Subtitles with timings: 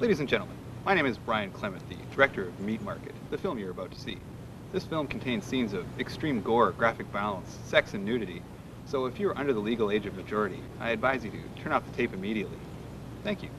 [0.00, 3.58] Ladies and gentlemen, my name is Brian Clement, the director of Meat Market, the film
[3.58, 4.16] you're about to see.
[4.72, 8.40] This film contains scenes of extreme gore, graphic violence, sex, and nudity.
[8.86, 11.84] So if you're under the legal age of majority, I advise you to turn off
[11.84, 12.56] the tape immediately.
[13.24, 13.50] Thank you.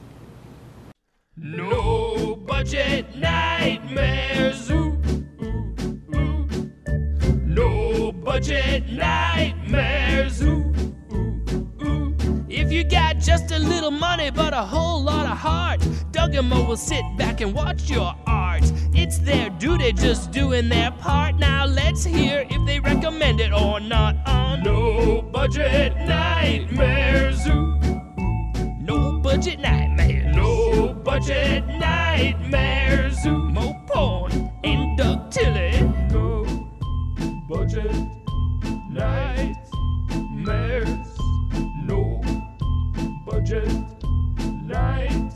[1.36, 4.68] No budget nightmares.
[4.68, 5.00] Ooh,
[5.44, 6.72] ooh, ooh.
[7.46, 9.31] No budget nightmares.
[13.22, 15.80] Just a little money but a whole lot of heart,
[16.10, 18.64] Doug and Mo will sit back and watch your art.
[18.92, 21.36] It's their duty just doing their part.
[21.36, 27.72] Now let's hear if they recommend it or not on No Budget Nightmare Ooh.
[28.80, 30.34] No budget nightmares.
[30.34, 35.80] No budget Nightmare Ooh, Mo porn and Doug Tilley.
[36.10, 36.44] No
[37.48, 37.94] budget
[38.90, 39.21] nightmares.
[43.52, 43.84] Budget
[44.64, 45.34] nightmares.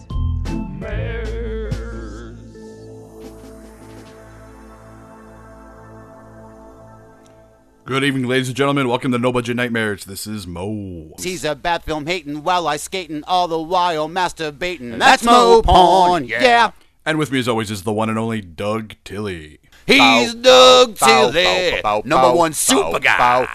[7.85, 8.89] Good evening, ladies and gentlemen.
[8.89, 10.07] Welcome to No Budget Nightmares.
[10.07, 11.13] This is Mo.
[11.19, 14.99] He's a bad film hating while I skating all the while masturbating.
[14.99, 16.71] That's Mo Porn, yeah.
[17.05, 19.61] And with me, as always, is the one and only Doug Tilley.
[19.87, 23.47] He's Doug Tilley, number one super guy.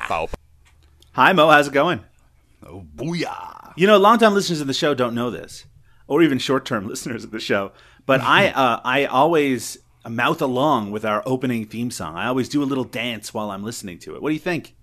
[1.14, 1.50] Hi, Mo.
[1.50, 2.02] How's it going?
[2.64, 3.51] Oh, booyah.
[3.76, 5.66] You know, longtime listeners of the show don't know this,
[6.08, 7.72] or even short-term listeners of the show.
[8.06, 9.78] But I, uh, I always
[10.10, 12.16] mouth along with our opening theme song.
[12.16, 14.22] I always do a little dance while I'm listening to it.
[14.22, 14.76] What do you think?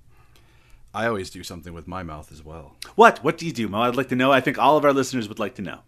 [0.95, 2.77] I always do something with my mouth as well.
[2.95, 3.23] What?
[3.23, 3.83] What do you do, Mo?
[3.83, 4.33] I'd like to know.
[4.33, 5.81] I think all of our listeners would like to know.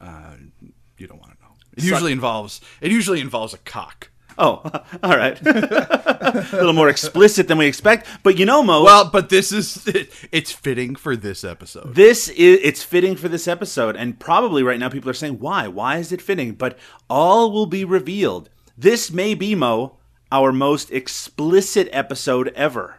[0.00, 0.34] Uh,
[0.98, 1.52] you don't want to know.
[1.76, 4.10] It usually involves it usually involves a cock.
[4.38, 4.62] Oh,
[5.02, 5.38] all right.
[5.46, 8.06] a little more explicit than we expect.
[8.22, 8.84] But you know, Mo.
[8.84, 9.86] Well, but this is
[10.32, 11.94] it's fitting for this episode.
[11.94, 15.66] This is it's fitting for this episode, and probably right now people are saying, "Why?
[15.68, 16.78] Why is it fitting?" But
[17.10, 18.48] all will be revealed.
[18.76, 19.96] This may be Mo,
[20.30, 22.98] our most explicit episode ever.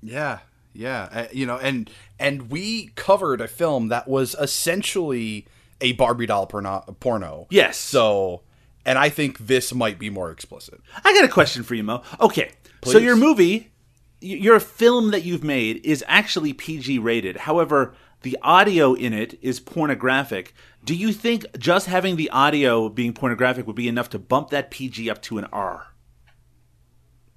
[0.00, 0.40] Yeah,
[0.72, 1.08] yeah.
[1.12, 5.46] Uh, you know, and and we covered a film that was essentially
[5.80, 6.84] a Barbie doll porno.
[7.00, 7.46] porno.
[7.50, 7.76] Yes.
[7.76, 8.42] So,
[8.84, 10.80] and I think this might be more explicit.
[11.04, 12.02] I got a question for you, Mo.
[12.20, 12.52] Okay,
[12.84, 13.72] so your movie,
[14.20, 17.38] your film that you've made is actually PG rated.
[17.38, 20.54] However, the audio in it is pornographic.
[20.84, 24.70] Do you think just having the audio being pornographic would be enough to bump that
[24.70, 25.88] PG up to an R?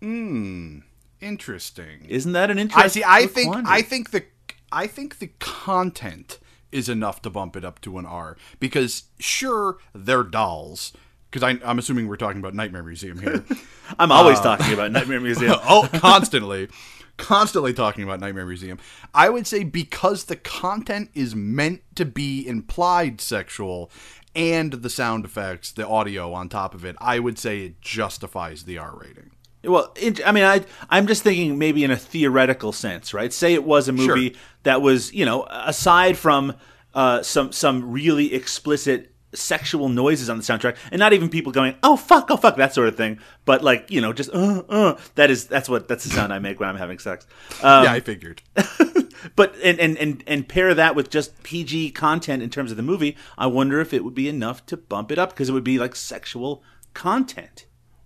[0.01, 0.79] Hmm.
[1.22, 2.06] Interesting.
[2.07, 3.03] Isn't that an interesting?
[3.03, 3.25] I see.
[3.25, 3.56] I think.
[3.67, 4.25] I think the.
[4.72, 6.39] I think the content
[6.72, 10.91] is enough to bump it up to an R because sure they're dolls.
[11.35, 13.44] Because I'm assuming we're talking about Nightmare Museum here.
[14.00, 15.59] I'm always talking about Nightmare Museum.
[15.68, 16.69] oh, constantly,
[17.18, 18.79] constantly talking about Nightmare Museum.
[19.13, 23.91] I would say because the content is meant to be implied sexual,
[24.34, 28.63] and the sound effects, the audio on top of it, I would say it justifies
[28.63, 29.31] the R rating.
[29.66, 33.34] Well, it, I mean, I I'm just thinking maybe in a theoretical sense, right?
[33.34, 34.41] Say it was a movie Sure.
[34.63, 36.56] that was, you know, aside from
[36.94, 41.75] uh, some some really explicit sexual noises on the soundtrack, and not even people going,
[41.84, 44.97] "Oh fuck, oh fuck," that sort of thing, but like you know, just uh, uh,
[45.16, 47.25] that is that's what that's the sound I make when I'm having sex.
[47.62, 48.41] Um, yeah, I figured.
[49.35, 52.84] but and, and and and pair that with just PG content in terms of the
[52.84, 55.63] movie, I wonder if it would be enough to bump it up because it would
[55.63, 56.63] be like sexual
[56.94, 57.66] content.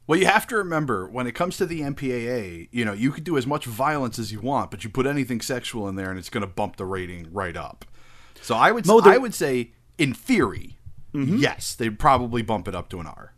[0.09, 3.23] Well, you have to remember when it comes to the MPAA, you know, you could
[3.23, 6.17] do as much violence as you want, but you put anything sexual in there, and
[6.17, 7.85] it's going to bump the rating right up.
[8.41, 10.78] So I would, Mo, the- I would say, in theory,
[11.13, 11.37] Mm-hmm.
[11.37, 13.33] yes, they'd probably bump it up to an R.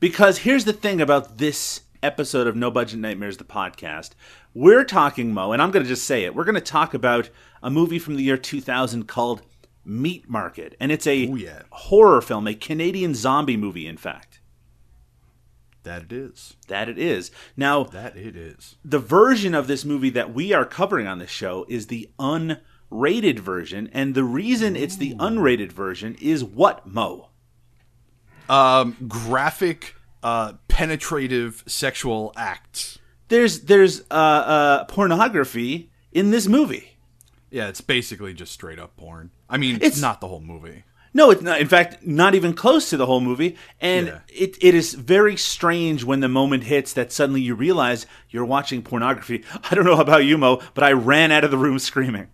[0.00, 4.10] Because here's the thing about this episode of No Budget Nightmares, the podcast.
[4.54, 6.34] We're talking, Mo, and I'm going to just say it.
[6.34, 7.30] We're going to talk about
[7.62, 9.42] a movie from the year 2000 called
[9.84, 10.76] Meat Market.
[10.78, 11.62] And it's a yeah.
[11.70, 14.40] horror film, a Canadian zombie movie, in fact.
[15.84, 16.56] That it is.
[16.68, 17.30] That it is.
[17.56, 18.76] Now, That it is.
[18.84, 22.60] the version of this movie that we are covering on this show is the unrated
[22.90, 23.88] version.
[23.92, 27.28] And the reason it's the unrated version is what, Mo?
[28.48, 32.98] Um, graphic, uh, penetrative sexual acts.
[33.28, 36.96] There's, there's uh, uh, pornography in this movie.
[37.50, 39.30] Yeah, it's basically just straight up porn.
[39.48, 40.84] I mean, It's- it's not the whole movie.
[41.14, 41.58] No, it's not.
[41.60, 43.56] In fact, not even close to the whole movie.
[43.80, 44.18] And Yeah.
[44.28, 48.82] it, it is very strange when the moment hits that suddenly you realize you're watching
[48.82, 49.42] pornography.
[49.70, 52.28] I don't know about you, Mo, but I ran out of the room screaming.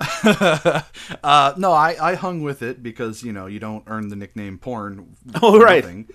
[1.22, 4.58] Uh, no, I, I hung with it because you know you don't earn the nickname
[4.58, 5.16] porn.
[5.42, 5.84] Oh, right.
[5.84, 6.08] nothing.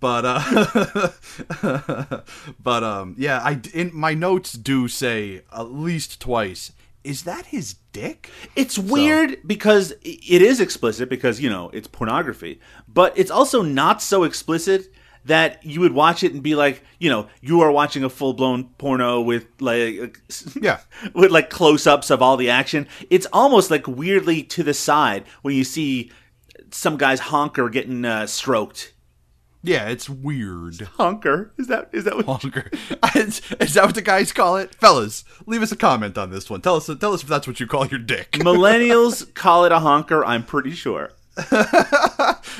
[0.00, 1.10] But uh,
[2.62, 6.72] but um, yeah, I in my notes do say at least twice
[7.04, 8.30] is that his dick?
[8.54, 14.02] It's weird because it is explicit because you know it's pornography, but it's also not
[14.02, 14.92] so explicit
[15.24, 18.32] that you would watch it and be like, you know, you are watching a full
[18.32, 20.18] blown porno with like,
[20.60, 20.80] Yeah.
[21.14, 22.88] with like close ups of all the action.
[23.10, 26.10] It's almost like weirdly to the side when you see
[26.70, 28.92] some guy's honker getting uh, stroked.
[29.64, 30.80] Yeah, it's weird.
[30.96, 32.26] Honker is that is that what?
[32.26, 32.68] Honker.
[33.14, 34.74] is, is that what the guys call it?
[34.74, 36.60] Fellas, leave us a comment on this one.
[36.62, 38.32] Tell us tell us if that's what you call your dick.
[38.32, 40.24] Millennials call it a honker.
[40.24, 41.12] I'm pretty sure.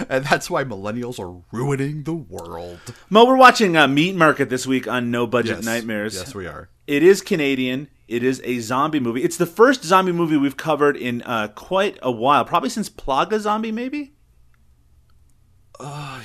[0.08, 2.80] and that's why millennials are ruining the world.
[3.10, 5.64] Mo, we're watching uh, Meat Market this week on No Budget Yes.
[5.64, 6.14] Nightmares.
[6.14, 6.70] Yes, we are.
[6.86, 7.88] It is Canadian.
[8.08, 9.22] It is a zombie movie.
[9.22, 13.38] It's the first zombie movie we've covered in uh, quite a while, probably since Plaga
[13.38, 14.14] Zombie, maybe.
[15.78, 16.20] Oh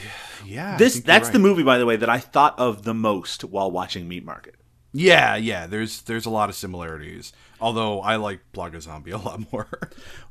[0.45, 0.75] Yeah.
[0.75, 3.71] I This that's the movie, by the way, that I thought of the most while
[3.71, 4.55] watching Meat Market.
[4.93, 5.67] Yeah, yeah.
[5.67, 7.33] There's there's a lot of similarities.
[7.59, 9.67] Although I like Plaga Zombie a lot more.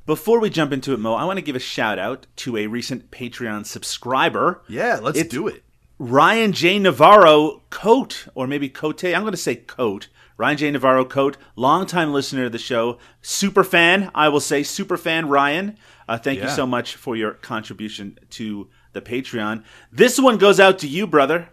[0.07, 2.67] Before we jump into it, Mo, I want to give a shout out to a
[2.67, 5.63] recent Patreon subscriber, yeah, let's It's- do it.
[5.99, 6.79] Ryan J.
[6.79, 9.03] Navarro Coat, or maybe Cote.
[9.05, 10.09] I'm going to say Coat.
[10.37, 10.71] Ryan J.
[10.73, 14.11] Navarro Coat, longtime listener of the show, super fan.
[14.15, 15.31] I will say super fan.
[15.31, 19.65] Ryan, uh, thank you so much for your contribution to the Patreon.
[19.91, 21.49] This one goes out to you, brother.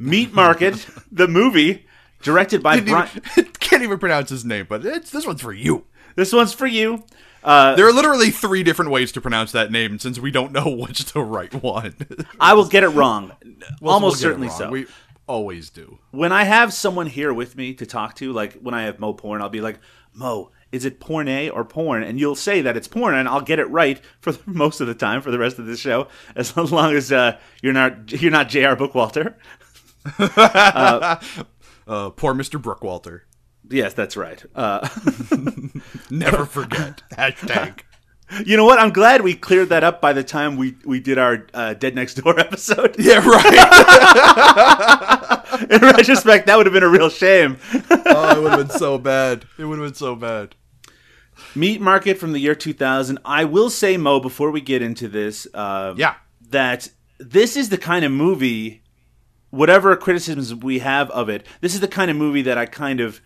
[0.00, 1.85] Meat Market, the movie,
[2.22, 3.08] directed by Brian.
[3.36, 5.84] even- can't even pronounce his name, but it's this one's for you.
[6.14, 7.04] This one's for you.
[7.44, 10.68] Uh, There are literally three different ways to pronounce that name, since we don't know
[10.76, 11.94] which the right one.
[12.40, 13.32] I will get it wrong.
[13.80, 14.58] We'll- Almost we'll certainly wrong.
[14.58, 14.70] so.
[14.70, 14.86] We
[15.28, 15.98] always do.
[16.12, 19.12] when I have someone here with me to talk to, like when I have Mo
[19.12, 19.78] porn, I'll be like,
[20.14, 22.02] Mo, is it porn A or porn?
[22.02, 24.86] And you'll say that it's porn, and I'll get it right for the, most of
[24.86, 28.30] the time for the rest of the show, as long as uh, you're not you're
[28.32, 28.76] not J.R.
[28.76, 29.34] Bookwalter.
[30.18, 31.16] Uh,
[31.86, 32.60] poor Mr.
[32.60, 33.22] Brookwalter.
[33.68, 34.44] Yes, that's right.
[34.54, 34.86] Uh,
[36.10, 37.02] Never forget.
[37.12, 37.80] Hashtag.
[38.44, 38.78] you know what?
[38.78, 41.94] I'm glad we cleared that up by the time we we did our uh, Dead
[41.94, 42.96] Next Door episode.
[42.98, 43.46] Yeah, right.
[45.70, 47.58] In retrospect, that would have been a real shame.
[47.90, 49.44] oh, it would have been so bad.
[49.58, 50.54] It would have been so bad.
[51.54, 53.18] Meat Market from the year 2000.
[53.24, 56.14] I will say, Mo, before we get into this, uh, Yeah.
[56.50, 58.82] that this is the kind of movie,
[59.50, 63.00] whatever criticisms we have of it, this is the kind of movie that I kind
[63.00, 63.20] of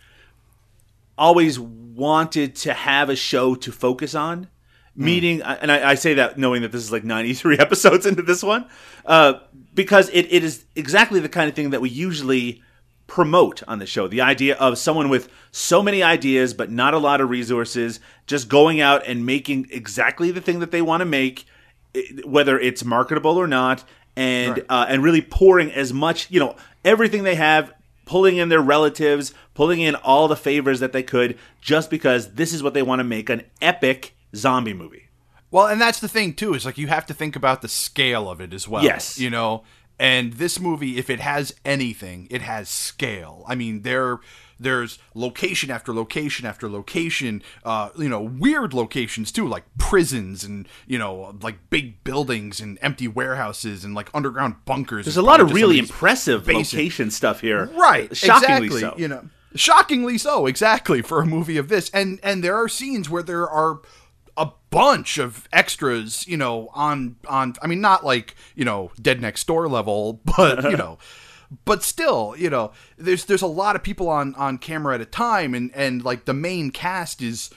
[1.17, 4.47] always wanted to have a show to focus on.
[4.93, 8.43] Meaning, and I, I say that knowing that this is like 93 episodes into this
[8.43, 8.67] one,
[9.05, 9.35] uh,
[9.73, 12.61] because it, it is exactly the kind of thing that we usually
[13.07, 14.07] promote on the show.
[14.07, 18.49] The idea of someone with so many ideas but not a lot of resources, just
[18.49, 21.45] going out and making exactly the thing that they want to make,
[22.25, 23.83] whether it's marketable or not,
[24.21, 24.65] and Right.
[24.69, 27.73] uh, and really pouring as much, you know, everything they have,
[28.05, 32.53] pulling in their relatives, pulling in all the favors that they could, just because this
[32.53, 35.07] is what they want to make an epic zombie movie.
[35.49, 36.53] Well, and that's the thing too.
[36.53, 38.83] Is like you have to think about the scale of it as well.
[38.83, 39.17] Yes.
[39.19, 39.63] you know.
[39.99, 43.43] And this movie, if it has anything, it has scale.
[43.47, 44.19] I mean, there,
[44.61, 47.43] there's location after location after location.
[47.63, 52.77] Uh, you know, weird locations too, like prisons and you know, like big buildings and
[52.81, 55.05] empty warehouses and like underground bunkers.
[55.05, 58.93] There's a lot of really impressive location stuff here, right Shockingly exactly, so.
[58.97, 63.09] you know shockingly so exactly for a movie of this and and there are scenes
[63.09, 63.81] where there are
[64.37, 69.21] a bunch of extras you know on on i mean not like you know dead
[69.21, 70.97] next door level but you know
[71.65, 75.05] but still you know there's there's a lot of people on on camera at a
[75.05, 77.49] time and and like the main cast is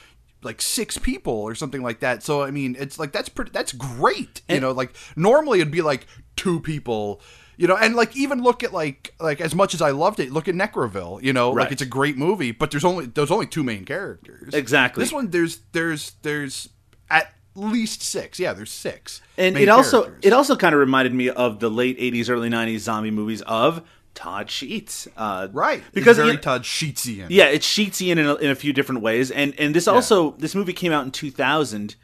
[0.43, 3.73] like six people or something like that so i mean it's like that's pretty that's
[3.73, 7.21] great you know like normally it'd be like two people
[7.57, 10.33] you know and like even look at like like as much as i loved it
[10.33, 11.63] look at necroville you know Right.
[11.65, 15.05] like it's a great movie but there's only there's only two main characters Exactly.
[15.05, 16.69] this one there's there's there's
[17.09, 18.39] at least six.
[18.39, 20.27] Yeah there's six and it also characters.
[20.27, 23.83] it also kind of reminded me of the late 80s early 90s zombie movies of
[24.15, 25.83] todd sheets uh, right.
[25.93, 29.03] Because because very know- todd sheetsian yeah it's sheetsy in a, in a few different
[29.03, 29.31] ways.
[29.31, 31.97] And and this also this movie came out in 2000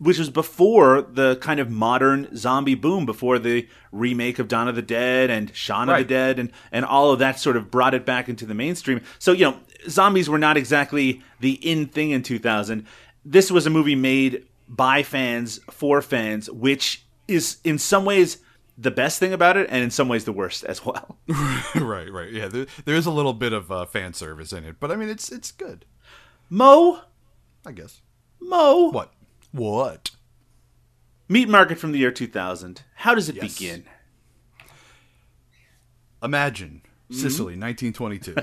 [0.00, 4.76] which was before the kind of modern zombie boom before the remake of Dawn of
[4.76, 7.94] the Dead and Shaun of the Dead and and all of that sort of brought
[7.94, 9.00] it back into the mainstream.
[9.18, 12.86] So you know zombies were not exactly the in thing in 2000
[13.24, 18.38] this was a movie made by fans for fans which is in some ways
[18.76, 21.16] the best thing about it and in some ways the worst as well
[21.74, 24.76] right right yeah there, there is a little bit of uh, fan service in it
[24.78, 25.84] but i mean it's it's good
[26.50, 27.00] mo
[27.66, 28.02] i guess
[28.40, 29.12] mo what
[29.52, 30.10] what
[31.30, 32.80] Meat Market from the year 2000.
[32.94, 33.52] How does it Yes.
[33.58, 33.84] begin?
[36.22, 37.92] Imagine Sicily, Mm-hmm.
[37.92, 38.34] 1922.
[38.40, 38.42] No,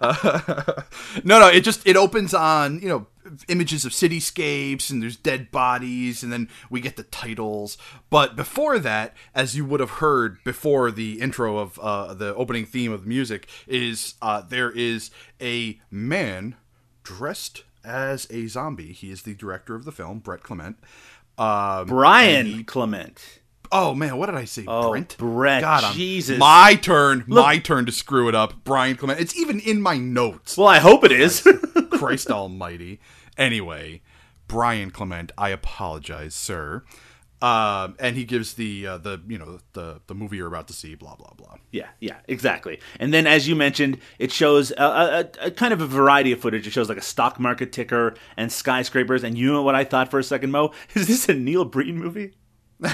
[0.00, 0.82] uh,
[1.24, 1.48] no, no.
[1.48, 3.06] It just it opens on you know
[3.48, 7.78] images of cityscapes and there's dead bodies and then we get the titles.
[8.10, 12.66] But before that, as you would have heard before the intro of uh, the opening
[12.66, 16.56] theme of the music, is uh, there is a man
[17.02, 18.92] dressed as a zombie.
[18.92, 20.78] He is the director of the film, Brett Clement.
[21.38, 23.40] Um, Brian Clement.
[23.70, 24.64] Oh man, what did I say?
[24.66, 25.16] Oh, Brent.
[25.18, 26.38] Brett, God, I'm- Jesus.
[26.38, 27.24] My turn.
[27.26, 28.64] my turn to screw it up.
[28.64, 29.20] Brian Clement.
[29.20, 30.56] It's even in my notes.
[30.56, 31.46] Well, I hope it is.
[31.92, 32.98] Christ Almighty.
[33.38, 34.02] Anyway,
[34.48, 35.32] Brian Clement.
[35.38, 36.82] I apologize, sir.
[37.40, 40.72] Um, and he gives the uh, the you know the the movie you're about to
[40.72, 40.96] see.
[40.96, 41.54] Blah blah blah.
[41.70, 42.80] Yeah, yeah, exactly.
[42.98, 46.40] And then, as you mentioned, it shows a, a, a kind of a variety of
[46.40, 46.66] footage.
[46.66, 49.22] It shows like a stock market ticker and skyscrapers.
[49.22, 50.72] And you know what I thought for a second, Mo?
[50.94, 52.34] Is this a Neil Breen movie?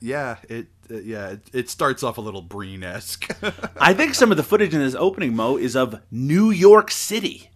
[0.00, 3.28] Yeah, it uh, yeah it, it starts off a little Breen esque.
[3.80, 7.50] I think some of the footage in this opening, Mo, is of New York City.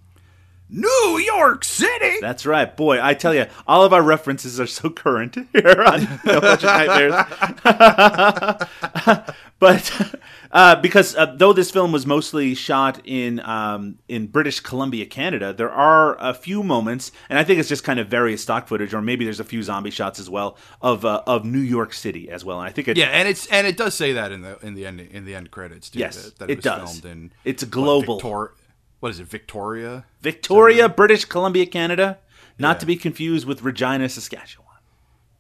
[0.73, 2.19] New York City.
[2.21, 3.03] That's right, boy.
[3.03, 7.25] I tell you, all of our references are so current here on No Budget Nightmares.
[9.59, 10.15] but
[10.53, 15.53] uh, because uh, though this film was mostly shot in um, in British Columbia, Canada,
[15.53, 18.93] there are a few moments, and I think it's just kind of various stock footage,
[18.93, 22.29] or maybe there's a few zombie shots as well of uh, of New York City
[22.31, 22.59] as well.
[22.61, 24.75] And I think it, Yeah, and it's and it does say that in the in
[24.75, 25.99] the end in the end credits too.
[26.01, 27.01] Yes, that, that it was does.
[27.01, 28.17] Filmed in It's what, global.
[28.17, 28.55] Victor-
[29.01, 30.05] what is it, Victoria?
[30.21, 32.19] Victoria, British Columbia, Canada,
[32.59, 32.81] not Yeah.
[32.81, 34.67] to be confused with Regina, Saskatchewan.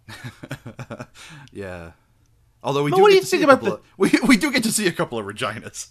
[1.53, 1.93] Yeah.
[2.63, 3.81] Although we But do what do get you to see think a about couple of,
[3.97, 5.89] we we do get to see a couple of Reginas.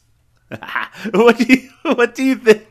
[1.14, 2.66] what do you what do you think?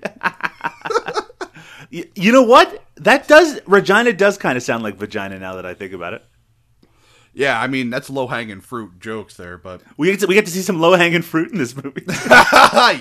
[1.91, 2.85] you, you know what?
[2.97, 6.25] That does Regina does kind of sound like vagina now that I think about it.
[7.35, 10.45] Yeah, I mean that's low hanging fruit jokes there, but We get to, we get
[10.47, 12.03] to see some low hanging fruit in this movie.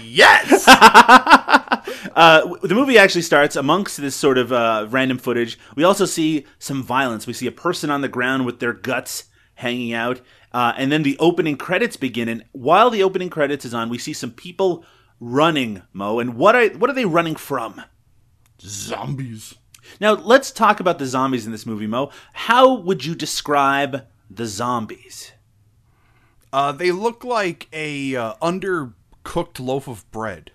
[0.04, 0.68] yes.
[0.68, 5.58] uh, the movie actually starts amongst this sort of uh, random footage.
[5.76, 7.26] We also see some violence.
[7.26, 9.26] We see a person on the ground with their guts
[9.56, 10.22] hanging out,
[10.58, 12.28] uh, and then the opening credits begin.
[12.28, 14.84] And while the opening credits is on, we see some people
[15.20, 15.84] running.
[15.94, 17.84] Mo, and what are what are they running from?
[18.60, 19.54] Zombies.
[20.02, 22.10] Now, let's talk about the zombies in this movie, Mo.
[22.34, 25.32] How would you describe the zombies?
[26.52, 30.50] Uh, they look like a uh, undercooked loaf of bread.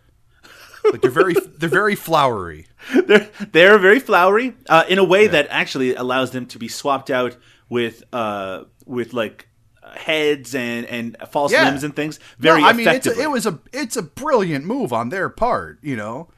[0.84, 2.66] Like they're very they're very floury.
[3.06, 7.08] They're, they're very flowery uh, in a way that actually allows them to be swapped
[7.08, 7.36] out
[7.68, 9.46] with uh, with like
[9.96, 11.64] heads and, and false Yeah.
[11.64, 14.64] limbs and things very no, I mean, it's a, it was a it's a brilliant
[14.64, 15.78] move on their part.
[15.82, 16.28] You know,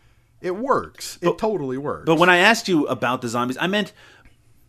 [0.41, 1.19] it works.
[1.23, 2.05] It totally works.
[2.07, 3.93] But when I asked you about the zombies, I meant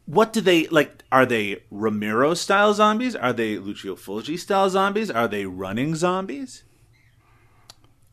[0.06, 1.04] what do they like?
[1.12, 3.16] Are they Romero style zombies?
[3.16, 5.10] Are they Lucio Fulci style zombies?
[5.10, 6.64] Are they running zombies?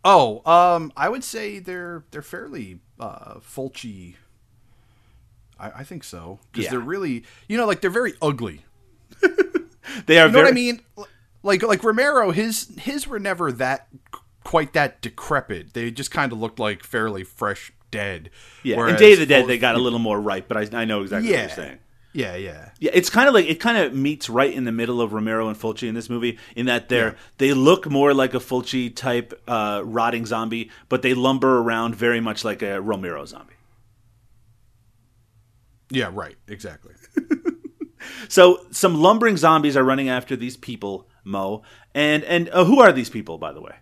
[0.05, 4.15] oh, um, I would say they're they're fairly uh, Fulci.
[5.61, 6.71] I, I think so because Yeah.
[6.73, 8.65] they're really you know like they're very ugly.
[10.07, 10.45] They are You know very.
[10.45, 10.81] what I mean?
[11.43, 13.89] Like like Romero, his his were never that
[14.45, 15.75] quite that decrepit.
[15.75, 18.31] They just kind of looked like fairly fresh dead.
[18.63, 20.83] Yeah, in Whereas Day of the Dead, they got a little more ripe, but I,
[20.83, 21.79] I know exactly yeah, what you're saying.
[22.13, 22.71] yeah, yeah.
[22.79, 25.49] Yeah, it's kind of like it kind of meets right in the middle of Romero
[25.49, 29.33] and Fulci in this movie, in that they're they look more like a Fulci type
[29.49, 33.55] uh, rotting zombie, but they lumber around very much like a Romero zombie.
[35.91, 36.37] Yeah, right.
[36.49, 36.95] Exactly.
[38.29, 41.63] So some lumbering zombies are running after these people, Mo,
[41.95, 43.75] and and uh, who are these people, by the way?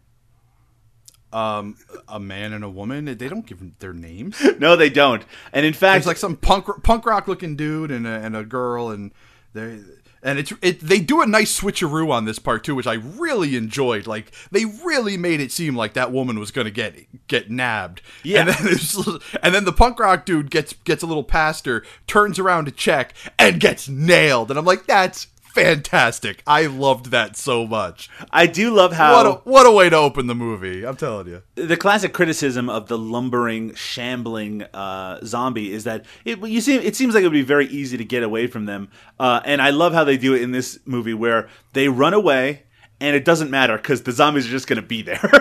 [1.33, 1.77] Um,
[2.09, 3.05] a man and a woman.
[3.05, 4.41] They don't give their names.
[4.59, 5.25] No, they don't.
[5.53, 8.45] And in fact, It's like some punk punk rock looking dude and a, and a
[8.45, 9.13] girl, and
[9.53, 9.81] they
[10.23, 10.81] and it's it.
[10.81, 14.07] They do a nice switcheroo on this part too, which I really enjoyed.
[14.07, 16.97] Like they really made it seem like that woman was gonna get
[17.27, 18.03] get nabbed.
[18.23, 18.41] Yeah.
[18.41, 22.39] And then and then the punk rock dude gets gets a little past her, turns
[22.39, 24.51] around to check, and gets nailed.
[24.51, 26.43] And I'm like, that's fantastic.
[26.47, 28.09] I loved that so much.
[28.31, 30.87] I do love how What a what a way to open the movie.
[30.87, 31.43] I'm telling you.
[31.55, 36.97] the classic criticism of the lumbering, shambling uh, zombie is that it you see it
[36.97, 38.89] seems like it would be very easy to get away from them,
[39.19, 42.65] uh, and I love how they do it in this movie where they run away
[43.01, 45.21] and it doesn't matter because the zombies are just going to be there.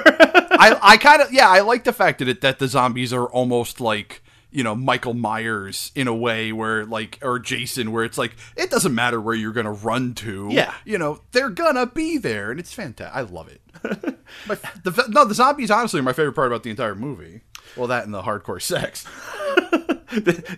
[0.51, 3.25] I, I kind of yeah I like the fact that it, that the zombies are
[3.25, 8.17] almost like you know Michael Myers in a way where like or Jason where it's
[8.17, 10.73] like it doesn't matter where you're gonna run to Yeah.
[10.85, 13.61] you know they're gonna be there and it's fantastic I love it
[14.47, 17.41] my, the, no the zombies honestly are my favorite part about the entire movie
[17.75, 19.05] well that and the hardcore sex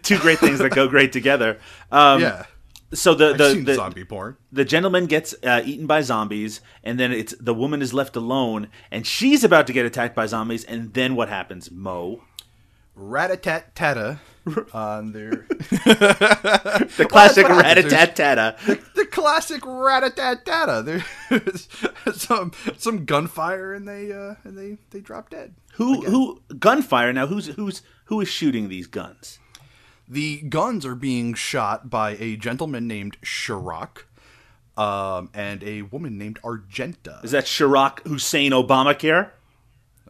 [0.03, 1.60] Two great things that go great together.
[1.91, 2.45] Um, yeah
[2.93, 4.38] so the the, the, zombie porn.
[4.51, 8.67] the gentleman gets uh, eaten by zombies, and then it's the woman is left alone,
[8.91, 12.21] and she's about to get attacked by zombies, and then what happens, Mo?
[12.95, 14.19] Rat-a-tat-tata
[14.74, 15.45] on their
[16.98, 17.91] The classic what happens.
[17.93, 18.57] rat-a-tat-tata.
[18.95, 20.83] the classic rat-a-tat-tata.
[21.29, 21.67] There's
[22.21, 25.53] some some gunfire and they uh, and they they drop dead.
[25.75, 27.13] Who who gunfire?
[27.13, 29.39] Now who's who's who is shooting these guns?
[30.07, 34.03] The guns are being shot by a gentleman named Chirac,
[34.75, 37.21] um, and a woman named Argenta.
[37.24, 39.29] Is that Chirac Hussein Obamacare?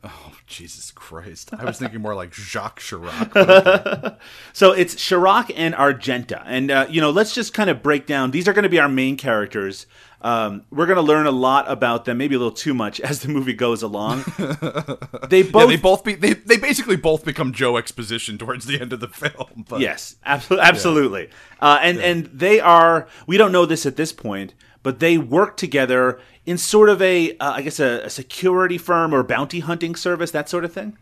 [0.03, 1.53] Oh, Jesus Christ!
[1.53, 4.17] I was thinking more like Jacques Chirac.
[4.53, 8.31] So it's Chirac and Argenta, and uh, you know, let's just kind of break down.
[8.31, 9.85] These are going to be our main characters.
[10.21, 13.21] Um, we're going to learn a lot about them, maybe a little too much as
[13.21, 14.23] the movie goes along.
[15.29, 18.79] they both, yeah, they both be they, they basically both become Joe exposition towards the
[18.79, 19.65] end of the film.
[19.67, 21.29] But yes, absolutely, absolutely.
[21.59, 23.07] Uh, and and they are.
[23.27, 24.53] We don't know this at this point,
[24.83, 29.13] but they work together in sort of a, uh, I guess, a, a security firm
[29.13, 30.97] or bounty hunting service, that sort of thing.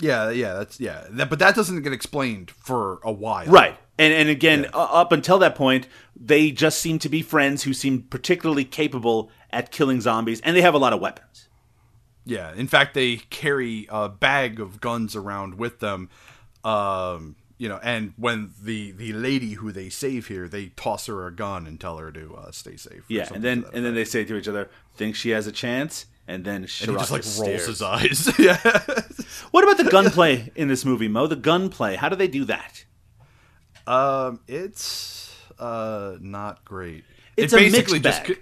[0.00, 1.04] yeah, yeah, that's yeah.
[1.10, 3.78] That, but that doesn't get explained for a while, Right.
[3.98, 7.72] And and again, uh, up until that point, they just seem to be friends who
[7.72, 11.48] seem particularly capable at killing zombies, and they have a lot of weapons.
[12.26, 16.10] Yeah, in fact, they carry a bag of guns around with them.
[16.62, 21.26] Um, you know, and when the the lady who they save here, they toss her
[21.26, 23.04] a gun and tell her to uh, stay safe.
[23.08, 26.06] Yeah, and then and then they say to each other, "Think she has a chance?"
[26.28, 28.28] And then and he just like just rolls his eyes.
[28.38, 28.58] yeah,
[29.52, 31.26] What about the gunplay in this movie, Mo?
[31.28, 31.94] The gunplay.
[31.96, 32.84] How do they do that?
[33.86, 37.04] um, it's uh not great.
[37.36, 37.56] It's It
[38.18, 38.26] bag.
[38.26, 38.36] c-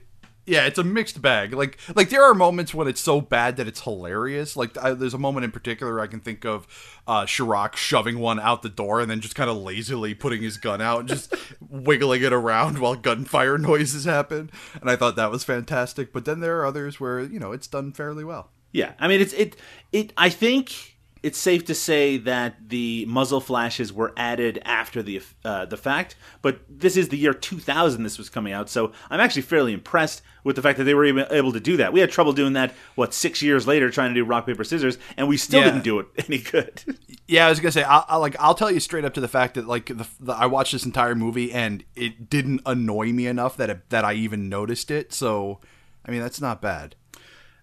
[0.47, 1.55] yeah, it's a mixed bag.
[1.55, 4.57] Like, like there are moments when it's so bad that it's hilarious.
[4.57, 6.67] Like, I, there's a moment in particular I can think of
[7.07, 10.57] uh, Chirac shoving one out the door and then just kind of lazily putting his
[10.59, 11.35] gun out and just
[11.71, 14.51] wiggling it around while gunfire noises happen.
[14.81, 16.13] And I thought that was fantastic.
[16.13, 18.51] But then there are others where you know it's done fairly well.
[18.73, 19.57] Yeah, I mean, it's it
[19.93, 20.13] it.
[20.17, 20.94] I think
[21.25, 26.15] it's safe to say that the muzzle flashes were added after the uh, the fact,
[26.43, 28.03] but this is the year 2000.
[28.03, 31.07] This was coming out, so I'm actually fairly impressed with the fact that they were
[31.07, 31.93] even able to do that.
[31.93, 34.99] We had trouble doing that what six years later, trying to do rock paper scissors,
[35.17, 35.71] and we still Yeah.
[35.71, 36.83] didn't do it any good.
[37.27, 39.29] Yeah, I was gonna say, I'll, I'll like I'll tell you straight up to the
[39.29, 43.27] fact that like the, the I watched this entire movie and it didn't annoy me
[43.27, 45.13] enough that it, that I even noticed it.
[45.13, 45.61] So,
[46.07, 46.97] I mean, that's not bad.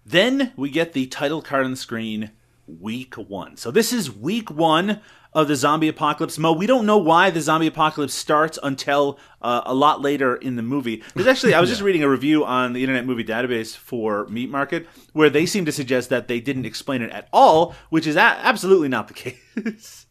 [0.04, 2.32] Then we get the title card on the screen,
[2.80, 3.56] week one.
[3.56, 5.00] So this is week one
[5.34, 6.38] of the zombie apocalypse.
[6.38, 10.56] Mo, we don't know why the zombie apocalypse starts until uh, a lot later in
[10.56, 11.02] the movie.
[11.14, 14.50] There's actually, I was just reading a review on the Internet Movie Database for Meat
[14.50, 18.16] Market where they seem to suggest that they didn't explain it at all, which is
[18.16, 19.14] a- absolutely not the
[19.64, 20.06] case.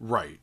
[0.00, 0.38] Right.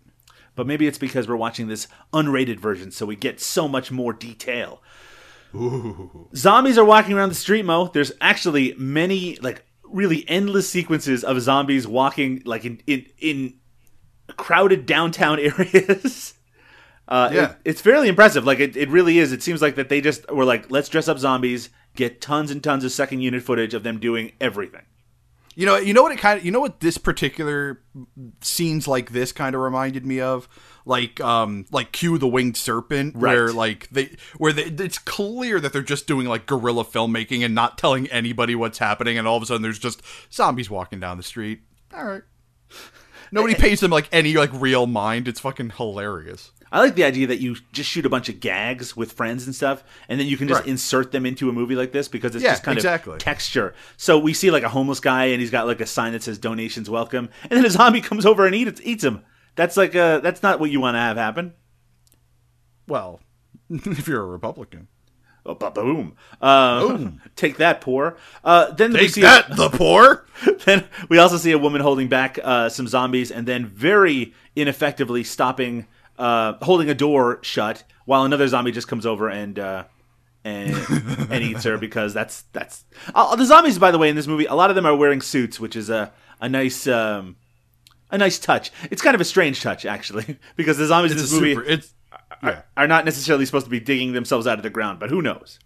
[0.56, 4.14] but maybe it's because we're watching this unrated version, so we get so much more
[4.14, 4.82] detail.
[6.36, 7.88] Zombies are walking around the street, Mo.
[7.88, 13.54] There's actually many, like, really endless sequences of zombies walking, like, in in, in
[14.38, 16.34] crowded downtown areas.
[17.08, 17.44] Uh, Yeah.
[17.52, 18.46] it- it's fairly impressive.
[18.46, 19.32] Like, it, it really is.
[19.32, 22.64] It seems like that they just were like, let's dress up zombies, get tons and
[22.64, 24.82] tons of second unit footage of them doing everything.
[25.58, 27.82] You know, you know what it kind of, you know what this particular
[28.42, 30.50] scenes like this kind of reminded me of,
[30.86, 35.74] like, um, like Q the Winged Serpent, where like they, where they, it's clear that
[35.74, 39.44] they're just doing like guerrilla filmmaking and not telling anybody what's happening, and all of
[39.44, 41.62] a sudden there's just zombies walking down the street.
[41.94, 42.24] All right,
[43.32, 45.28] nobody pays them like any like real mind.
[45.28, 46.52] It's fucking hilarious.
[46.72, 49.56] I like the idea that you just shoot a bunch of gags with friends and
[49.56, 50.70] stuff, and then you can just Right.
[50.70, 53.14] insert them into a movie like this because it's Yeah, just kind exactly.
[53.14, 53.74] of texture.
[53.98, 56.38] So we see like a homeless guy, and he's got like a sign that says
[56.38, 59.24] "Donations Welcome," and then a zombie comes over and eats eats him.
[59.56, 61.54] That's like a that's not what you want to have happen.
[62.88, 63.20] Well,
[63.70, 64.88] if you're a Republican,
[65.48, 66.16] Oh, boom!
[66.42, 68.18] Uh, take that, poor.
[68.44, 70.26] Uh, then we take see that, the poor.
[70.66, 75.24] then we also see a woman holding back uh, some zombies and then very ineffectively
[75.24, 75.86] stopping,
[76.18, 79.84] uh, holding a door shut while another zombie just comes over and uh,
[80.44, 80.76] and
[81.30, 83.78] and eats her because that's that's uh, the zombies.
[83.78, 85.92] By the way, in this movie, a lot of them are wearing suits, which is
[85.92, 86.88] a a nice.
[86.88, 87.36] Um,
[88.16, 88.72] a nice touch.
[88.90, 91.64] It's kind of a strange touch, actually, because the zombies in this movie super.
[91.64, 91.94] It's
[92.44, 92.62] yeah.
[92.76, 95.60] are not necessarily supposed to be digging themselves out of the ground, but who knows?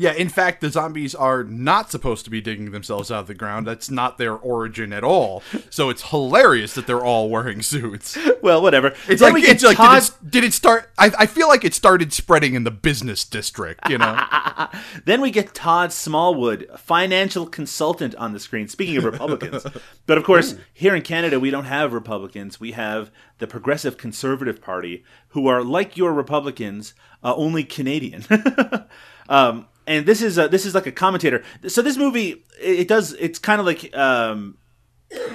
[0.00, 3.34] Yeah, in fact, the zombies are not supposed to be digging themselves out of the
[3.34, 3.66] ground.
[3.66, 5.42] That's not their origin at all.
[5.68, 8.16] So it's hilarious that they're all wearing suits.
[8.42, 8.94] Well, whatever.
[9.06, 10.90] It's Then like, we get it's like Todd- did, it, did it start?
[10.96, 13.90] I, I feel like it started spreading in the business district.
[13.90, 14.18] You know,
[15.04, 18.68] Then we get Todd Smallwood, financial consultant on the screen.
[18.68, 19.66] Speaking of Republicans,
[20.06, 22.58] but of course, here in Canada, we don't have Republicans.
[22.58, 28.24] We have the Progressive Conservative Party, who are like your Republicans, uh, only Canadian.
[29.28, 31.42] um, and this is a, this is like a commentator.
[31.66, 33.12] So this movie, it, it does.
[33.14, 34.56] It's kind of like um,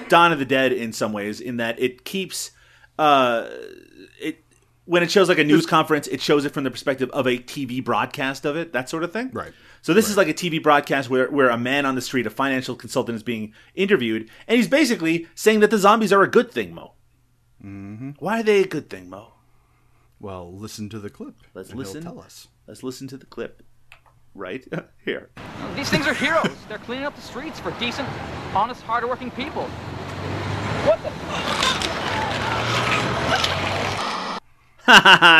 [0.07, 2.51] Dawn of the Dead in some ways, in that it keeps
[2.97, 3.49] uh,
[4.19, 4.41] it
[4.85, 7.37] when it shows like a news conference, it shows it from the perspective of a
[7.37, 9.29] TV broadcast of it, that sort of thing.
[9.33, 9.51] Right.
[9.81, 12.29] So this is like a TV broadcast where where a man on the street, a
[12.29, 16.49] financial consultant, is being interviewed, and he's basically saying that the zombies are a good
[16.49, 16.93] thing, Mo.
[17.61, 18.11] Mm-hmm.
[18.19, 19.33] Why are they a good thing, Mo?
[20.19, 21.35] well, listen to the clip.
[21.53, 22.03] Let's listen.
[22.03, 22.47] Tell us.
[22.67, 23.61] Let's listen to the clip.
[24.35, 24.65] Right
[25.05, 25.29] here.
[25.75, 26.55] These things are heroes.
[26.67, 28.07] They're cleaning up the streets for decent,
[28.53, 29.63] honest, hardworking people.
[30.83, 31.09] What the?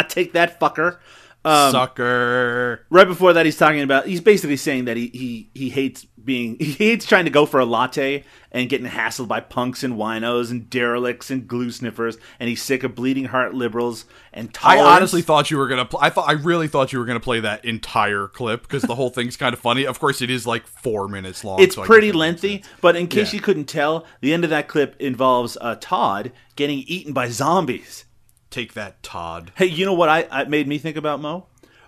[0.10, 0.98] Take that, fucker.
[1.44, 2.88] Um, Sucker.
[2.90, 6.58] right before that he's talking about he's basically saying that he, he he hates being
[6.60, 10.50] he hates trying to go for a latte and getting hassled by punks and winos
[10.52, 15.22] and derelicts and glue sniffers and he's sick of bleeding heart liberals and I honestly
[15.22, 15.86] thought you were gonna.
[15.86, 18.96] Pl- I thought I really thought you were gonna play that entire clip because the
[18.96, 19.86] whole thing's kind of funny.
[19.86, 21.62] Of course, it is like four minutes long.
[21.62, 23.38] it's so pretty guess that makes lengthy but in case Yeah.
[23.38, 28.06] you couldn't tell the end of that clip involves uh, todd getting eaten by zombies
[28.50, 29.52] Take that, Todd.
[29.56, 31.48] hey you know what i, I made me think about mo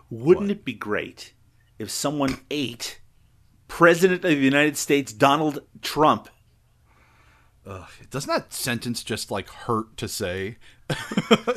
[0.10, 1.34] wouldn't it be great
[1.80, 3.00] if someone ate
[3.68, 6.30] president of the united states donald trump
[8.10, 10.58] Doesn't that sentence just like hurt to say?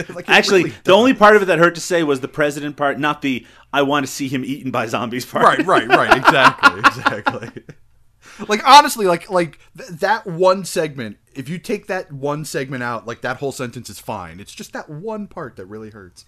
[0.09, 2.77] Like, Actually, really the only part of it that hurt to say was the president
[2.77, 5.45] part, not the "I want to see him eaten by zombies" part.
[5.45, 6.19] right, right, right.
[6.19, 7.63] Exactly, exactly.
[8.49, 11.19] Like honestly, like like th- that one segment.
[11.33, 14.41] If you take that one segment out, like that whole sentence is fine.
[14.41, 16.25] It's just that one part that really hurts.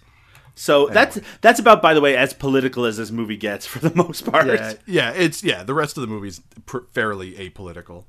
[0.55, 3.93] So that's that's about, by the way, as political as this movie gets for the
[4.03, 4.47] most part.
[4.47, 5.11] Yeah, yeah.
[5.11, 5.63] It's yeah.
[5.63, 8.05] The rest of the movie's pr- fairly apolitical.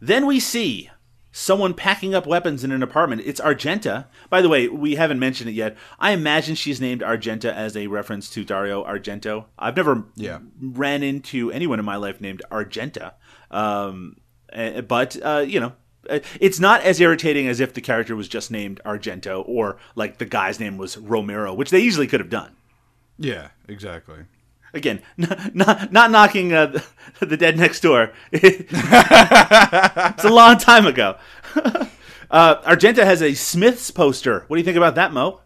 [0.00, 0.90] Then we see
[1.32, 3.22] someone packing up weapons in an apartment.
[3.24, 4.06] It's Argenta.
[4.30, 5.76] By the way, we haven't mentioned it yet.
[5.98, 9.44] I imagine she's named Argenta as a reference to Dario Argento.
[9.58, 10.38] I've never Yeah.
[10.60, 13.14] ran into anyone in my life named Argenta.
[13.50, 14.16] Um,
[14.52, 15.72] eh, but, uh, you know,
[16.08, 20.26] it's not as irritating as if the character was just named Argento or like the
[20.26, 22.56] guy's name was Romero, which they easily could have done.
[23.18, 24.24] Yeah, exactly.
[24.74, 26.84] Again, not not, not knocking uh, the,
[27.26, 28.12] the dead next door.
[28.32, 28.72] it's
[30.24, 31.16] a long time ago.
[32.30, 34.44] uh, Argenta has a Smiths poster.
[34.46, 35.40] What do you think about that, Mo?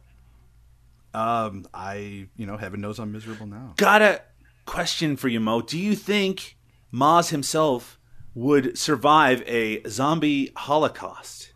[1.14, 3.74] Um, I you know, heaven knows I'm miserable now.
[3.76, 4.22] Got a
[4.66, 5.60] question for you, Mo.
[5.60, 6.56] Do you think
[6.92, 7.98] Moz himself
[8.34, 11.48] would survive a zombie holocaust?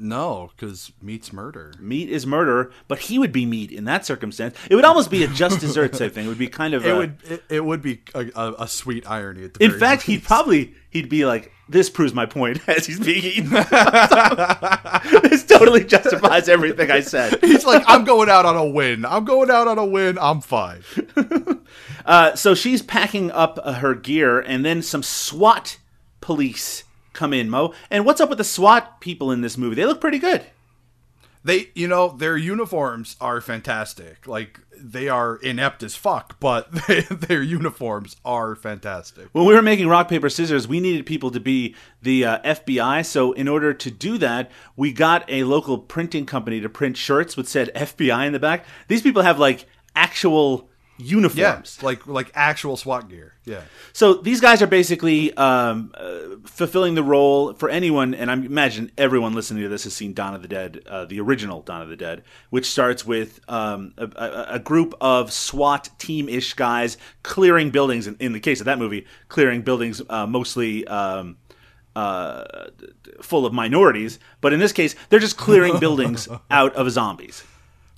[0.00, 1.74] No, because meat's murder.
[1.80, 4.54] Meat is murder, but he would be meat in that circumstance.
[4.70, 6.26] It would almost be a just dessert type thing.
[6.26, 8.68] It would be kind of It a- would it, it would be a, a, a
[8.68, 9.46] sweet irony.
[9.46, 13.00] At the In fact, he'd probably he'd be like, "This proves my point," as he's
[13.00, 13.50] being eaten.
[15.22, 17.40] this totally justifies everything I said.
[17.42, 19.04] He's like, I'm going out on a win.
[19.04, 20.16] I'm going out on a win.
[20.20, 20.82] I'm fine.
[22.06, 25.78] Uh, so she's packing up uh, her gear, and then some SWAT
[26.20, 27.74] police come in, Mo.
[27.90, 29.74] And what's up with the SWAT people in this movie?
[29.74, 30.44] They look pretty good.
[31.44, 34.26] They, you know, their uniforms are fantastic.
[34.26, 39.28] Like they are inept as fuck, but they, their uniforms are fantastic.
[39.32, 43.04] When we were making rock paper scissors, we needed people to be the uh, FBI.
[43.06, 47.36] So in order to do that, we got a local printing company to print shirts
[47.36, 48.64] with said FBI in the back.
[48.88, 51.78] These people have like actual uniforms.
[51.80, 53.34] Yeah, like like actual SWAT gear.
[53.44, 53.62] Yeah.
[53.92, 58.90] So these guys are basically um, uh, fulfilling the role for anyone, and I imagine
[58.98, 61.88] everyone listening to this has seen Dawn of the Dead, uh, the original Dawn of
[61.88, 67.70] the Dead, which starts with um, a, a, a group of SWAT team-ish guys clearing
[67.70, 68.06] buildings.
[68.06, 70.86] In, in the case of that movie, clearing buildings uh, mostly.
[70.86, 71.38] Um,
[71.96, 72.68] uh,
[73.20, 77.42] full of minorities, but in this case, they're just clearing buildings out of zombies.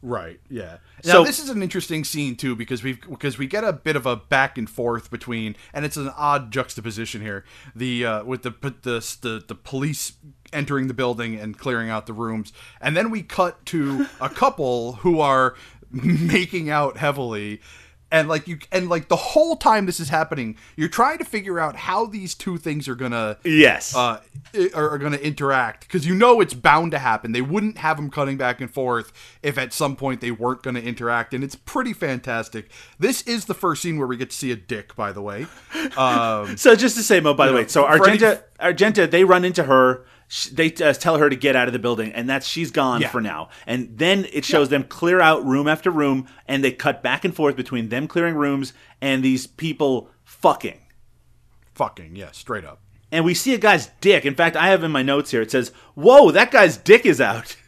[0.02, 0.40] Right.
[0.48, 0.78] Yeah.
[1.02, 3.96] So- Now this is an interesting scene too because we because we get a bit
[3.96, 7.44] of a back and forth between and it's an odd juxtaposition here
[7.76, 8.50] the uh, with the
[8.82, 10.14] the the the police
[10.52, 14.94] entering the building and clearing out the rooms and then we cut to a couple
[14.94, 15.54] who are
[15.90, 17.60] making out heavily
[18.10, 21.58] and like you and like the whole time this is happening, you're trying to figure
[21.60, 23.94] out how these two things are gonna Yes.
[23.94, 24.20] uh,
[24.74, 27.32] are, are going to interact because you know it's bound to happen.
[27.32, 30.74] They wouldn't have them cutting back and forth if at some point they weren't going
[30.74, 32.70] to interact, and it's pretty fantastic.
[32.98, 35.46] This is the first scene where we get to see a dick, by the way.
[35.96, 39.44] Um, So just to say, Mo, by the You way, so Argenta, Argenta, they run
[39.44, 40.04] into her.
[40.30, 43.02] Sh- They uh, tell her to get out of the building, and that's she's gone
[43.02, 43.08] Yeah.
[43.10, 43.50] for now.
[43.66, 47.34] And then it shows them clear out room after room, and they cut back and
[47.36, 50.78] forth between them clearing rooms and these people fucking.
[51.74, 52.80] fucking yeah, straight up.
[53.12, 54.24] And we see a guy's dick.
[54.24, 55.42] In fact, I have in my notes here.
[55.42, 57.56] It says, "Whoa, that guy's dick is out."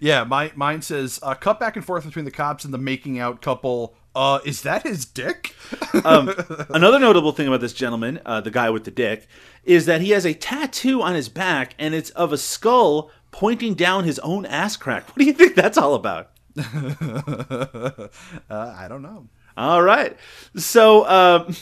[0.00, 3.20] Yeah, my mine says uh, cut back and forth between the cops and the making
[3.20, 3.94] out couple.
[4.14, 5.54] Uh, is that his dick?
[6.04, 9.28] Another notable thing about this gentleman, uh, the guy with the dick,
[9.64, 13.74] is that he has a tattoo on his back, and it's of a skull pointing
[13.74, 15.08] down his own ass crack.
[15.08, 16.30] What do you think that's all about?
[16.58, 18.08] uh,
[18.50, 19.28] I don't know.
[19.56, 20.16] All right.
[20.56, 21.54] So, um,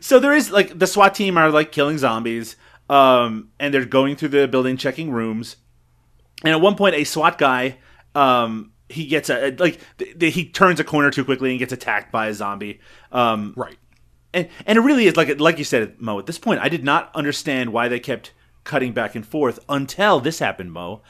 [0.00, 2.56] so there is like the SWAT team are like killing zombies,
[2.88, 5.56] um, and they're going through the building checking rooms.
[6.42, 7.78] And at one point, a SWAT guy,
[8.14, 11.72] um, he gets a like th- th- he turns a corner too quickly and gets
[11.72, 12.80] attacked by a zombie.
[13.12, 13.76] Um, Right.
[14.34, 16.18] and and it really is like like you said, Mo.
[16.18, 18.32] At this point, I did not understand why they kept
[18.64, 21.02] cutting back and forth until this happened, Mo.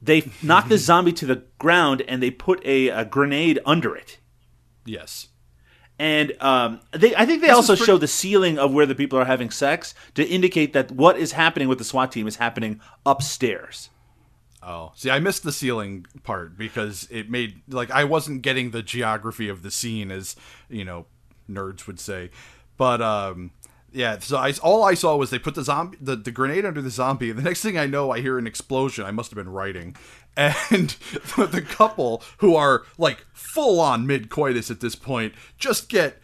[0.00, 4.18] They knocked the zombie to the ground and they put a, a grenade under it.
[4.84, 5.28] Yes.
[6.00, 9.18] And um, they, I think they also pretty- show the ceiling of where the people
[9.18, 12.80] are having sex to indicate that what is happening with the SWAT team is happening
[13.04, 13.90] upstairs.
[14.62, 18.82] Oh, see, I missed the ceiling part because it made like I wasn't getting the
[18.82, 20.34] geography of the scene, as
[20.68, 21.06] you know,
[21.48, 22.30] nerds would say.
[22.76, 23.52] But um,
[23.92, 26.82] yeah, so I all I saw was they put the zombie, the, the grenade under
[26.82, 27.30] the zombie.
[27.30, 29.04] And the next thing I know, I hear an explosion.
[29.04, 29.96] I must have been writing,
[30.36, 30.90] and
[31.36, 36.20] the, the couple who are like full on mid coitus at this point just get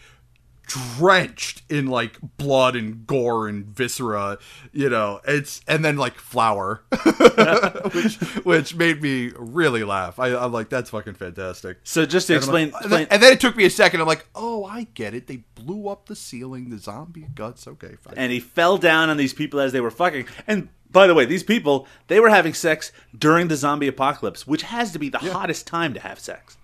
[0.67, 4.39] drenched in like blood and gore and viscera
[4.73, 5.21] you know?
[5.27, 6.83] It's and then like flour
[7.93, 10.19] which which made me really laugh.
[10.19, 11.79] I, i'm like that's fucking fantastic.
[11.85, 13.71] So just to and, explain, like- and, then, explain and then it took me a
[13.71, 14.01] second.
[14.01, 15.27] I'm like oh i get it.
[15.27, 16.71] They blew up the ceiling.
[16.71, 17.67] The zombie guts.
[17.67, 18.15] Okay fine.
[18.17, 20.27] And he fell down on these people as they were fucking.
[20.47, 24.63] And by the way, these people they were having sex during the zombie apocalypse, which
[24.63, 26.57] has to be the hottest time to have sex.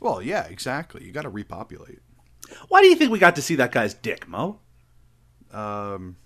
[0.00, 1.04] well yeah exactly.
[1.04, 2.00] You got to repopulate
[2.68, 4.60] Why do you think we got to see that guy's dick, Mo?
[5.52, 6.16] Um,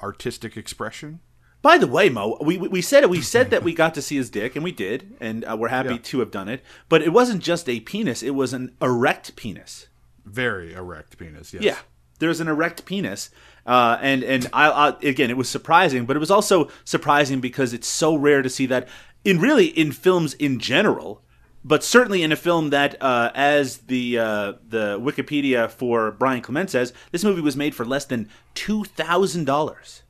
[0.00, 1.20] artistic expression
[1.62, 3.10] By the way, Mo, we we said it.
[3.10, 5.68] We said that we got to see his dick, and we did, and uh, we're
[5.68, 6.00] happy Yeah.
[6.04, 6.62] to have done it.
[6.88, 9.88] But it wasn't just a penis; it was an erect penis.
[10.24, 11.78] very erect penis yes Yeah,
[12.20, 13.30] there's an erect penis,
[13.66, 17.72] uh, and and I, I again, it was surprising, but it was also surprising because
[17.72, 18.86] it's so rare to see that
[19.24, 21.24] in really in films in general,
[21.68, 26.70] but certainly in a film that, uh, as the uh, the Wikipedia for Brian Clement
[26.70, 30.02] says, this movie was made for less than two thousand dollars.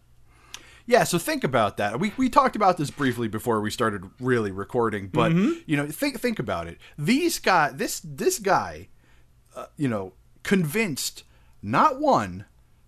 [0.86, 2.00] Yeah, so think about that.
[2.00, 6.20] We, we talked about this briefly before we started really recording, but you know, think
[6.20, 6.78] think about it.
[6.96, 8.88] These guy, this this guy,
[9.54, 11.24] uh, you know, convinced
[11.60, 12.46] not one,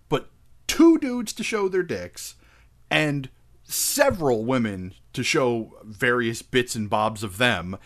[0.09, 0.29] but
[0.65, 2.35] two dudes to show their dicks,
[2.89, 3.29] and
[3.63, 7.77] several women to show various bits and bobs of them.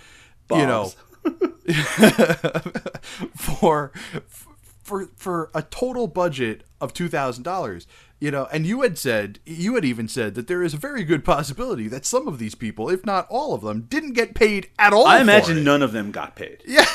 [0.51, 0.91] You know,
[3.35, 3.91] for
[4.83, 7.87] for for a total budget of two thousand dollars.
[8.17, 11.03] You know, and you had said you had even said that there is a very
[11.03, 14.69] good possibility that some of these people, if not all of them, didn't get paid
[14.79, 15.05] at all.
[15.05, 15.63] I imagine it.
[15.63, 16.63] none of them got paid.
[16.65, 16.85] Yeah,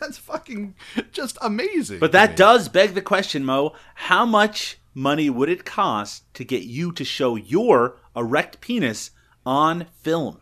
[0.00, 0.74] that's fucking
[1.12, 2.00] just amazing.
[2.00, 3.72] But that does beg the question, Mo.
[3.94, 9.12] How much money would it cost to get you to show your erect penis
[9.46, 10.40] on film?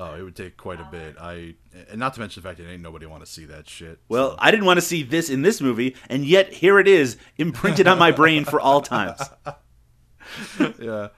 [0.00, 1.16] Oh, it would take quite a bit.
[1.20, 1.56] I
[1.90, 3.98] and not to mention the fact that ain't nobody want to see that shit.
[4.08, 7.18] Well, I didn't want to see this in this movie, and yet here it is,
[7.36, 9.20] imprinted on my brain for all times.
[10.78, 11.08] yeah,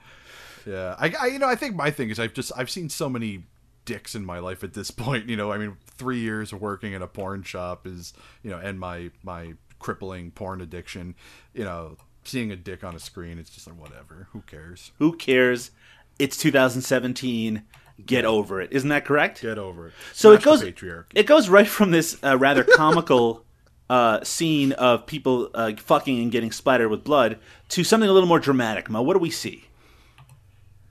[0.65, 0.95] yeah.
[0.99, 3.45] I, I, you know, I think my thing is I've just I've seen so many
[3.85, 5.29] dicks in my life at this point.
[5.29, 8.57] You know, I mean, three years of working in a porn shop is, you know,
[8.57, 11.15] and my my crippling porn addiction.
[11.53, 14.27] You know, seeing a dick on a screen, it's just like whatever.
[14.33, 14.91] Who cares?
[14.99, 15.71] Who cares?
[16.19, 17.63] It's 2017.
[18.03, 18.71] Get over it.
[18.71, 19.41] Isn't that correct?
[19.41, 19.93] Get over it.
[20.13, 21.05] so it goes patriarchy.
[21.13, 23.45] it goes right from this uh, rather comical
[23.89, 27.37] uh, scene of people uh, fucking and getting splattered with blood
[27.69, 28.89] to something a little more dramatic.
[28.89, 29.65] Mo, what do we see?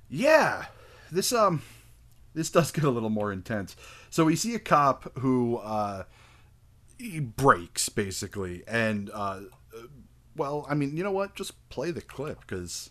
[0.09, 0.67] Yeah,
[1.11, 1.63] this um,
[2.35, 3.77] this does get a little more intense.
[4.11, 6.05] So we see a cop who uh,
[6.99, 9.41] he breaks basically, and uh,
[10.37, 11.35] well, I mean, you know what?
[11.35, 12.91] Just play the clip because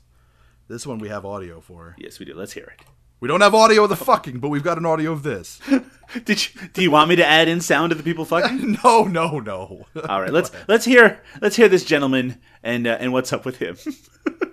[0.68, 1.96] this one we have audio for.
[1.98, 2.34] Yes, we do.
[2.34, 2.86] Let's hear it.
[3.22, 5.60] We don't have audio of the fucking, but we've got an audio of this.
[6.26, 8.80] Did you, do you want me to add in sound of the people fucking?
[8.84, 9.86] No, no, no.
[10.10, 13.58] All right, let's let's hear let's hear this gentleman and uh, and what's up with
[13.58, 13.78] him.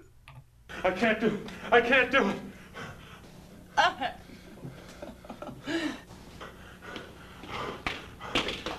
[0.84, 1.40] I can't do it.
[1.72, 2.36] I can't do it.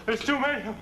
[0.06, 0.62] There's too many.
[0.62, 0.76] of 'em.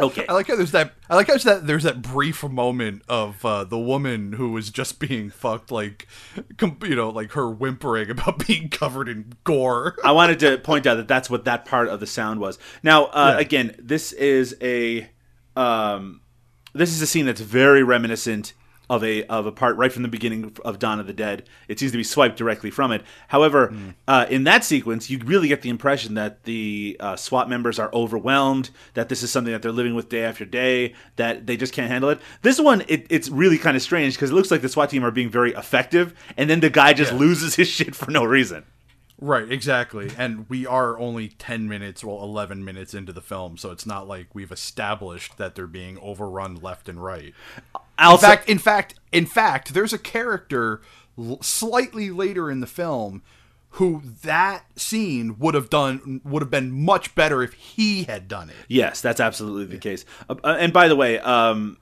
[0.00, 0.26] Okay.
[0.28, 0.92] I like how there's that.
[1.08, 4.70] I like how there's that there's that brief moment of uh, the woman who was
[4.70, 6.08] just being fucked, like,
[6.56, 9.96] com- you know, like her whimpering about being covered in gore.
[10.02, 12.58] I wanted to point out that that's what that part of the sound was.
[12.82, 13.40] Now, uh, Yeah.
[13.40, 15.08] again, this is a
[15.56, 16.22] um,
[16.72, 18.52] this is a scene that's very reminiscent
[18.90, 21.48] of a of a part right from the beginning of Dawn of the Dead.
[21.68, 23.02] It seems to be swiped directly from it.
[23.28, 23.74] However,
[24.06, 27.90] uh, in that sequence, you really get the impression that the uh, SWAT members are
[27.94, 31.72] overwhelmed, that this is something that they're living with day after day, that they just
[31.72, 32.20] can't handle it.
[32.42, 35.04] This one, it, it's really kind of strange because it looks like the SWAT team
[35.04, 37.18] are being very effective, and then the guy just Yeah.
[37.18, 38.64] loses his shit for no reason.
[39.20, 40.10] Right, exactly.
[40.18, 44.06] And we are only 10 minutes, well, 11 minutes into the film, so it's not
[44.08, 47.32] like we've established that they're being overrun left and right.
[47.98, 50.80] In Also- fact, in fact, in fact, there's a character
[51.18, 53.22] l- slightly later in the film
[53.70, 58.48] who that scene would have done would have been much better if he had done
[58.50, 58.56] it.
[58.68, 60.04] Yes, that's absolutely the case.
[60.28, 61.76] Uh, uh, and by the way, um,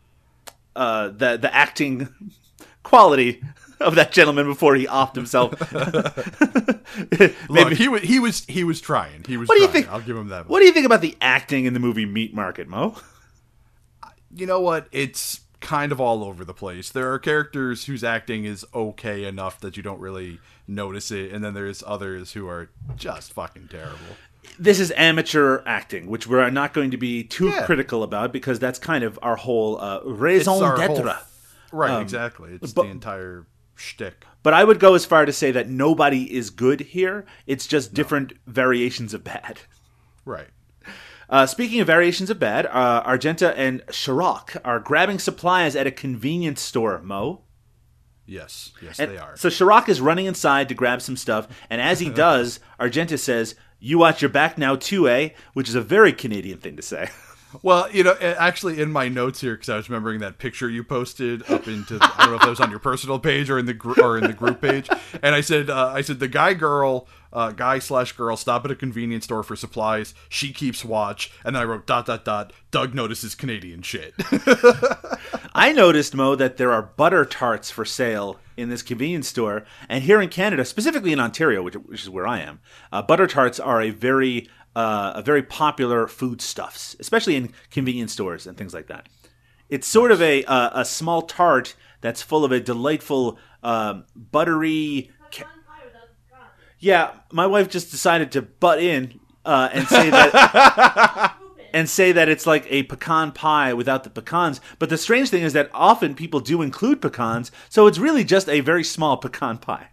[0.75, 2.09] uh, the the acting
[2.83, 3.43] quality
[3.81, 5.53] of that gentleman before he offed himself.
[7.51, 9.25] Look, he was he was he was trying.
[9.27, 9.83] He was what do you trying.
[9.85, 9.93] think?
[9.93, 10.49] I'll give him that.
[10.49, 12.97] What do you think about the acting in the movie Meat Market, Mo?
[14.35, 14.89] you know what?
[14.93, 16.91] It's kind of all over the place.
[16.91, 21.43] There are characters whose acting is okay enough that you don't really notice it, and
[21.43, 23.99] then there's others who are just fucking terrible.
[24.59, 27.65] This is amateur acting, which we're not going to be too Yeah.
[27.65, 31.17] critical about because that's kind of our whole uh, raison d'être.
[31.73, 32.59] right, Um, exactly.
[32.61, 33.47] It's but- the entire
[33.77, 34.25] shtick.
[34.43, 37.25] But I would go as far to say that nobody is good here.
[37.47, 39.61] It's just different variations of bad.
[40.25, 40.49] Right.
[41.33, 45.91] Uh, speaking of variations of bad, uh, Argenta and Shirok are grabbing supplies at a
[45.91, 47.41] convenience store, Mo.
[48.27, 48.73] Yes.
[48.83, 49.35] Yes, And they are.
[49.39, 53.55] So Shirok is running inside to grab some stuff, and as he does, Argenta says,
[53.81, 55.31] You watch your back now, too, eh?
[55.55, 57.09] Which is a very Canadian thing to say.
[57.61, 60.83] Well, you know, actually, in my notes here, because I was remembering that picture you
[60.83, 63.59] posted up into, the, I don't know if that was on your personal page or
[63.59, 64.89] in the gr- or in the group page,
[65.23, 68.71] and I said, uh, I said the guy girl, uh, guy slash girl stop at
[68.71, 70.15] a convenience store for supplies.
[70.29, 72.53] She keeps watch, and then I wrote dot dot dot.
[72.71, 74.15] Doug notices Canadian shit.
[75.55, 80.05] I noticed, Mo, that there are butter tarts for sale in this convenience store, and
[80.05, 83.61] here in Canada, specifically in Ontario, which, which is where I am, uh, butter tarts
[83.61, 88.87] are a very uh, a very popular foodstuffs, especially in convenience stores and things like
[88.87, 89.09] that.
[89.69, 95.11] It's sort of a uh, a small tart that's full of a delightful um, buttery.
[96.83, 101.35] Ca- yeah, my wife just decided to butt in uh, and say that
[101.73, 104.61] and say that it's like a pecan pie without the pecans.
[104.79, 108.49] But the strange thing is that often people do include pecans, so it's really just
[108.49, 109.89] a very small pecan pie.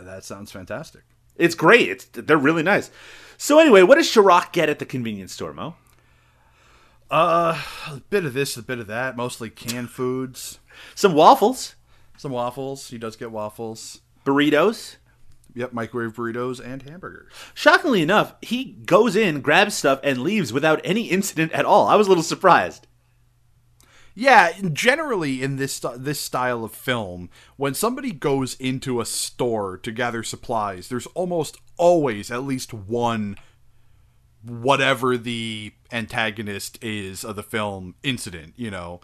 [0.00, 1.02] that sounds fantastic.
[1.36, 1.88] It's great.
[1.88, 2.90] It's they're really nice.
[3.36, 5.74] So anyway, what does Shirok get at the convenience store, Mo?
[7.10, 9.16] Uh, a bit of this, a bit of that.
[9.16, 10.58] Mostly canned foods,
[10.94, 11.74] Some waffles,
[12.16, 12.88] some waffles.
[12.90, 14.00] He does get waffles.
[14.24, 14.96] burritos.
[15.54, 17.30] Yep, microwave burritos and hamburgers.
[17.54, 21.86] Shockingly enough, he goes in, grabs stuff, and leaves without any incident at all.
[21.86, 22.86] I was a little surprised.
[24.16, 29.90] Yeah, generally in this this style of film, when somebody goes into a store to
[29.90, 33.36] gather supplies, there's almost always at least one
[34.44, 39.00] whatever the antagonist is of the film incident, you know,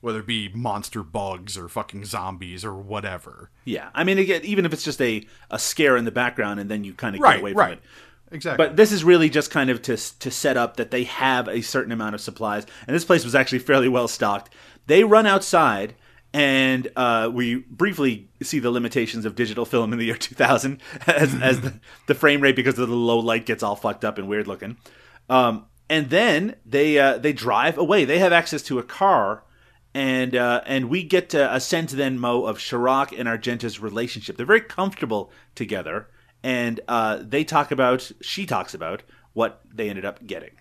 [0.00, 3.50] whether it be monster bugs or fucking zombies or whatever.
[3.64, 6.70] Yeah, I mean, again, even if it's just a, a scare in the background, and
[6.70, 7.72] then you kind of Right, get away from right.
[7.74, 7.82] it.
[8.30, 8.66] Exactly.
[8.66, 11.62] But this is really just kind of to to set up that they have a
[11.62, 14.52] certain amount of supplies, and this place was actually fairly well stocked.
[14.86, 15.94] They run outside,
[16.34, 21.34] and uh, we briefly see the limitations of digital film in the year 2000 as,
[21.40, 24.28] as the, the frame rate because of the low light gets all fucked up and
[24.28, 24.76] weird looking.
[25.30, 28.04] Um, and then they uh, they drive away.
[28.04, 29.42] They have access to a car.
[29.98, 34.36] And uh, and we get to a sense then Mo of Shirok and Argenta's relationship.
[34.36, 36.06] They're very comfortable together,
[36.40, 40.52] and uh, they talk about she talks about what they ended up getting.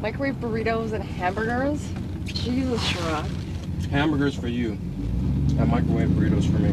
[0.00, 1.88] Microwave burritos and hamburgers?
[2.24, 3.24] Jesus, Shira.
[3.88, 6.72] Hamburgers for you, and microwave burritos for me.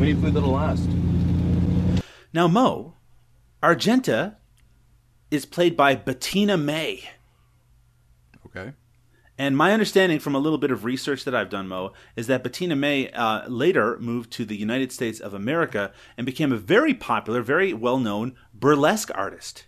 [0.00, 0.88] We need food that'll last.
[2.32, 2.94] Now Mo,
[3.62, 4.38] Argenta
[5.30, 7.10] is played by Bettina May.
[8.46, 8.72] okay.
[9.42, 12.44] And my understanding from a little bit of research that I've done, Mo, is that
[12.44, 16.94] Bettina May uh, later moved to the United States of America and became a very
[16.94, 19.64] popular, very well known burlesque artist.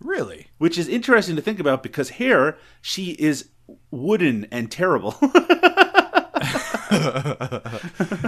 [0.00, 0.46] Really?
[0.56, 3.50] Which is interesting to think about because here she is
[3.90, 5.14] wooden and terrible.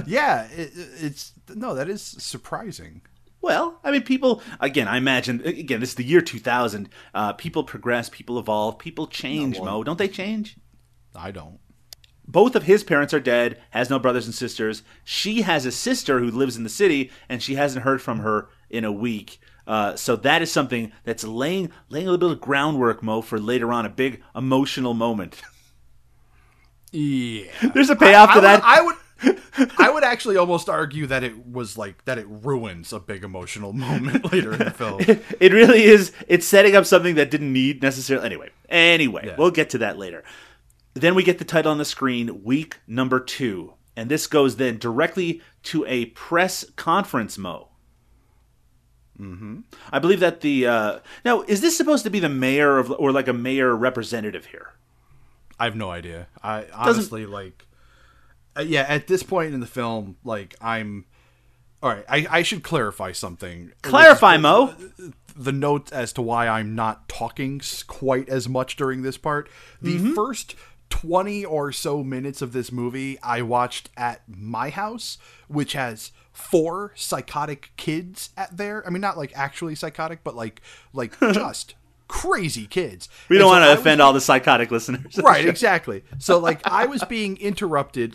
[0.06, 3.00] yeah, it, it's no, that is surprising.
[3.40, 6.90] Well, I mean, people, again, I imagine, again, this is the year 2000.
[7.14, 9.84] Uh, people progress, people evolve, people change, No, well- Mo.
[9.84, 10.58] Don't they change?
[11.14, 11.58] I don't.
[12.26, 14.82] Both of his parents are dead, has no brothers and sisters.
[15.04, 18.48] She has a sister who lives in the city, and she hasn't heard from her
[18.70, 19.40] in a week.
[19.66, 23.38] Uh, so that is something that's laying laying a little bit of groundwork, Mo, for
[23.38, 25.42] later on a big emotional moment.
[26.92, 27.44] Yeah.
[27.72, 28.84] There's a payoff I, to I that.
[28.84, 29.26] Would, I
[29.62, 33.24] would I would actually almost argue that it was like that it ruins a big
[33.24, 35.00] emotional moment later in the film.
[35.00, 36.12] it really is.
[36.28, 38.26] It's setting up something that didn't need necessarily.
[38.26, 39.36] Anyway, anyway, Yeah.
[39.38, 40.22] we'll get to that later.
[40.94, 44.78] Then we get the title on the screen, week number two, and this goes then
[44.78, 47.38] directly to a press conference.
[47.38, 47.68] Mo.
[49.18, 49.60] Mm-hmm.
[49.92, 53.12] I believe that the uh, now is this supposed to be the mayor of or
[53.12, 54.70] like a mayor representative here?
[55.58, 56.28] I have no idea.
[56.42, 57.66] I honestly like
[58.56, 61.04] uh, yeah, at this point in the film, like I'm
[61.82, 63.72] all right, I, I should clarify something.
[63.82, 64.74] Clarify, Mo.
[65.34, 69.48] the note as to why I'm not talking quite as much during this part.
[69.80, 70.14] The Mm-hmm.
[70.14, 70.54] first
[70.92, 75.16] 20 or so minutes of this movie I watched at my house,
[75.48, 78.86] which has four psychotic kids at there.
[78.86, 80.60] I mean not like actually psychotic, but like
[80.92, 81.76] like just
[82.08, 83.08] crazy kids.
[83.30, 85.16] We don't so want I to was offend all the psychotic listeners.
[85.24, 88.14] right exactly so like i was being interrupted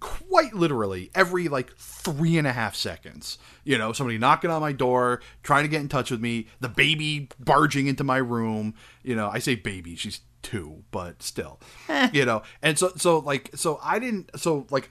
[0.00, 4.72] quite literally every like three and a half seconds you know somebody knocking on my
[4.72, 9.14] door trying to get in touch with me the baby barging into my room you
[9.14, 12.08] know i say baby she's two but still eh.
[12.12, 12.42] you know?
[12.62, 14.90] And so so like so i didn't so like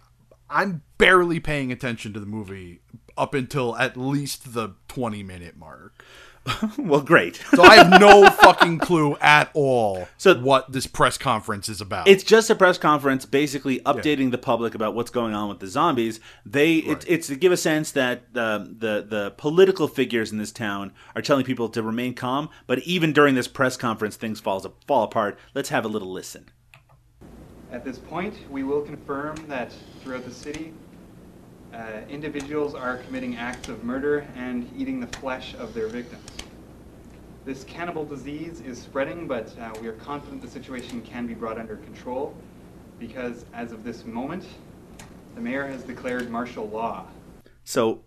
[0.49, 2.81] i'm barely paying attention to the movie
[3.15, 6.03] up until at least the 20 minute mark
[6.77, 7.41] well, great.
[7.55, 12.07] so i have no fucking clue at all So- what this press conference is about
[12.07, 15.67] It's just a press conference, basically updating the public about what's going on with the
[15.67, 16.19] zombies.
[16.45, 20.51] They it, it's to give a sense that um, the the political figures in this
[20.51, 22.49] town are telling people to remain calm.
[22.67, 25.37] But even during this press conference, things falls fall apart.
[25.53, 26.49] Let's have a little listen.
[27.71, 29.71] At this point, we will confirm that
[30.03, 30.73] throughout the city,
[31.73, 36.29] uh, individuals are committing acts of murder and eating the flesh of their victims.
[37.45, 41.57] This cannibal disease is spreading, but uh, we are confident the situation can be brought
[41.57, 42.35] under control
[42.99, 44.45] because, as of this moment,
[45.35, 47.05] the mayor has declared martial law.
[47.65, 48.03] So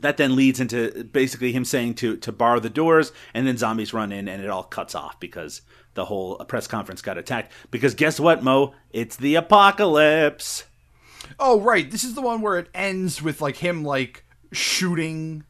[0.00, 3.94] that then leads into basically him saying to to bar the doors, and then zombies
[3.94, 5.62] run in, and it all cuts off because
[5.94, 7.52] the whole press conference got attacked.
[7.70, 8.74] Because guess what, Mo?
[8.90, 10.64] It's the apocalypse.
[11.38, 11.90] Oh, right.
[11.90, 15.44] This is the one where it ends with like him like shooting,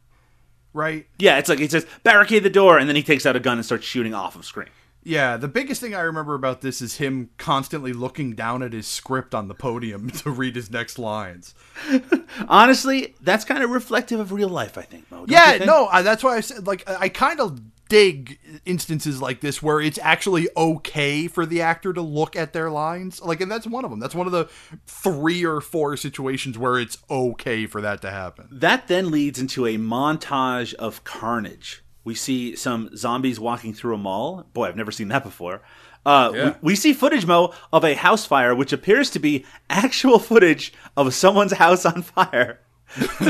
[0.72, 1.06] right?
[1.18, 3.58] Yeah, it's like he says barricade the door, and then he takes out a gun
[3.58, 4.68] and starts shooting off of screen.
[5.02, 8.88] Yeah, the biggest thing I remember about this is him constantly looking down at his
[8.88, 11.54] script on the podium to read his next lines.
[12.48, 15.24] Honestly, that's kind of reflective of real life, I think, Mo.
[15.28, 15.66] yeah, think?
[15.66, 19.80] no, I, that's why I said like I kind of dig instances like this where
[19.80, 23.20] it's actually okay for the actor to look at their lines.
[23.20, 24.00] Like, and that's one of them.
[24.00, 24.48] That's one of the
[24.86, 28.48] three or four situations where it's okay for that to happen.
[28.50, 31.82] That then leads into a montage of carnage.
[32.04, 34.46] We see some zombies walking through a mall.
[34.52, 35.62] Boy, I've never seen that before.
[36.04, 36.44] Uh, Yeah.
[36.44, 40.72] we, we see footage, Mo, of a house fire, which appears to be actual footage
[40.96, 42.60] of someone's house on fire.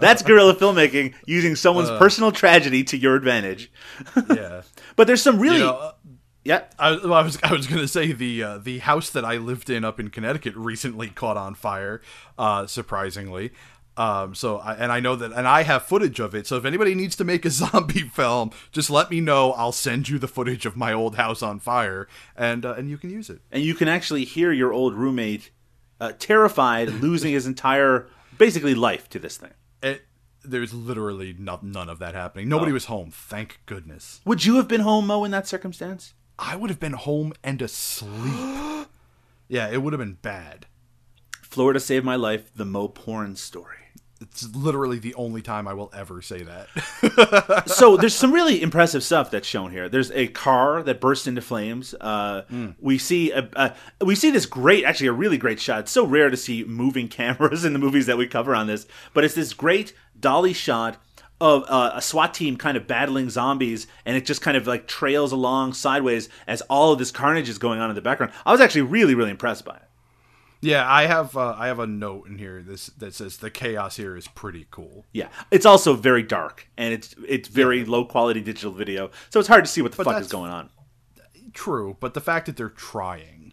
[0.00, 3.70] That's guerrilla filmmaking using someone's personal tragedy to your advantage.
[4.34, 4.62] Yeah.
[4.96, 5.58] But there's some really.
[5.58, 5.92] You know, uh,
[6.42, 6.64] yeah.
[6.76, 9.70] I, well, I was I was gonna say the uh, the house that I lived
[9.70, 12.02] in up in Connecticut recently caught on fire,
[12.36, 13.52] uh, surprisingly.
[13.96, 16.48] Um, so I, and I know that, and I have footage of it.
[16.48, 19.52] So if anybody needs to make a zombie film, just let me know.
[19.52, 22.98] I'll send you the footage of my old house on fire, and uh, and you
[22.98, 23.40] can use it.
[23.52, 25.50] and you can actually hear your old roommate
[26.00, 28.08] uh, terrified, losing his entire
[28.38, 29.52] basically life to this thing.
[29.82, 30.02] it
[30.44, 32.48] there's literally no, none of that happening.
[32.48, 32.74] Nobody Oh.
[32.74, 34.20] was home, thank goodness.
[34.24, 36.14] Would you have been home, Mo, in that circumstance?
[36.38, 38.86] I would have been home and asleep.
[39.48, 40.66] yeah, it would have been bad.
[41.42, 42.54] Florida saved my life.
[42.54, 43.76] The Mo porn story.
[44.20, 47.64] It's literally the only time I will ever say that.
[47.66, 49.88] so there's some really impressive stuff that's shown here.
[49.88, 51.94] There's a car that bursts into flames.
[51.94, 52.42] Uh,
[52.80, 55.80] We see a, a, we see this great, actually a really great shot.
[55.80, 58.86] It's so rare to see moving cameras in the movies that we cover on this,
[59.14, 60.96] but it's this great dolly shot
[61.40, 64.88] of uh, a SWAT team kind of battling zombies, and it just kind of like
[64.88, 68.32] trails along sideways as all of this carnage is going on in the background.
[68.44, 69.82] I was actually really, really impressed by it.
[70.60, 73.96] Yeah, I have uh, I have a note in here this that says the chaos
[73.96, 75.06] here is pretty cool.
[75.12, 79.48] Yeah, it's also very dark, and it's it's very low quality digital video, so it's
[79.48, 80.70] hard to see what the But fuck is going on.
[81.52, 83.52] True, but the fact that they're trying.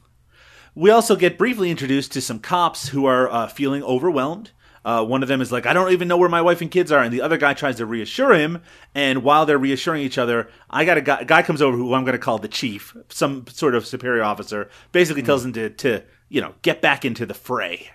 [0.74, 4.52] We also get briefly introduced to some cops who are uh, feeling overwhelmed.
[4.84, 6.92] Uh, one of them is like, I don't even know where my wife and kids
[6.92, 7.02] are.
[7.02, 8.62] And the other guy tries to reassure him.
[8.94, 11.94] And while they're reassuring each other, I got a guy, a guy comes over who
[11.96, 15.70] I'm going to call the chief, some sort of superior officer, basically tells him to,
[15.72, 17.90] to, you know, get back into the fray.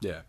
[0.00, 0.20] Yeah.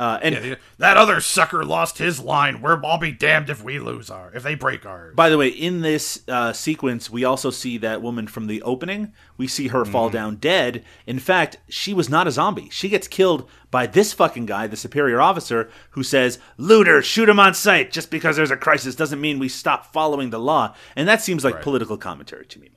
[0.00, 2.62] Uh, and Yeah, that other sucker lost his line.
[2.62, 5.14] We're I'll be damned if we lose our if they break ours.
[5.14, 9.12] by the way, in this uh, sequence, we also see that woman from the opening.
[9.36, 10.86] We see her fall down dead.
[11.06, 12.70] In fact, she was not a zombie.
[12.70, 17.38] She gets killed by this fucking guy, the superior officer, who says, Looter, shoot him
[17.38, 17.92] on sight.
[17.92, 20.74] Just because there's a crisis doesn't mean we stop following the law.
[20.96, 22.70] And that seems like political commentary to me.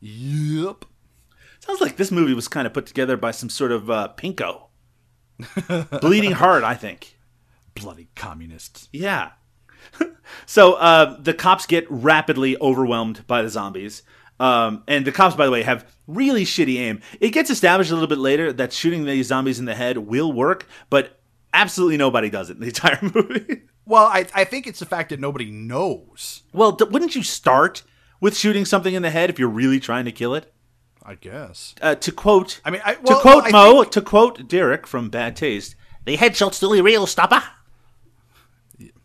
[0.00, 0.84] Yep.
[1.70, 4.70] Sounds like this movie was kind of put together by some sort of uh, pinko.
[6.00, 7.16] Bleeding heart, I think.
[7.76, 8.88] Bloody communists.
[8.92, 9.30] Yeah.
[10.46, 14.02] so uh, the cops get rapidly overwhelmed by the zombies.
[14.40, 17.02] Um, and the cops, by the way, have really shitty aim.
[17.20, 20.32] It gets established a little bit later that shooting these zombies in the head will
[20.32, 21.20] work, but
[21.54, 23.62] absolutely nobody does it in the entire movie.
[23.86, 26.42] Well, I I think it's the fact that nobody knows.
[26.52, 27.84] well, d- wouldn't you start
[28.20, 30.52] with shooting something in the head if you're really trying to kill it?
[31.04, 31.74] I guess.
[31.80, 35.08] Uh, to quote, I mean, I, to quote I Mo, think- to quote Derek from
[35.08, 35.74] Bad Taste,
[36.04, 37.42] the headshot's still real stopper.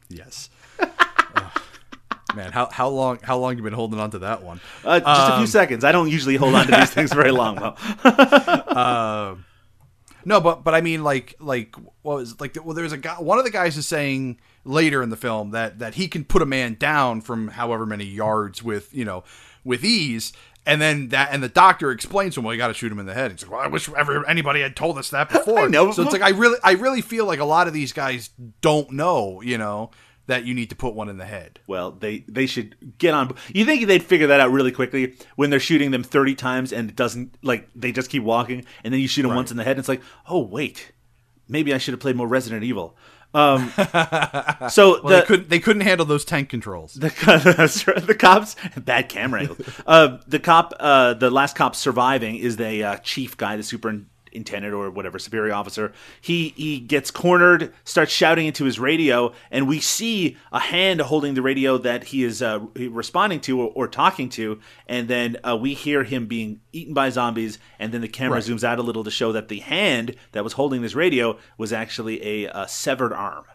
[0.10, 0.50] yes.
[2.36, 4.60] Man, how how long how long you been holding on to that one?
[4.84, 5.86] Uh, just a few seconds.
[5.86, 7.56] I don't usually hold on to these things very long,
[8.04, 9.38] Mo.
[10.28, 12.58] No, but but I mean, like like what was like?
[12.62, 13.14] Well, there's a guy.
[13.22, 16.42] One of the guys is saying later in the film that that he can put
[16.42, 19.24] a man down from however many yards with you know
[19.64, 20.34] with ease.
[20.66, 23.00] And then that, and the doctor explains to him, "Well, you got to shoot him
[23.00, 25.60] in the head." He's like, "Well, I wish ever anybody had told us that before."
[25.60, 25.92] I know.
[25.92, 28.92] So it's like I really, I really feel like a lot of these guys don't
[28.92, 29.92] know, you know,
[30.28, 31.60] that you need to put one in the head.
[31.68, 33.36] Well, they they should get on.
[33.54, 36.90] You think they'd figure that out really quickly when they're shooting them thirty times and
[36.90, 39.64] it doesn't like they just keep walking and then you shoot them once in the
[39.64, 40.92] head and it's like, oh wait,
[41.48, 42.98] maybe I should have played more Resident Evil.
[43.36, 43.70] Um,
[44.70, 46.94] so Well, the, they couldn't, they couldn't handle those tank controls.
[46.94, 47.10] the,
[48.08, 49.60] the cops bad camera angles.
[49.88, 53.64] Uh, the cop, uh, the last cop surviving is the uh, chief guy, the
[54.36, 55.94] superintendent or whatever superior officer.
[56.22, 61.34] He he gets cornered, starts shouting into his radio, and we see a hand holding
[61.34, 65.56] the radio that he is uh, responding to or, or talking to, and then uh,
[65.60, 68.44] we hear him being eaten by zombies, and then the camera Right.
[68.44, 71.72] zooms out a little to show that the hand that was holding this radio was
[71.72, 73.46] actually a, uh severed arm.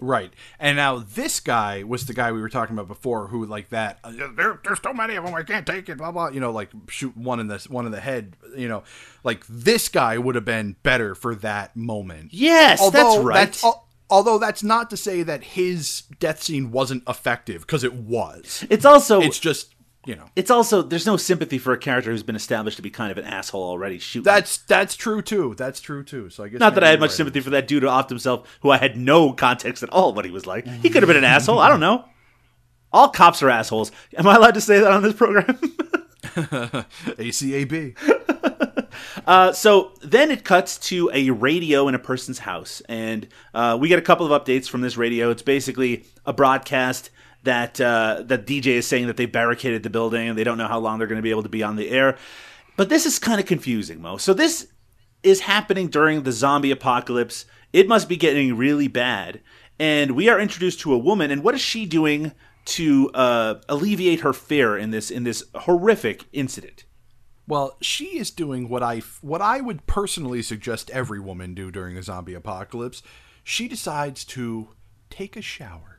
[0.00, 0.32] Right.
[0.58, 3.98] And now this guy was the guy we were talking about before who like that
[4.02, 6.50] uh, there, there's so many of them I can't take it blah blah you know
[6.50, 8.82] like shoot one in the one in the head you know
[9.22, 12.32] like this guy would have been better for that moment.
[12.32, 13.62] Yes, that's right.
[13.64, 18.64] al- although that's not to say that his death scene wasn't effective because it was.
[18.68, 19.71] It's also It's just,
[20.04, 20.24] you know.
[20.34, 23.18] It's also there's no sympathy for a character who's been established to be kind of
[23.18, 23.98] an asshole already.
[23.98, 25.54] Shoot, That's that's true too.
[25.56, 26.30] That's true too.
[26.30, 27.16] So I guess not that I had much right.
[27.16, 30.24] sympathy for that dude who offed himself, who I had no context at all what
[30.24, 30.66] he was like.
[30.66, 31.58] He could have been an asshole.
[31.58, 32.04] I don't know.
[32.92, 33.90] All cops are assholes.
[34.16, 35.46] Am I allowed to say that on this program?
[37.16, 37.96] ACAB.
[39.26, 43.88] Uh, so then it cuts to a radio in a person's house, and uh, we
[43.88, 45.30] get a couple of updates from this radio.
[45.30, 47.10] It's basically a broadcast
[47.44, 50.68] that uh, that DJ is saying that they barricaded the building and they don't know
[50.68, 52.16] how long they're going to be able to be on the air.
[52.76, 54.16] But this is kind of confusing, Mo.
[54.16, 54.68] So this
[55.22, 57.44] is happening during the zombie apocalypse.
[57.72, 59.40] It must be getting really bad,
[59.78, 61.30] and we are introduced to a woman.
[61.30, 62.32] And what is she doing
[62.64, 66.84] to uh, alleviate her fear in this in this horrific incident?
[67.46, 71.96] Well, she is doing what I what I would personally suggest every woman do during
[71.96, 73.02] a zombie apocalypse.
[73.42, 74.68] She decides to
[75.10, 75.91] take a shower.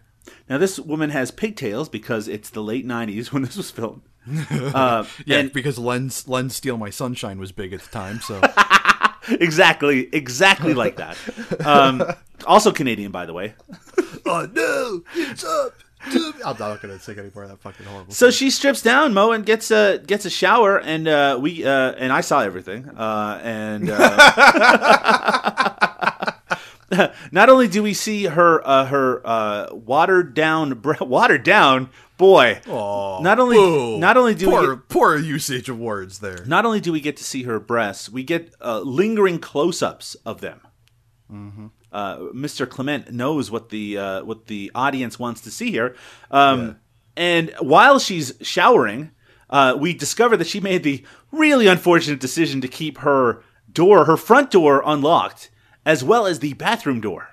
[0.50, 4.02] Now, this woman has pigtails because it's the late 90s when this was filmed.
[4.50, 8.40] Uh, Yeah, and because Len's Len's Steal My Sunshine was big at the time, so
[9.42, 11.18] exactly, exactly like that.
[11.66, 12.02] Um,
[12.48, 13.56] also Canadian, by the way.
[14.26, 15.74] Oh no, it's up.
[16.46, 18.14] I'm not gonna sing any more of that fucking horrible.
[18.14, 21.92] So she strips down Mo and gets a gets a shower, and uh, we uh,
[21.92, 22.88] and I saw everything.
[22.88, 23.98] Uh, and uh,
[27.32, 32.60] not only do we see her uh, her uh, watered down watered down boy.
[33.22, 33.98] not only Whoa.
[34.00, 36.44] not only do we poor get, poor usage of words there.
[36.46, 40.16] not only do we get to see her breasts, we get uh, lingering close ups
[40.26, 40.62] of them.
[41.92, 42.70] uh, Mr.
[42.70, 45.96] Clement knows what the uh, what the audience wants to see here.
[46.32, 46.80] Um,
[47.16, 49.12] And while she's showering,
[49.50, 54.18] uh, we discover that she made the really unfortunate decision to keep her door, her
[54.18, 55.52] front door, unlocked,
[55.86, 57.30] as well as the bathroom door.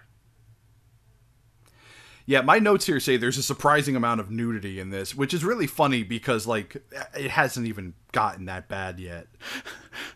[2.27, 5.45] Yeah, my notes here say there's a surprising amount of nudity in this, which is
[5.45, 6.77] really funny because like
[7.17, 9.27] it hasn't even gotten that bad yet.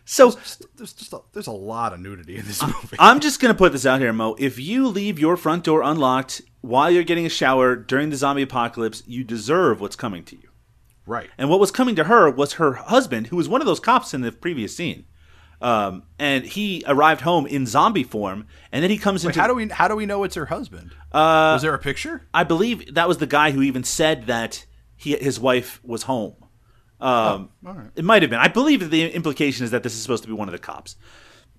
[0.07, 0.31] So
[0.77, 2.95] There's just a, there's a lot of nudity in this movie.
[2.99, 4.35] I'm just gonna put this out here, Mo.
[4.39, 8.43] If you leave your front door unlocked while you're getting a shower during the zombie
[8.43, 10.49] apocalypse, you deserve what's coming to you.
[11.05, 11.29] right.
[11.37, 14.13] And what was coming to her was her husband, who was one of those cops
[14.13, 15.05] in the previous scene.
[15.65, 19.41] Um, and he arrived home in zombie form, and then he comes Wait, into.
[19.41, 20.91] how do we how do we know it's her husband?
[21.11, 22.27] Uh, Was there a picture?
[22.35, 26.35] I believe that was the guy who even said that he his wife was home.
[27.01, 27.87] Um, right.
[27.95, 28.39] It might have been.
[28.39, 30.59] I believe that the implication is that this is supposed to be one of the
[30.59, 30.97] cops.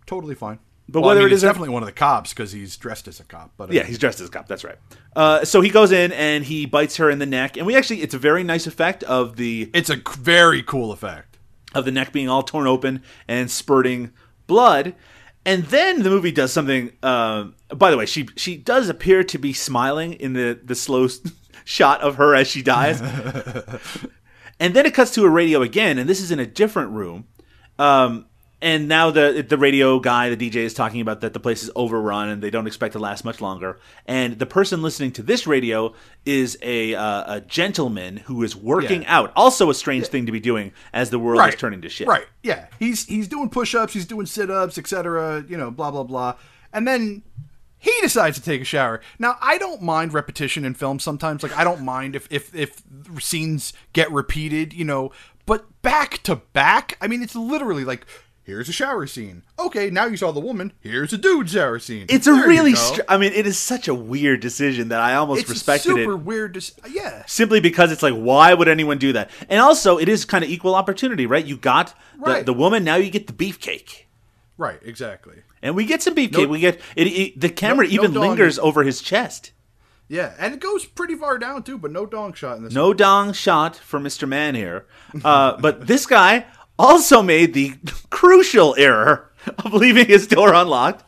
[0.06, 0.60] Totally fine.
[0.88, 3.18] But Well, I whether mean, it's definitely one of the cops because he's dressed as
[3.18, 3.54] a cop.
[3.56, 4.46] But uh, Yeah, he's dressed as a cop.
[4.46, 4.76] That's right.
[5.16, 8.02] Uh, so he goes in and he bites her in the neck, and we actually
[8.02, 11.35] it's a very nice effect of the it's a very cool effect.
[11.76, 14.12] Of the neck being all torn open and spurting
[14.46, 14.94] blood.
[15.44, 16.92] And then the movie does something.
[17.02, 21.06] Uh, by the way, she she does appear to be smiling in the the slow
[21.64, 23.00] shot of her as she dies.
[24.60, 27.28] and then it cuts to a radio again, and this is in a different room.
[27.78, 28.26] Um,
[28.66, 31.70] and now the the radio guy, the DJ, is talking about that the place is
[31.76, 33.78] overrun and they don't expect to last much longer.
[34.06, 35.94] And the person listening to this radio
[36.24, 39.18] is a uh, a gentleman who is working Yeah.
[39.18, 39.32] out.
[39.36, 42.08] Also, a strange thing to be doing as the world is turning to shit.
[42.08, 42.26] Right.
[42.42, 42.66] Yeah.
[42.80, 45.44] He's he's doing push-ups, he's doing sit-ups, etc.
[45.48, 46.34] You know, blah blah blah,
[46.72, 47.22] and then
[47.78, 49.00] he decides to take a shower.
[49.18, 51.42] Now, I don't mind repetition in film sometimes.
[51.44, 52.82] Like I don't mind if if if
[53.20, 54.72] scenes get repeated.
[54.72, 55.12] You know,
[55.44, 56.96] but back to back.
[57.00, 58.06] I mean, it's literally like.
[58.46, 59.42] Here's a shower scene.
[59.58, 60.72] Okay, now you saw the woman.
[60.80, 62.06] Here's a dude shower scene.
[62.08, 65.00] It's a There you really, str- I mean, it is such a weird decision that
[65.00, 66.54] I almost it's respected super it weird.
[66.54, 69.30] To, yeah, simply because it's like, why would anyone do that?
[69.48, 71.44] And also, it is kind of equal opportunity, right?
[71.44, 72.46] You got the, Right.
[72.46, 74.04] the woman, now you get the beefcake.
[74.56, 75.38] right, exactly.
[75.60, 76.44] And we get some beefcake.
[76.44, 78.28] No- we get it, it- the camera no even dong.
[78.28, 79.50] lingers over his chest.
[80.08, 82.72] Yeah, and it goes pretty far down too, but no dong shot in this.
[82.72, 84.28] No dong shot for Mr.
[84.28, 84.86] Man here.
[85.24, 86.46] Uh, but this guy
[86.78, 87.74] also made the
[88.10, 89.32] crucial error
[89.64, 91.04] of leaving his door unlocked.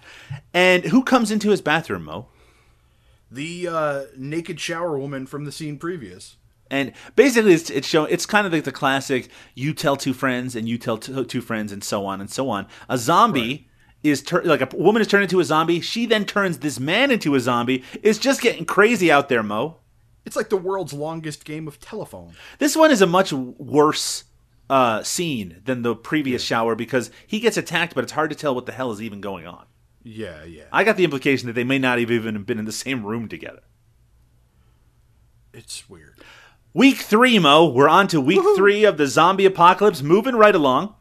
[0.55, 2.29] And who comes into his bathroom, Mo?
[3.31, 6.37] the uh, naked shower woman from the scene previous.
[6.71, 10.55] And basically, it's it's show it's kind of like the classic: you tell two friends,
[10.55, 12.66] and you tell two, two friends, and so on and so on.
[12.89, 13.69] A zombie
[14.03, 15.81] is tur- like a woman is turned into a zombie.
[15.81, 17.85] She then turns this man into a zombie.
[18.03, 19.79] It's just getting crazy out there, Mo.
[20.27, 22.35] It's like the world's longest game of telephone.
[22.59, 24.25] This one is a much worse
[24.71, 28.55] uh, scene than the previous shower because he gets attacked, but it's hard to tell
[28.55, 29.66] what the hell is even going on.
[30.03, 30.64] Yeah, yeah.
[30.73, 33.29] I got the implication that they may not have even been in the same room
[33.29, 33.62] together.
[35.53, 36.19] It's weird.
[36.73, 37.69] Week three, Mo.
[37.69, 40.95] We're on to week three of the zombie apocalypse, moving right along.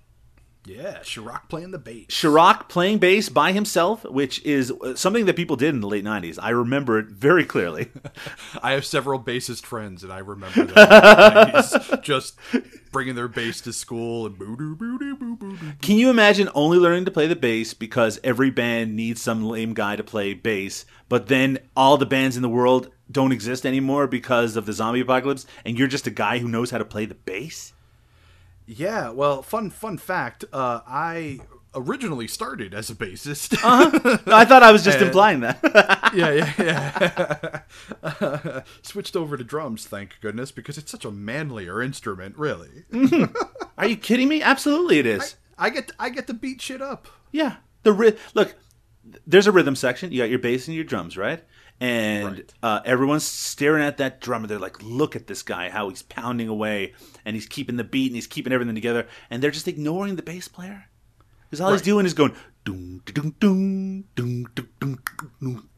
[0.68, 2.08] Yeah, Chirac playing the bass.
[2.08, 6.04] Chirac playing bass by himself, which is uh, something that people did in the late
[6.04, 6.38] 90s.
[6.42, 7.90] I remember it very clearly.
[8.62, 12.38] I have several bassist friends, and I remember them He's just
[12.92, 15.74] bringing their bass to school and boo doo boo doo boo boo doo.
[15.82, 19.74] Can you imagine only learning to play the bass because every band needs some lame
[19.74, 24.06] guy to play bass, but then all the bands in the world don't exist anymore
[24.06, 27.06] because of the zombie apocalypse, and you're just a guy who knows how to play
[27.06, 27.74] the bass?
[28.68, 30.44] Yeah, well, fun fun fact.
[30.52, 31.40] Uh, I
[31.74, 33.58] originally started as a bassist.
[33.64, 35.60] I thought I was just And- implying that.
[36.14, 37.62] yeah, yeah,
[38.14, 38.62] yeah.
[38.82, 42.38] Switched over to drums, thank goodness, because it's such a manlier instrument.
[42.38, 42.84] Really,
[43.78, 44.42] Are you kidding me?
[44.42, 45.36] Absolutely, it is.
[45.58, 47.08] I get I get to beat shit up.
[47.32, 47.58] Yeah.
[47.84, 48.56] The ry- look,
[49.26, 50.12] there's a rhythm section.
[50.12, 51.44] You got your bass and your drums, right?
[51.80, 54.48] And uh, everyone's staring at that drummer.
[54.48, 55.70] they're like, "Look at this guy!
[55.70, 59.44] How he's pounding away, and he's keeping the beat, and he's keeping everything together." And
[59.44, 60.86] they're just ignoring the bass player
[61.50, 65.00] because all he's doing is going doom doom doom doom doom
[65.40, 65.70] doom.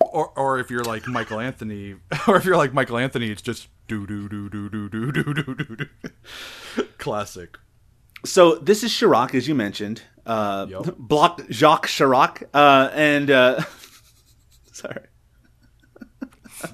[0.00, 1.94] Or or if you're like Michael Anthony,
[2.28, 5.32] or if you're like Michael Anthony, it's just do do do do do do do
[5.32, 5.86] do do do.
[6.98, 7.56] Classic.
[8.24, 10.94] So this is Chirac, as you mentioned, uh, Yup.
[10.98, 13.62] Block Jacques Chirac, uh, and uh,
[14.72, 15.06] sorry.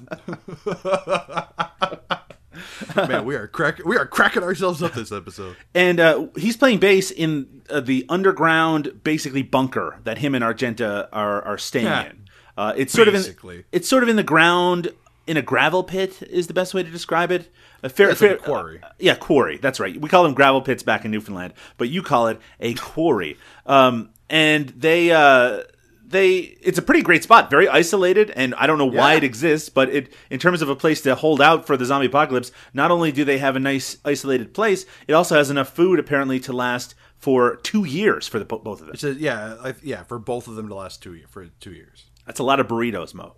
[2.95, 5.55] Man, we are crack we are cracking ourselves up this episode.
[5.75, 11.07] And uh, he's playing bass in uh, the underground, basically bunker that him and Argenta
[11.13, 12.05] are are staying Yeah.
[12.09, 12.25] in.
[12.57, 14.89] Uh, it's sort of in it's sort of in the ground
[15.27, 17.51] in a gravel pit is the best way to describe it.
[17.83, 18.81] A fair, Yeah, it's like a quarry.
[18.81, 19.57] uh, yeah, quarry.
[19.57, 19.99] That's right.
[19.99, 23.37] We call them gravel pits back in Newfoundland, but you call it a quarry.
[23.67, 25.61] Um, and they uh,
[26.09, 29.17] they it's a pretty great spot, very isolated, and I don't know why Yeah.
[29.17, 32.07] it exists, but it in terms of a place to hold out for the zombie
[32.07, 35.99] apocalypse, not only do they have a nice isolated place, it also has enough food
[35.99, 38.95] apparently to last for two years for the both of them.
[39.17, 42.05] A, yeah, I, yeah, for both of them to last two year, for two years.
[42.25, 43.35] That's a lot of burritos, Mo.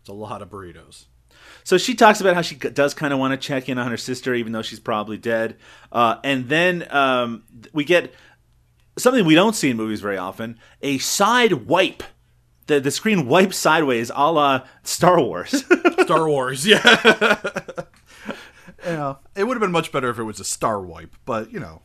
[0.00, 1.04] It's a lot of burritos.
[1.64, 3.96] So she talks about how she does kind of want to check in on her
[3.96, 5.56] sister, even though she's probably dead.
[5.92, 8.12] Uh, and then um, we get
[8.98, 12.02] something we don't see in movies very often: a side wipe.
[12.66, 15.64] The the screen wipes sideways, a la Star Wars.
[16.00, 17.60] Star Wars, yeah.
[18.84, 21.60] yeah, it would have been much better if it was a star wipe, but you
[21.60, 21.82] know,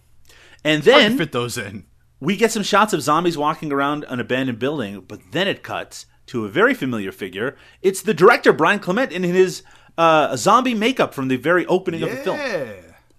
[0.63, 1.85] and hard then to fit those in.
[2.19, 6.05] we get some shots of zombies walking around an abandoned building, but then it cuts
[6.27, 7.57] to a very familiar figure.
[7.81, 9.63] It's the director Brian Clement in his
[9.97, 12.39] uh, zombie makeup from the very opening of the film.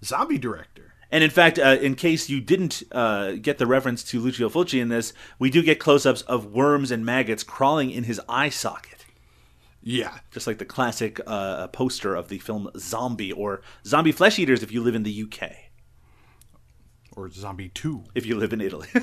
[0.05, 0.72] Zombie director.
[1.12, 4.80] And in fact, uh, in case you didn't uh, get the reference to Lucio Fulci
[4.80, 9.04] in this, we do get close-ups of worms and maggots crawling in his eye socket,
[9.82, 14.62] Yeah, just like the classic uh, poster of the film Zombie or Zombie Flesh Eaters
[14.62, 15.52] if you live in the UK,
[17.14, 18.04] or zombie two.
[18.14, 18.88] if you live in Italy.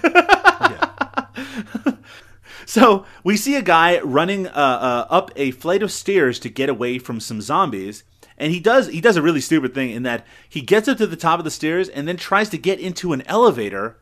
[2.66, 6.70] So we see a guy running uh, uh, up a flight of stairs to get
[6.70, 8.04] away from some zombies,
[8.40, 11.08] and he does he does a really stupid thing in that he gets up to
[11.08, 13.98] the top of the stairs and then tries to get into an elevator,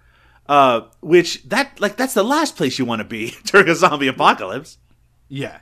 [0.48, 4.08] uh, which that like that's the last place you want to be during a zombie
[4.08, 4.78] apocalypse.
[5.30, 5.60] Yeah,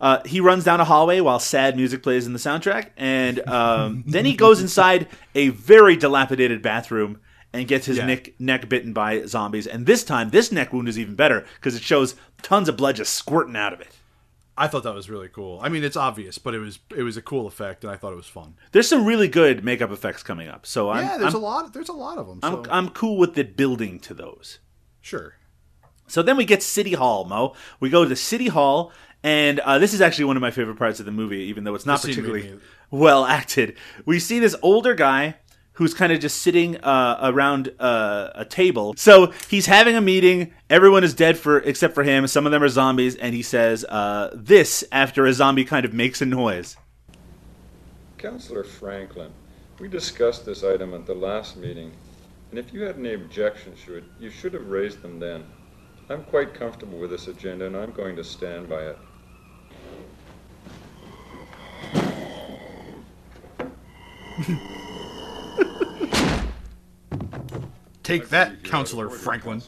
[0.00, 4.04] Uh, he runs down a hallway while sad music plays in the soundtrack, and um,
[4.06, 7.18] then he goes inside a very dilapidated bathroom
[7.54, 8.04] and gets his Yeah.
[8.06, 9.66] neck neck bitten by zombies.
[9.66, 12.96] And this time, this neck wound is even better because it shows tons of blood
[12.96, 13.95] just squirting out of it.
[14.58, 15.60] I thought that was really cool.
[15.62, 18.12] I mean, it's obvious, but it was it was a cool effect, and I thought
[18.12, 18.54] it was fun.
[18.72, 21.72] There's some really good makeup effects coming up, so I'm yeah, there's I'm, a lot.
[21.72, 22.40] There's a lot of them.
[22.42, 22.48] So.
[22.48, 24.58] I'm, I'm cool with the building to those.
[25.00, 25.34] sure.
[26.08, 27.54] So then we get City Hall, Mo.
[27.80, 28.92] We go to City Hall,
[29.24, 31.74] and uh, this is actually one of my favorite parts of the movie, even though
[31.74, 32.60] it's not This particularly
[32.92, 33.76] well acted.
[34.04, 35.34] We see this older guy
[35.76, 38.94] who's kind of just sitting uh, around uh, a table.
[38.96, 40.52] So he's having a meeting.
[40.70, 42.26] Everyone is dead for except for him.
[42.26, 45.92] Some of them are zombies, and he says uh, this after a zombie kind of
[45.92, 46.76] makes a noise.
[48.16, 49.30] Councillor Franklin,
[49.78, 51.92] we discussed this item at the last meeting,
[52.50, 55.44] and if you had any objections to it, you should have raised them then.
[56.08, 58.98] I'm quite comfortable with this agenda, and I'm going to stand by it.
[68.06, 69.60] Take that, Counselor Franklin.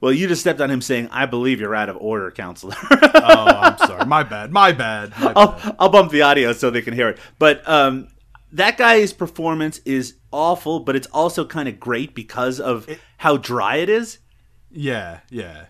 [0.00, 3.46] Well, you just stepped on him saying, "I believe you're out of order, counselor." oh,
[3.46, 4.06] I'm sorry.
[4.06, 4.50] My bad.
[4.50, 5.10] My bad.
[5.20, 5.36] My bad.
[5.36, 7.18] I'll, I'll bump the audio so they can hear it.
[7.38, 8.08] But um,
[8.52, 12.88] that guy's performance is awful, but it's also kind of great because of
[13.18, 14.18] how dry it is.
[14.70, 15.66] Yeah, yeah.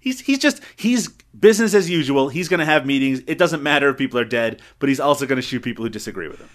[0.00, 2.28] He's he's just he's business as usual.
[2.28, 3.22] He's going to have meetings.
[3.26, 5.88] It doesn't matter if people are dead, but he's also going to shoot people who
[5.88, 6.50] disagree with him.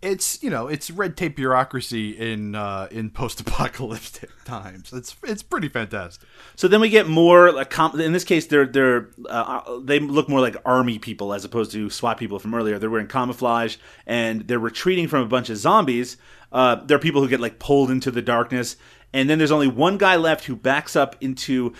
[0.00, 4.92] It's you know it's red tape bureaucracy in uh, in post apocalyptic times.
[4.92, 6.28] It's it's pretty fantastic.
[6.54, 10.28] So then we get more like com- in this case they're they're uh, they look
[10.28, 12.78] more like army people as opposed to SWAT people from earlier.
[12.78, 13.76] They're wearing camouflage
[14.06, 16.16] and they're retreating from a bunch of zombies.
[16.52, 18.76] Uh, there are people who get like pulled into the darkness,
[19.12, 21.72] and then there's only one guy left who backs up into.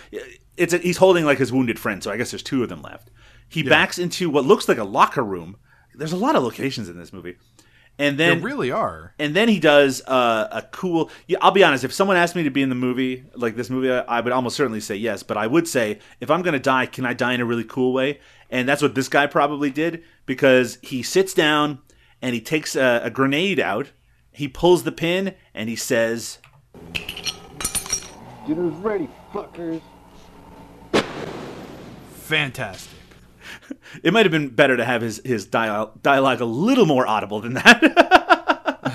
[0.57, 2.81] It's a, he's holding like his wounded friend, so I guess there's two of them
[2.81, 3.09] left.
[3.47, 5.55] He backs into what looks like a locker room.
[5.95, 7.37] There's a lot of locations in this movie,
[7.99, 9.13] and then They really are.
[9.19, 11.11] and then he does uh, a cool.
[11.27, 11.83] Yeah, I'll be honest.
[11.83, 14.33] If someone asked me to be in the movie, like this movie, I, I would
[14.33, 15.21] almost certainly say yes.
[15.21, 17.63] But I would say, if I'm going to die, can I die in a really
[17.65, 18.19] cool way?
[18.49, 21.79] And that's what this guy probably did because he sits down
[22.21, 23.91] and he takes a, a grenade out.
[24.31, 26.39] He pulls the pin and he says,
[28.47, 29.81] Dinner's ready, fuckers.
[32.11, 32.98] Fantastic.
[34.03, 37.39] "It might have been better to have his his dial- dialogue a little more audible
[37.41, 38.05] than that."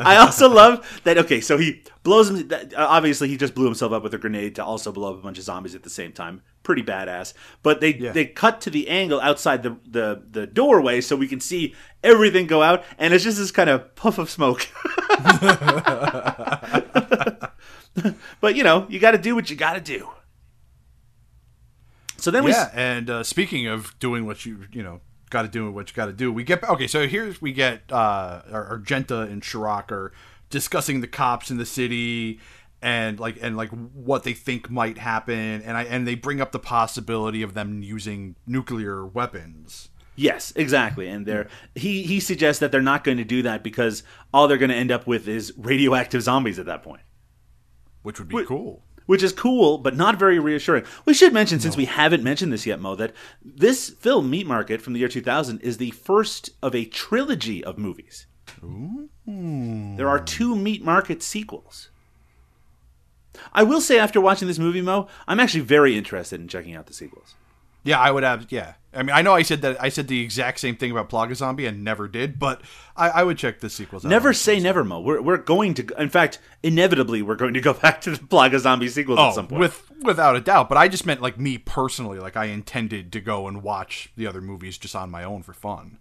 [0.00, 1.18] I also love that.
[1.18, 2.50] Okay, so he blows him.
[2.52, 5.22] uh, Obviously, he just blew himself up with a grenade to also blow up a
[5.22, 6.42] bunch of zombies at the same time.
[6.62, 7.34] Pretty badass.
[7.62, 8.12] But they Yeah.
[8.12, 12.46] they cut to the angle outside the, the the doorway so we can see everything
[12.46, 14.66] go out, and it's just this kind of puff of smoke.
[18.40, 20.08] but you know, you got to do what you got to do.
[22.18, 25.00] So then we yeah, and uh, speaking of doing what you you know
[25.30, 26.86] got to do what you got to do, we get okay.
[26.86, 30.12] So here's we get uh, Argenta and Chirac are
[30.50, 32.40] discussing the cops in the city
[32.80, 36.52] and like and like what they think might happen, and I and they bring up
[36.52, 39.90] the possibility of them using nuclear weapons.
[40.16, 41.08] Yes, exactly.
[41.08, 44.02] And they're he he suggests that they're not going to do that because
[44.34, 47.02] all they're going to end up with is radioactive zombies at that point.
[48.02, 48.82] Which would be cool.
[49.08, 50.84] Which is cool, but not very reassuring.
[51.06, 54.82] We should mention, since we haven't mentioned this yet, Mo, that this film, Meat Market
[54.82, 58.26] from the year 2000, is the first of a trilogy of movies.
[59.26, 61.88] There are two Meat Market sequels.
[63.54, 66.86] I will say, after watching this movie, Mo, I'm actually very interested in checking out
[66.86, 67.34] the sequels.
[67.84, 68.48] Yeah, I would have.
[68.50, 71.08] Yeah, I mean, I know I said that I said the exact same thing about
[71.08, 72.60] Plaga Zombie and never did, but
[72.96, 74.04] I, I would check the sequels.
[74.04, 74.08] out.
[74.08, 75.00] Never say never, Mo.
[75.00, 78.58] We're, we're going to, in fact, inevitably, we're going to go back to the Plaga
[78.58, 79.60] Zombie sequels Oh, at some point.
[79.60, 80.68] with without a doubt.
[80.68, 82.18] But I just meant like me personally.
[82.18, 85.52] Like I intended to go and watch the other movies just on my own for
[85.52, 85.98] fun,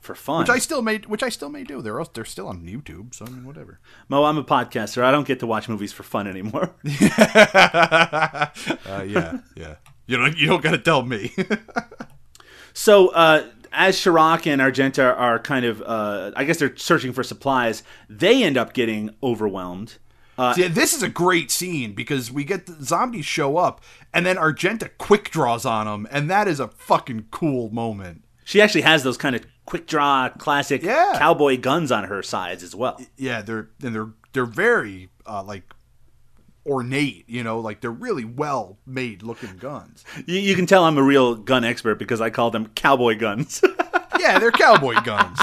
[0.00, 0.38] for fun.
[0.40, 1.82] which I still may, which I still may do.
[1.82, 3.80] They're they're still on YouTube, so I mean, whatever.
[4.08, 5.02] Mo, I'm a podcaster.
[5.02, 6.74] I don't get to watch movies for fun anymore.
[6.84, 8.46] uh,
[9.04, 9.74] yeah, yeah.
[10.06, 11.34] You don't you don't got to tell me.
[12.78, 17.22] So, uh, as Chirac and Argenta are kind of, uh, I guess they're searching for
[17.22, 19.96] supplies, they end up getting overwhelmed.
[20.36, 23.80] Uh, See, this is a great scene because we get the zombies show up,
[24.12, 28.22] and then Argenta quick draws on them, and that is a fucking cool moment.
[28.44, 31.14] She actually has those kind of quick draw, classic Yeah.
[31.18, 33.00] cowboy guns on her sides as well.
[33.16, 35.64] Yeah, they're and they're they're very uh, like
[36.66, 40.04] ornate, you know, like they're really well made looking guns.
[40.26, 43.62] You, you can tell I'm a real gun expert because I call them cowboy guns.
[44.18, 45.38] Yeah, they're cowboy guns.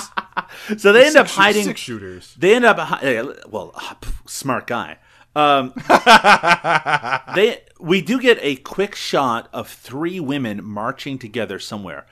[0.77, 1.63] so they end up hiding.
[1.63, 2.35] six shooters.
[2.37, 2.77] They end up
[3.49, 3.73] well,
[4.25, 4.97] smart guy.
[5.35, 5.73] Um,
[7.35, 12.05] they we do get a quick shot of three women marching together somewhere.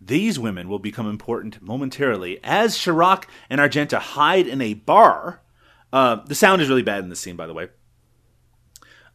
[0.00, 5.40] These women will become important momentarily as Chirac and Argenta hide in a bar.
[5.92, 7.68] Uh, the sound is really bad in this scene, by the way.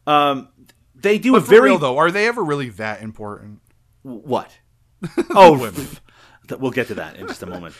[0.06, 0.48] Um,
[0.94, 3.60] they do But a very real though, are they ever really that important?
[4.02, 4.58] what?
[5.30, 5.86] Oh, women.
[6.58, 7.74] we'll get to that in just a moment.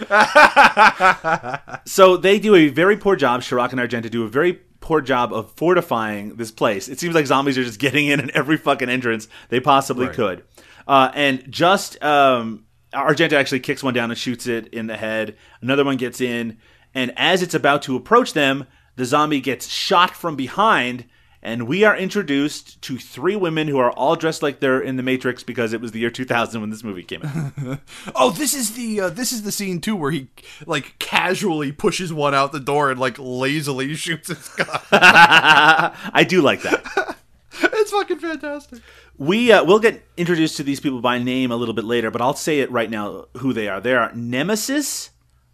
[1.87, 3.41] so they do a very poor job.
[3.43, 6.89] Chirac and Argenta do a very poor job of fortifying this place.
[6.89, 10.15] It seems like zombies are just getting in at every fucking entrance they possibly Right.
[10.15, 10.45] could.
[10.87, 15.37] Uh, and just um, Argenta actually kicks one down and shoots it in the head.
[15.63, 16.59] Another one gets in,
[16.95, 18.67] and as it's about to approach them,
[18.97, 21.07] the zombie gets shot from behind.
[21.45, 25.03] And we are introduced to three women who are all dressed like they're in the
[25.03, 27.79] Matrix because it was the year 2000 when this movie came out.
[28.15, 30.29] Oh, this is the uh, this is the scene too where he
[30.65, 34.67] like casually pushes one out the door and like lazily shoots his gun.
[34.91, 37.17] I do like that.
[37.63, 38.81] it's fucking fantastic.
[39.19, 42.23] We uh, we'll get introduced to these people by name a little bit later, but
[42.23, 43.83] I'll say it right now who they are.
[43.83, 45.11] They are Nemesis,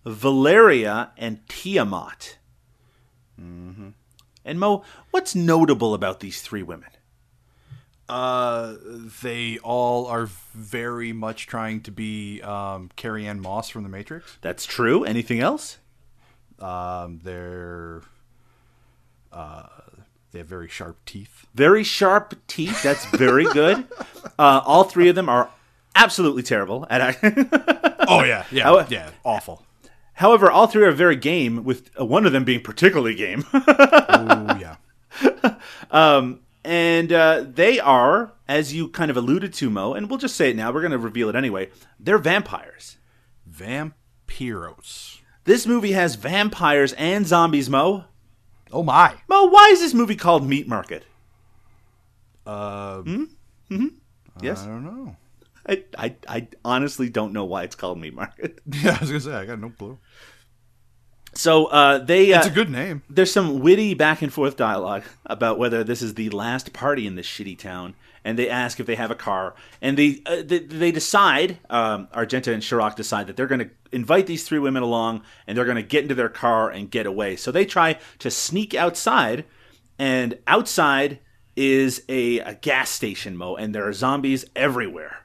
[0.07, 2.39] Valeria, and Tiamat.
[3.41, 3.89] Mm-hmm.
[4.45, 6.89] And Mo, what's notable about these three women?
[8.09, 8.75] Uh,
[9.23, 14.37] they all are very much trying to be um, Carrie-Anne Moss from The Matrix.
[14.41, 15.05] That's true.
[15.05, 15.79] Anything else?
[16.59, 18.03] Um, they're
[19.33, 19.67] uh,
[20.33, 21.47] they have very sharp teeth.
[21.55, 22.83] Very sharp teeth.
[22.83, 23.87] That's very good.
[24.39, 25.49] uh, all three of them are
[25.95, 27.51] absolutely terrible at acting.
[28.13, 29.65] Oh yeah, yeah, How- yeah, awful.
[30.21, 33.45] However, all three are very game, with uh, one of them being particularly game.
[33.53, 34.77] Oh yeah.
[35.91, 40.37] Um, and uh, they are, as you kind of alluded to, Mo, and we'll just
[40.37, 40.71] say it now.
[40.73, 41.71] We're going to reveal it anyway.
[41.99, 42.99] They're vampires.
[43.51, 45.21] Vampiros.
[45.45, 48.05] This movie has vampires and zombies, Mo.
[48.71, 49.15] Oh my.
[49.27, 51.05] Mo, why is this movie called Meat Market?
[52.47, 53.03] Uh,
[54.43, 55.17] Yes, I don't know.
[55.69, 58.61] I, I, I honestly don't know why it's called Meat Market.
[58.67, 59.99] Yeah, I was gonna say I got no clue.
[61.33, 63.03] So uh, they, uh, It's a good name.
[63.09, 67.15] there's some witty back and forth dialogue about whether this is the last party in
[67.15, 67.95] this shitty town,
[68.25, 72.09] and they ask if they have a car, and they uh, they, they decide, um,
[72.15, 75.65] Argenta and Chirac decide that they're going to invite these three women along, and they're
[75.65, 77.37] going to get into their car and get away.
[77.37, 79.45] So they try to sneak outside,
[80.01, 81.21] and outside
[81.55, 85.20] is a, a gas station, Mo, and there are zombies everywhere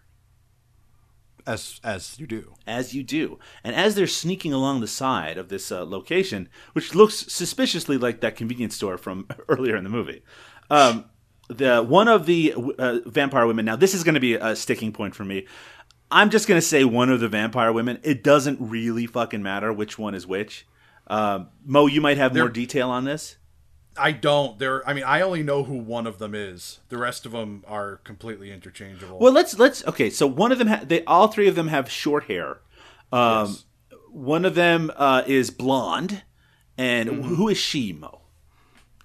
[1.48, 2.54] As as you do.
[2.66, 3.38] as you do.
[3.64, 8.22] And as they're sneaking along the side of this uh, location, which looks suspiciously like
[8.22, 10.24] that convenience store from earlier in the movie,
[10.70, 11.06] um,
[11.48, 13.66] the one of the uh, vampire women.
[13.66, 15.46] Now, this is going to be a sticking point for me.
[16.12, 18.00] I'm just going to say one of the vampire women.
[18.04, 20.68] It doesn't really fucking matter which one is which.
[21.08, 23.38] Um, Mo, you might have more They're- detail on this.
[23.98, 24.60] I don't.
[24.60, 24.88] There.
[24.88, 26.80] I mean, I only know who one of them is.
[26.90, 29.20] The rest of them are completely interchangeable.
[29.20, 30.10] Well, let's let's okay.
[30.10, 32.60] So one of them, ha- they all three of them have short hair.
[33.12, 33.58] Um,
[34.12, 36.24] One of them uh, is blonde,
[36.78, 37.36] and Mm-hmm.
[37.36, 38.22] who is she, Mo?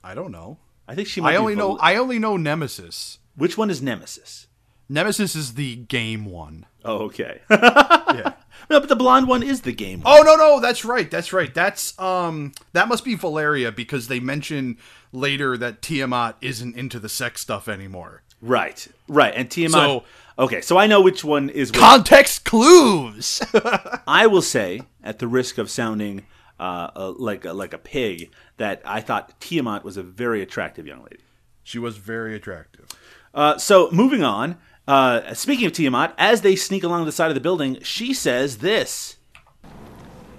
[0.03, 0.59] I don't know.
[0.89, 1.21] I think she.
[1.21, 1.77] Might I only know.
[1.79, 3.19] I only know Nemesis.
[3.37, 4.47] Which one is Nemesis?
[4.89, 6.67] Nemesis is the game one.
[6.85, 7.41] Oh, okay.
[7.51, 8.33] Yeah.
[8.69, 10.03] no, but the blonde one is the game.
[10.05, 14.19] Oh no no that's right that's right that's um that must be Valeria because they
[14.19, 14.79] mention
[15.13, 18.23] later that Tiamat isn't into the sex stuff anymore.
[18.43, 19.33] Right, right.
[19.37, 19.73] And Tiamat.
[19.75, 20.05] So-
[20.39, 21.81] okay, so I know which one is which.
[21.81, 23.41] Context clues.
[24.09, 26.27] I will say, at the risk of sounding
[26.59, 30.87] uh, uh, like a, like a pig, that I thought Tiamat was a very attractive
[30.87, 31.23] young lady.
[31.63, 32.87] she was very attractive.
[33.33, 34.59] Uh, so moving on.
[34.91, 38.59] Uh, speaking of Tiamat, as they sneak along the side of the building, she says
[38.59, 39.19] this.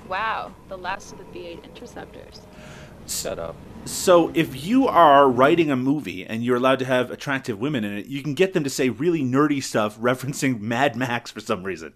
[0.09, 2.41] Wow, the last of the V8 interceptors.
[3.07, 3.55] Shut up.
[3.85, 7.97] So if you are writing a movie and you're allowed to have attractive women in
[7.97, 11.63] it, you can get them to say really nerdy stuff referencing Mad Max for some
[11.63, 11.93] reason.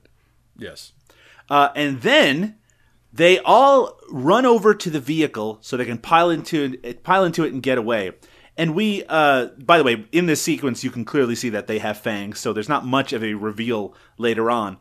[0.57, 0.93] Yes.
[1.49, 2.55] Uh, and then
[3.11, 7.43] they all run over to the vehicle so they can pile into it, pile into
[7.43, 8.13] it and get away.
[8.57, 11.79] And we, uh, by the way, in this sequence, you can clearly see that they
[11.79, 14.77] have fangs, so there's not much of a reveal later on.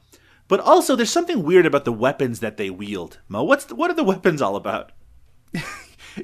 [0.46, 3.18] But also, there's something weird about the weapons that they wield.
[3.28, 4.92] Mo, what's the, what are the weapons all about?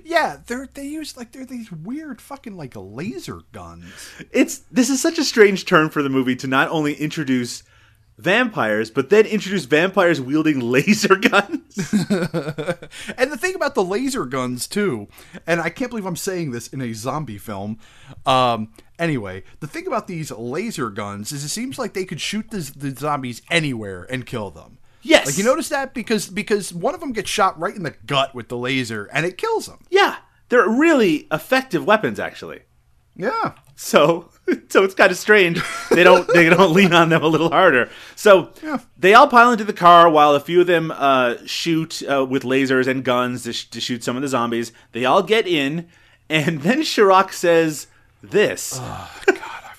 [0.04, 3.92] Yeah, they're they use like they're these weird fucking like laser guns.
[4.30, 7.62] It's this is such a strange turn for the movie to not only introduce
[8.20, 11.76] vampires, but then introduce vampires wielding laser guns.
[13.16, 15.08] and the thing about the laser guns too,
[15.46, 17.78] and I can't believe I'm saying this in a zombie film.
[18.26, 22.50] Um, anyway, the thing about these laser guns is it seems like they could shoot
[22.50, 24.78] the, the zombies anywhere and kill them.
[25.02, 25.26] Yes.
[25.26, 28.34] Like you notice that because because one of them gets shot right in the gut
[28.34, 29.78] with the laser and it kills them.
[29.90, 30.16] yeah,
[30.50, 32.60] they're really effective weapons, actually.
[33.16, 33.52] Yeah.
[33.76, 34.30] So,
[34.68, 35.62] so it's kind of strange.
[35.90, 37.90] They don't they don't lean on them a little harder.
[38.16, 38.78] So Yeah.
[38.98, 42.42] they all pile into the car while a few of them uh, shoot uh, with
[42.44, 44.72] lasers and guns to, sh- to shoot some of the zombies.
[44.92, 45.88] They all get in,
[46.28, 47.86] and then Chirac says
[48.22, 48.78] this.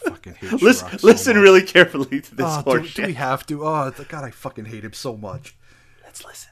[0.04, 1.44] Fucking hate listen, so listen much.
[1.44, 3.64] really carefully to this Oh, do, do we have to?
[3.66, 5.56] Oh th- God, I fucking hate him so much.
[6.04, 6.50] Let's listen.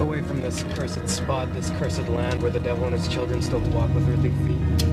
[0.00, 3.60] Away from this cursed spot, this cursed land where the devil and his children still
[3.70, 4.83] walk with earthly feet.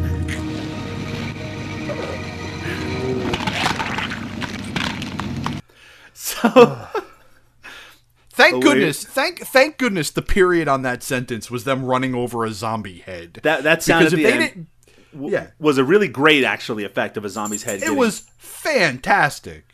[6.43, 6.87] So.
[8.33, 12.51] Thank goodness, thank thank goodness the period on that sentence was them running over a
[12.51, 13.39] zombie head.
[13.43, 14.67] That that sound Because if the they end
[15.13, 17.77] didn't- yeah, was a really great actually effect of a zombie's head.
[17.77, 19.65] it getting- was fantastic.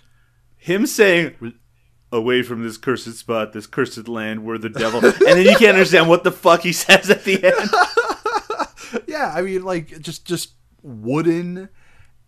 [0.58, 1.54] him saying
[2.12, 5.74] away from this cursed spot, this cursed land where the devil and then you can't
[5.76, 7.70] understand what the fuck he says at the end.
[9.08, 11.68] Yeah, I mean, like just just wooden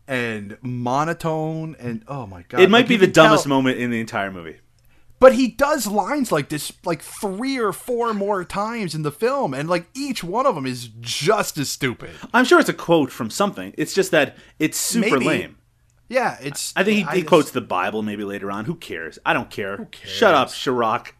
[0.09, 3.77] and monotone, and oh my god, It might like, be the can tell- dumbest moment
[3.79, 4.57] in the entire movie.
[5.19, 9.53] But he does lines like this like three or four more times in the film,
[9.53, 12.11] and like each one of them is just as stupid.
[12.33, 13.73] I'm sure it's a quote from something.
[13.77, 15.25] It's just that it's super Maybe.
[15.25, 15.57] lame.
[16.07, 16.73] Yeah, it's.
[16.75, 18.65] I think he, I he just- quotes the Bible maybe later on.
[18.65, 19.19] Who cares?
[19.25, 19.89] I don't care.
[20.05, 21.11] Shut up, Chirac.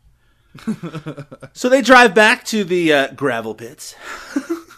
[1.54, 3.96] so they drive back to the uh, gravel pits.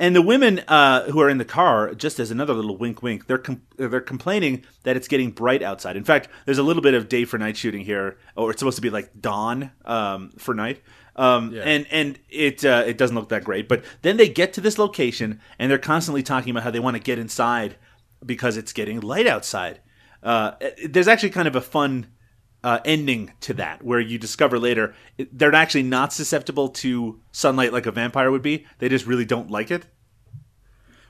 [0.00, 3.26] and the women uh, who are in the car, just as another little wink wink,
[3.26, 5.96] they're, com- they're complaining that it's getting bright outside.
[5.96, 8.76] In fact, there's a little bit of day for night shooting here, or it's supposed
[8.76, 10.80] to be like dawn um, for night.
[11.16, 14.60] Um, and and it uh, it doesn't look that great, but then they get to
[14.62, 17.76] this location and they're constantly talking about how they want to get inside
[18.24, 19.80] because it's getting light outside.
[20.22, 20.52] Uh,
[20.88, 22.06] there's actually kind of a fun
[22.62, 24.94] uh, ending to that where you discover later
[25.32, 28.66] they're actually not susceptible to sunlight like a vampire would be.
[28.78, 29.86] They just really don't like it.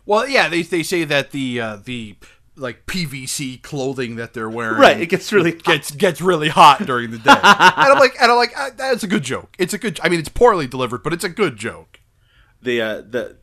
[0.06, 2.16] Well, yeah, they they say that the uh, the
[2.56, 7.10] like PVC clothing that they're wearing, Right, it gets really gets gets really hot during
[7.10, 9.54] the day, and I'm like, and I'm like, uh, that's a good joke.
[9.58, 10.00] It's a good.
[10.02, 12.00] I mean, it's poorly delivered, but it's a good joke.
[12.62, 13.36] the uh, the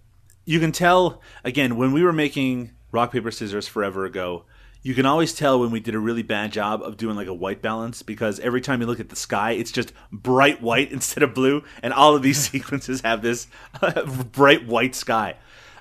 [0.45, 4.45] you can tell again when we were making rock paper scissors forever ago
[4.87, 7.33] you can always tell when we did a really bad job of doing like a
[7.33, 11.23] white balance because every time you look at the sky it's just bright white instead
[11.23, 13.47] of blue and all of these sequences have this
[14.31, 15.35] bright white sky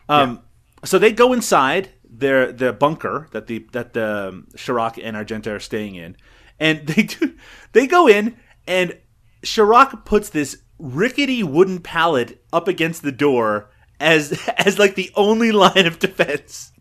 [0.08, 0.42] um,
[0.84, 5.52] so they go inside their the bunker that the that the um, Chirac and Argenta
[5.52, 6.16] are staying in
[6.58, 7.36] and they do
[7.74, 8.36] they go in
[8.66, 8.98] and
[9.44, 15.52] Chirac puts this rickety wooden pallet up against the door as as like the only
[15.52, 16.72] line of defense.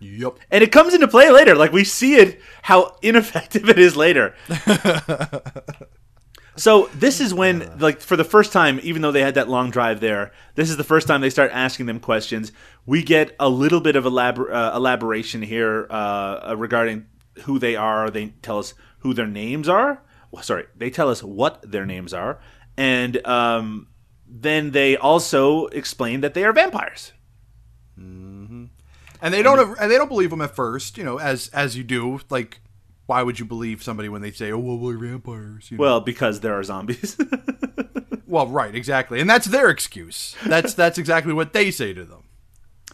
[0.00, 0.38] Yep.
[0.50, 1.54] And it comes into play later.
[1.54, 4.34] Like we see it how ineffective it is later.
[6.56, 9.70] so this is when like for the first time even though they had that long
[9.70, 12.52] drive there, this is the first time they start asking them questions.
[12.86, 17.06] We get a little bit of elabor- uh, elaboration here uh, uh, regarding
[17.44, 18.10] who they are.
[18.10, 20.02] They tell us who their names are.
[20.30, 22.38] Well, sorry, they tell us what their names are,
[22.76, 23.88] and um,
[24.26, 27.12] then they also explain that they are vampires.
[29.20, 31.84] And they don't and they don't believe them at first, you know, as as you
[31.84, 32.20] do.
[32.30, 32.60] Like,
[33.06, 35.70] why would you believe somebody when they say, "Oh, well, we're vampires"?
[35.70, 35.82] You know?
[35.82, 37.16] Well, because there are zombies.
[38.28, 40.36] Well, right, exactly, and that's their excuse.
[40.44, 42.24] That's that's exactly what they say to them.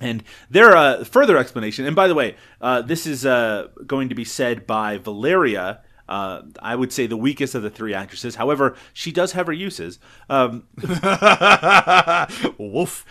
[0.00, 4.14] And their uh, further explanation, and by the way, uh, this is uh, going to
[4.14, 5.80] be said by Valeria.
[6.08, 8.36] Uh, I would say the weakest of the three actresses.
[8.36, 9.98] However, she does have her uses.
[10.30, 10.68] Um,
[12.58, 13.04] Woof.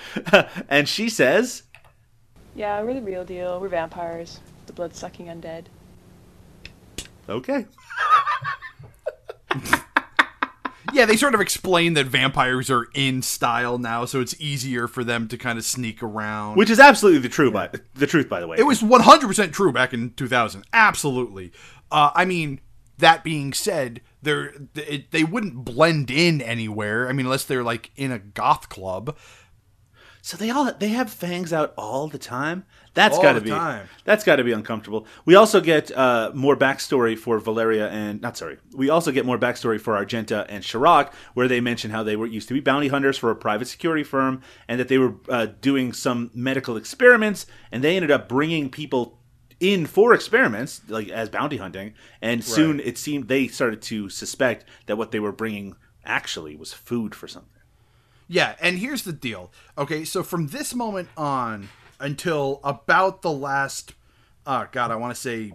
[0.70, 1.64] and she says,
[2.56, 3.60] Yeah, we're the real deal.
[3.60, 4.40] We're vampires.
[4.68, 5.66] The blood sucking undead.
[7.28, 7.66] "Okay."
[10.94, 15.04] Yeah, they sort of explain that vampires are in style now, so it's easier for
[15.04, 16.56] them to kind of sneak around.
[16.56, 18.58] Which is absolutely the true by the truth, by the way.
[18.60, 20.64] It was 100% true back in 2000.
[20.72, 21.52] Absolutely.
[21.92, 22.60] Uh, I mean,
[23.00, 27.10] that being said, they're, it, they wouldn't blend in anywhere.
[27.10, 29.18] I mean, unless they're like in a goth club.
[30.26, 32.64] So they all they have fangs out all the time.
[32.94, 33.90] That's All got to the be time.
[34.06, 35.06] that's got to be uncomfortable.
[35.26, 38.58] We also get uh, more backstory for Valeria and not sorry.
[38.74, 42.26] We also get more backstory for Argenta and Chirac, where they mention how they were
[42.26, 45.48] used to be bounty hunters for a private security firm, and that they were uh,
[45.60, 49.20] doing some medical experiments, and they ended up bringing people
[49.60, 54.64] in for experiments, like as bounty hunting, and soon it seemed they started to suspect
[54.86, 57.50] that what they were bringing actually was food for something.
[58.28, 59.52] Yeah, and here's the deal.
[59.78, 61.70] Okay, so from this moment on
[62.00, 63.94] until about the last,
[64.46, 65.54] uh, God, I want to say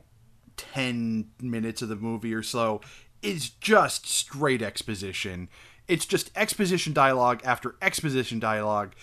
[0.56, 2.80] 10 minutes of the movie or so,
[3.22, 5.48] is just straight exposition.
[5.88, 8.94] It's just exposition dialogue after exposition dialogue,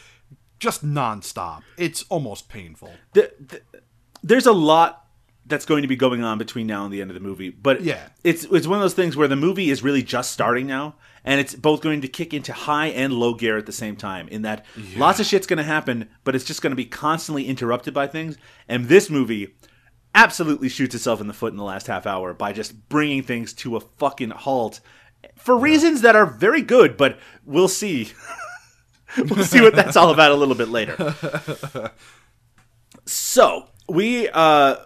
[0.59, 1.61] just nonstop.
[1.77, 2.91] It's almost painful.
[3.13, 3.61] the, the,
[4.23, 5.05] there's a lot
[5.47, 7.81] that's going to be going on between now and the end of the movie, but
[7.81, 8.07] Yeah.
[8.23, 10.95] it's it's one of those things where the movie is really just starting now,
[11.25, 14.29] and it's both going to kick into high and low gear at the same time.
[14.29, 14.65] In that,
[14.95, 18.07] lots of shit's going to happen, but it's just going to be constantly interrupted by
[18.07, 18.37] things.
[18.69, 19.55] And this movie
[20.13, 23.51] absolutely shoots itself in the foot in the last half hour by just bringing things
[23.53, 24.79] to a fucking halt
[25.35, 28.11] for reasons that are very good, but we'll see.
[29.17, 31.91] we'll see what that's all about a little bit later.
[33.05, 34.77] So we uh,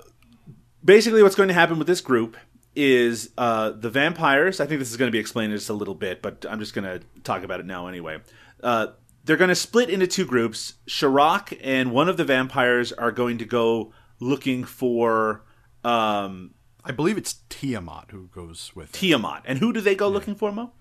[0.83, 2.37] basically what's going to happen with this group
[2.75, 4.59] is uh, the vampires.
[4.59, 6.59] I think this is going to be explained in just a little bit, but I'm
[6.59, 8.19] just going to talk about it now anyway.
[8.61, 8.87] Uh,
[9.23, 10.75] they're going to split into two groups.
[10.87, 15.43] Chirac and one of the vampires are going to go looking for
[15.83, 16.53] um,
[16.83, 18.91] I believe it's Tiamat who goes with.
[18.91, 19.43] Tiamat.
[19.45, 20.71] And who do they go looking for, Mo?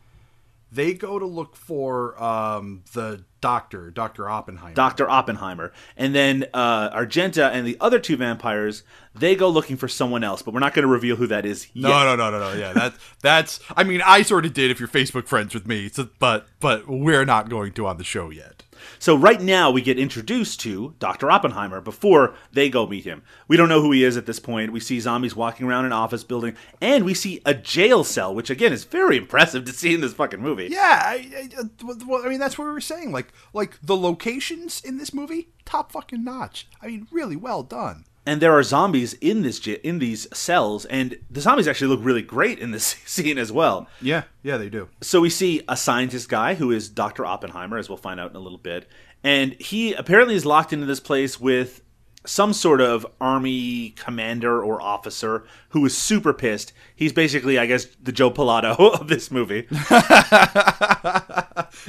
[0.70, 4.28] They go to look for um, the doctor, Dr.
[4.28, 4.74] Oppenheimer.
[4.74, 5.08] Dr.
[5.08, 5.72] Oppenheimer.
[5.96, 8.82] And then uh, Argenta and the other two vampires,
[9.14, 11.68] they go looking for someone else, but we're not going to reveal who that is
[11.74, 12.04] No, yet.
[12.04, 12.58] no, no, no, no.
[12.58, 13.60] Yeah, that that's.
[13.76, 16.86] I mean, I sort of did if you're Facebook friends with me, so, but but
[16.88, 18.64] we're not going to on the show yet.
[18.98, 21.30] So right now we get introduced to Dr.
[21.30, 23.22] Oppenheimer before they go meet him.
[23.46, 24.72] We don't know who he is at this point.
[24.72, 28.50] We see zombies walking around an office building, and we see a jail cell, which
[28.50, 30.68] again is very impressive to see in this fucking movie.
[30.70, 33.12] Yeah, I, I, uh, well, I mean that's what we were saying.
[33.12, 36.68] Like like the locations in this movie, top fucking notch.
[36.82, 38.04] I mean, really well done.
[38.28, 42.20] And there are zombies in this in these cells, and the zombies actually look really
[42.20, 43.88] great in this scene as well.
[44.02, 44.90] Yeah, yeah, they do.
[45.00, 47.24] So we see a scientist guy who is Dr.
[47.24, 48.86] Oppenheimer, as we'll find out in a little bit.
[49.24, 51.80] And he apparently is locked into this place with
[52.26, 56.74] some sort of army commander or officer who is super pissed.
[56.94, 59.66] He's basically, I guess, the Joe Pilato of this movie.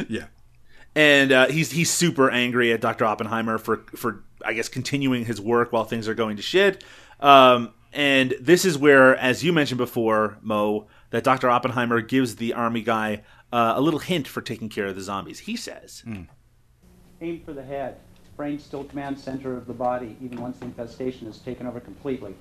[0.07, 0.27] Yeah.
[0.95, 3.05] And uh, he's he's super angry at Dr.
[3.05, 6.83] Oppenheimer for for I guess continuing his work while things are going to shit.
[7.19, 11.49] Um, and this is where, as you mentioned before, Mo, that Dr.
[11.49, 15.39] Oppenheimer gives the army guy uh, a little hint for taking care of the zombies.
[15.39, 16.03] He says,
[17.21, 17.97] Aim for the head.
[18.37, 22.35] Brain still command center of the body, even once the infestation is taken over completely.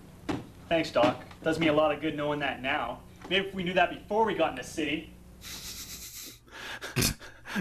[0.68, 1.24] Thanks, Doc.
[1.42, 3.00] Does me a lot of good knowing that now.
[3.30, 5.12] Maybe if we knew that before we got in the city.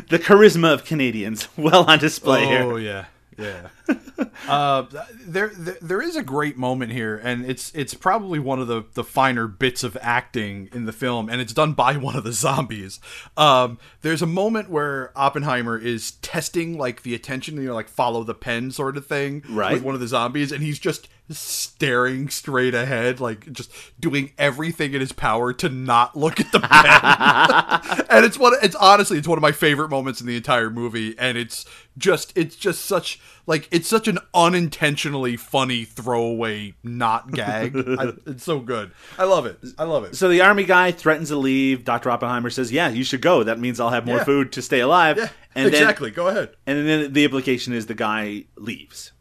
[0.10, 3.06] "The charisma of Canadians, well on display oh here." Oh yeah,
[3.38, 3.68] yeah.
[4.48, 4.86] uh,
[5.26, 8.84] there, there, there is a great moment here, and it's it's probably one of the
[8.94, 12.34] the finer bits of acting in the film, and it's done by one of the
[12.34, 13.00] zombies.
[13.36, 18.24] Um, there's a moment where Oppenheimer is testing like the attention, you know, like follow
[18.24, 19.74] the pen sort of thing, Right.
[19.74, 24.94] With one of the zombies, and he's just staring straight ahead, like just doing everything
[24.94, 28.06] in his power to not look at the pen.
[28.10, 31.18] and it's one it's honestly it's one of my favorite moments in the entire movie
[31.20, 31.66] and it's
[31.98, 38.44] just it's just such like it's such an unintentionally funny throwaway not gag I, it's
[38.44, 41.84] so good i love it i love it So the army guy threatens to leave.
[41.84, 42.10] Dr.
[42.12, 43.44] Oppenheimer says, "Yeah, you should go.
[43.44, 44.24] That means I'll have more Yeah.
[44.26, 46.12] food to stay alive." Yeah, and then- exactly.
[46.12, 46.56] Go ahead.
[46.68, 49.14] And then the implication is the guy leaves.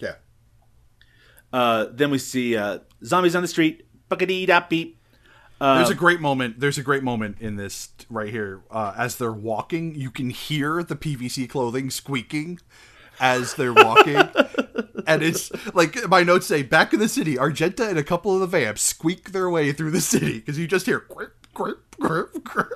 [0.00, 0.14] yeah
[1.52, 3.86] Uh, then we see uh, zombies on the street.
[4.10, 4.97] Buckety da beep.
[5.60, 6.60] There's a great moment.
[6.60, 8.62] There's a great moment in this right here.
[8.70, 12.60] Uh, as they're walking, you can hear the PVC clothing squeaking
[13.20, 14.16] as they're walking,
[15.06, 18.40] and it's like my notes say: back in the city, Argenta and a couple of
[18.40, 22.44] the vamps squeak their way through the city because you just hear grip, grip, grip,
[22.44, 22.70] grip.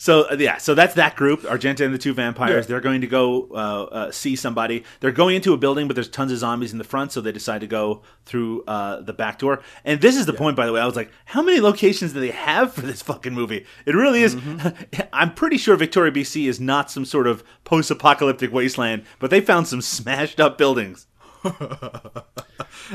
[0.00, 2.64] So uh, yeah, so that's that group, Argenta and the two vampires.
[2.64, 2.68] Yeah.
[2.68, 3.54] They're going to go uh,
[3.92, 4.84] uh, see somebody.
[5.00, 7.32] They're going into a building, but there's tons of zombies in the front, so they
[7.32, 9.60] decide to go through uh, the back door.
[9.84, 10.80] And this is the point, by the way.
[10.80, 13.66] I was like, how many locations do they have for this fucking movie?
[13.86, 14.36] It really is.
[15.12, 19.66] I'm pretty sure Victoria, BC, is not some sort of post-apocalyptic wasteland, but they found
[19.66, 21.06] some smashed up buildings.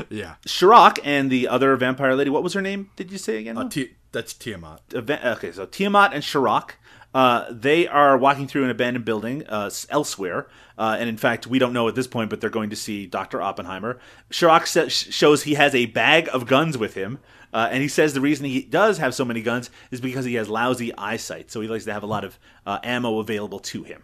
[0.08, 2.30] Yeah, Shirok and the other vampire lady.
[2.30, 2.90] What was her name?
[2.96, 3.56] Did you say again?
[3.56, 4.80] uh, Ti- that's Tiamat.
[4.94, 6.70] Okay, so Tiamat and Shirok,
[7.14, 11.60] uh, they are walking through an abandoned building uh, elsewhere, uh, and in fact, we
[11.60, 13.98] don't know at this point, but they're going to see Doctor Oppenheimer.
[14.30, 17.20] Shirok sa- sh- shows he has a bag of guns with him,
[17.52, 20.34] uh, and he says the reason he does have so many guns is because he
[20.34, 23.84] has lousy eyesight, so he likes to have a lot of uh, ammo available to
[23.84, 24.02] him.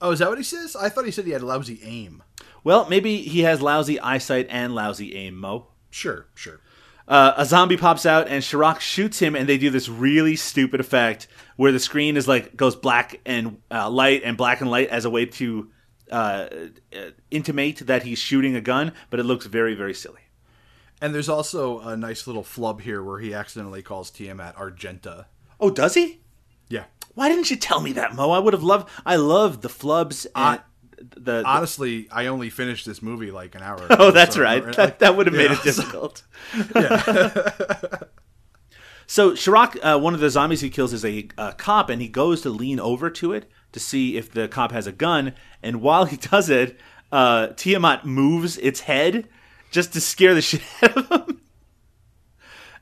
[0.00, 0.74] Oh, is that what he says?
[0.74, 2.22] I thought he said he had lousy aim.
[2.64, 5.66] Well, maybe he has lousy eyesight and lousy aim, Mo.
[5.90, 6.60] Sure, sure.
[7.10, 10.78] Uh, a zombie pops out and Shirok shoots him, and they do this really stupid
[10.78, 11.26] effect
[11.56, 15.04] where the screen is like goes black and uh, light and black and light as
[15.04, 15.68] a way to
[16.12, 16.46] uh,
[16.94, 20.20] uh, intimate that he's shooting a gun, but it looks very very silly.
[21.00, 25.26] And there's also a nice little flub here where he accidentally calls Tiamat Argenta.
[25.58, 26.20] Oh, does he?
[26.68, 26.84] Yeah.
[27.14, 28.30] Why didn't you tell me that, Mo?
[28.30, 28.88] I would have loved.
[29.04, 30.60] I love the flubs and
[31.00, 31.42] the.
[31.44, 33.96] Honestly, I only finished this movie like an hour ago.
[33.98, 34.64] oh, that's so- right.
[34.64, 36.22] like- That, that would have made yeah, it so- difficult.
[39.06, 42.06] So Shirok, uh, one of the zombies he kills is a, uh cop, and he
[42.08, 45.34] goes to lean over to it to see if the cop has a gun.
[45.64, 46.78] And while he does it,
[47.10, 49.28] uh, Tiamat moves its head
[49.72, 51.39] just to scare the shit out of him.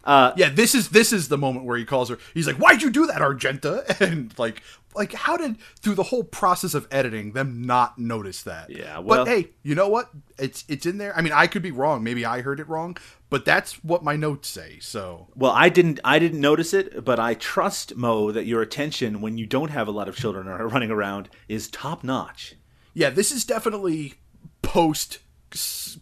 [0.09, 2.19] Uh, yeah, this is this is the moment where he calls her.
[2.33, 4.63] He's like, "Why'd you do that, Argenta?" And like,
[4.97, 8.71] like how did through the whole process of editing them not notice that?
[8.71, 10.09] Yeah, well- but hey, you know what?
[10.39, 11.15] It's it's in there.
[11.17, 12.03] I mean, I could be wrong.
[12.03, 12.97] Maybe I heard it wrong,
[13.29, 14.79] but that's what my notes say.
[14.81, 16.01] So Well, I didn't.
[16.05, 19.89] I didn't notice it, but I trust Mo that your attention when you don't have
[19.89, 22.55] a lot of children are running around is top notch.
[22.95, 24.15] yeah, this is definitely
[24.63, 25.19] post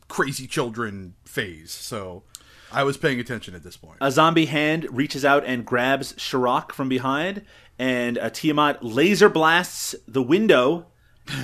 [0.09, 1.70] crazy children phase.
[1.73, 2.23] So
[2.72, 3.98] I was paying attention at this point.
[4.01, 7.43] A zombie hand reaches out and grabs Shirok from behind,
[7.78, 10.86] and uh, Tiamat laser blasts the window,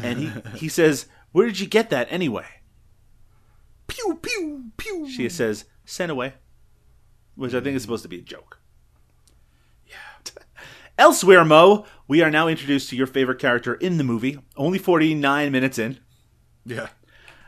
[0.03, 2.47] and he he says, "Where did you get that anyway?"
[3.87, 5.09] Pew pew pew.
[5.09, 6.35] She says, "Sent away,"
[7.35, 8.59] which I think is supposed to be a joke.
[9.87, 10.33] Yeah.
[10.99, 14.39] Elsewhere, Mo, we are now introduced to your favorite character in the movie.
[14.57, 15.99] Only forty nine minutes in.
[16.65, 16.89] Yeah.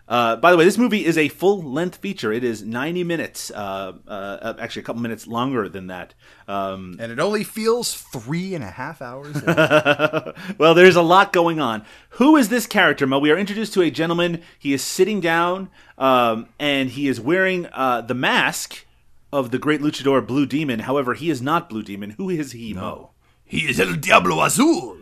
[0.06, 2.30] Uh, by the way, this movie is a full length feature.
[2.30, 6.12] It is 90 minutes, uh, uh, actually, a couple minutes longer than that.
[6.46, 9.42] Um, and it only feels three and a half hours.
[10.58, 11.84] well, there's a lot going on.
[12.10, 13.18] Who is this character, Mo?
[13.18, 14.42] We are introduced to a gentleman.
[14.58, 18.84] He is sitting down, um, and he is wearing uh, the mask
[19.32, 20.80] of the great luchador Blue Demon.
[20.80, 22.10] However, he is not Blue Demon.
[22.10, 23.10] Who is he, Mo?
[23.44, 24.98] He is El Diablo Azul.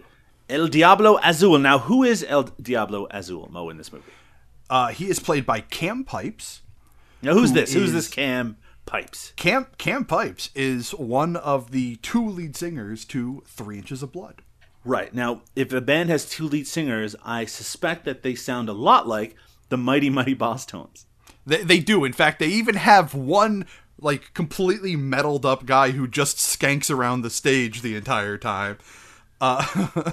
[0.49, 1.59] El Diablo Azul.
[1.59, 4.05] Now, who is El Diablo Azul, Mo, in this movie?
[4.73, 6.63] Uh, he is played by Cam Pipes.
[7.21, 7.75] Now, who's who this?
[7.75, 9.35] Who's this Cam Pipes?
[9.37, 14.41] Cam Cam Pipes is one of the two lead singers to Three Inches of Blood.
[14.83, 15.13] Right.
[15.13, 19.07] Now, if a band has two lead singers, I suspect that they sound a lot
[19.07, 19.37] like
[19.69, 21.05] the Mighty Mighty Bosstones.
[21.45, 22.07] They, they do.
[22.07, 23.67] In fact, they even have one
[24.01, 28.79] like completely metaled up guy who just skanks around the stage the entire time.
[29.43, 29.65] Uh,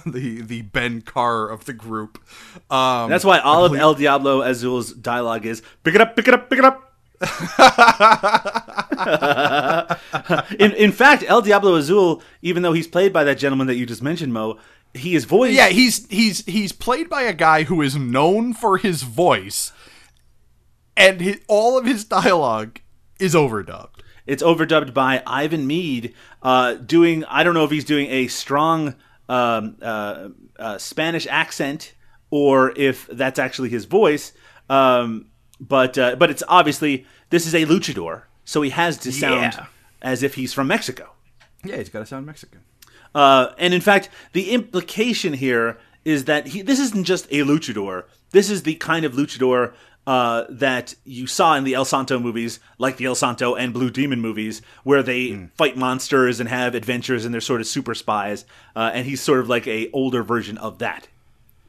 [0.08, 2.18] the the Ben Carr of the group.
[2.72, 6.28] Um, That's why all I of El Diablo Azul's dialogue is pick it up, pick
[6.28, 6.96] it up, pick it up.
[10.60, 13.86] in, in fact, El Diablo Azul, even though he's played by that gentleman that you
[13.86, 14.58] just mentioned, Mo,
[14.96, 15.54] he is voiced.
[15.54, 19.72] Yeah, he's he's he's played by a guy who is known for his voice,
[20.98, 22.80] and his, all of his dialogue
[23.20, 24.00] is overdubbed.
[24.26, 27.24] It's overdubbed by Ivan Mead, uh, doing.
[27.26, 28.96] I don't know if he's doing a strong
[29.30, 31.94] um, uh, uh, Spanish accent
[32.32, 34.34] or if that's actually his voice.
[34.70, 35.28] Um,
[35.60, 39.66] but uh, but it's obviously this is a luchador, so he has to sound Yeah.
[40.02, 41.12] as if he's from Mexico.
[41.64, 42.62] Yeah, he's got to sound Mexican.
[43.14, 48.04] Uh, and in fact, the implication here is that he, this isn't just a luchador.
[48.32, 49.74] This is the kind of luchador
[50.10, 53.92] uh, that you saw in the El Santo movies, like the El Santo and Blue
[53.92, 58.44] Demon movies, where they fight monsters and have adventures and they're sort of super spies.
[58.76, 61.10] Uh, and he's sort of like a older version of that.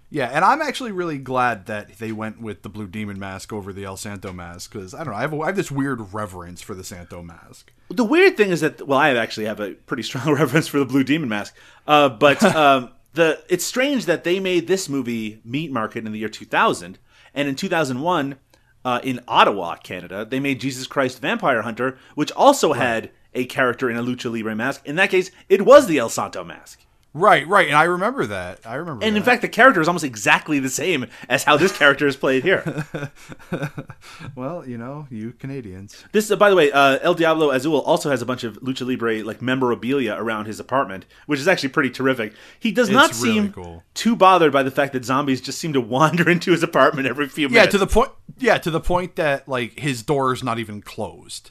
[0.09, 3.75] Yeah, and I'm actually really glad that they went with the Blue Demon mask over
[3.75, 6.15] the El Santo mask because I don't know, I have, a, I have this weird
[6.15, 7.71] reverence for the Santo mask.
[7.91, 10.87] The weird thing is that well, I actually have a pretty strong reverence for the
[10.87, 11.55] Blue Demon mask,
[11.87, 16.19] uh, but um, the it's strange that they made this movie Meat Market in the
[16.19, 16.99] year 2000,
[17.35, 18.37] and in 2001,
[18.85, 23.91] uh, in Ottawa, Canada, they made Jesus Christ Vampire Hunter, which also had a character
[23.91, 24.83] in a lucha libre mask.
[24.87, 26.85] In that case, it was the El Santo mask.
[27.13, 28.61] Right, right, and I remember that.
[28.65, 29.05] I remember.
[29.05, 32.15] And in fact, the character is almost exactly the same as how this character is
[32.15, 32.85] played here.
[34.37, 36.05] well, you know, you Canadians.
[36.13, 38.87] This, uh, by the way, uh, El Diablo Azul also has a bunch of lucha
[38.87, 42.33] libre like memorabilia around his apartment, which is actually pretty terrific.
[42.59, 43.83] He does not It's really seem cool.
[43.95, 47.29] too bothered by the fact that zombies just seem to wander into his apartment every
[47.29, 47.67] few minutes.
[47.67, 48.11] Yeah, to the point.
[48.39, 51.51] Yeah, to the point that like his door is not even closed.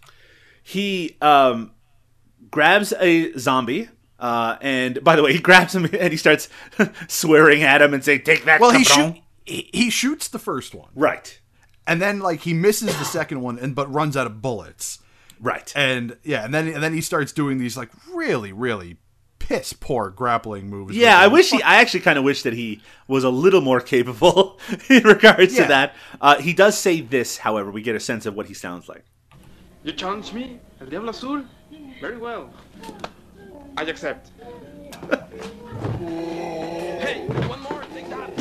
[0.63, 1.71] he um,
[2.49, 3.89] grabs a zombie.
[4.19, 6.49] Uh, and by the way, he grabs him and he starts
[7.07, 9.15] swearing at him and saying, "Take that!" Well, he shoot,
[9.45, 11.39] he, he shoots the first one, right,
[11.87, 14.99] and then like he misses the second one, and but runs out of bullets,
[15.39, 18.97] right, and yeah, and then and then he starts doing these like really really
[19.39, 20.95] piss poor grappling moves.
[20.95, 21.31] Yeah, I him.
[21.31, 21.63] wish he.
[21.63, 24.59] I actually kind of wish that he was a little more capable
[24.89, 25.61] in regards Yeah.
[25.63, 25.95] to that.
[26.19, 29.05] Uh, he does say this, however, we get a sense of what he sounds like.
[29.83, 31.43] You challenge me, El Diablo Azul?
[32.01, 32.53] Very well.
[33.79, 34.31] I accept.
[36.99, 38.33] hey, one more, take that.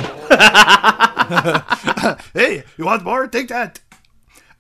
[2.34, 3.28] hey, you want more?
[3.28, 3.78] Take that.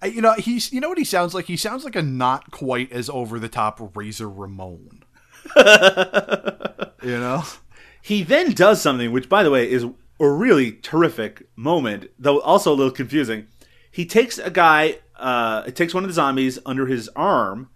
[0.04, 0.72] You know he's.
[0.72, 1.46] You know what he sounds like?
[1.46, 5.02] He sounds like a not quite as over the top Razor Ramon.
[5.56, 7.42] you know.
[8.00, 9.84] He then does something, which, by the way, is
[10.20, 13.48] a really terrific moment, though also a little confusing.
[13.90, 17.68] He takes a guy, uh, it takes one of the zombies under his arm,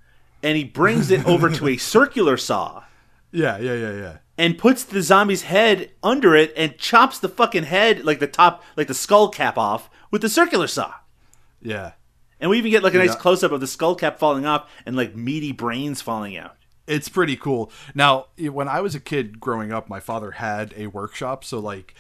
[0.43, 2.85] and he brings it over to a circular saw
[3.33, 4.17] Yeah, yeah, yeah, yeah.
[4.39, 8.63] and puts the zombie's head under it and chops the fucking head, like the top,
[8.77, 10.93] like the skull cap off with the circular saw.
[11.61, 11.93] Yeah.
[12.41, 13.17] And we even get like a nice Yeah.
[13.17, 16.57] close up of the skull cap falling off and like meaty brains falling out.
[16.87, 17.71] It's pretty cool.
[17.95, 21.95] Now, when I was a kid growing up, my father had a workshop, so like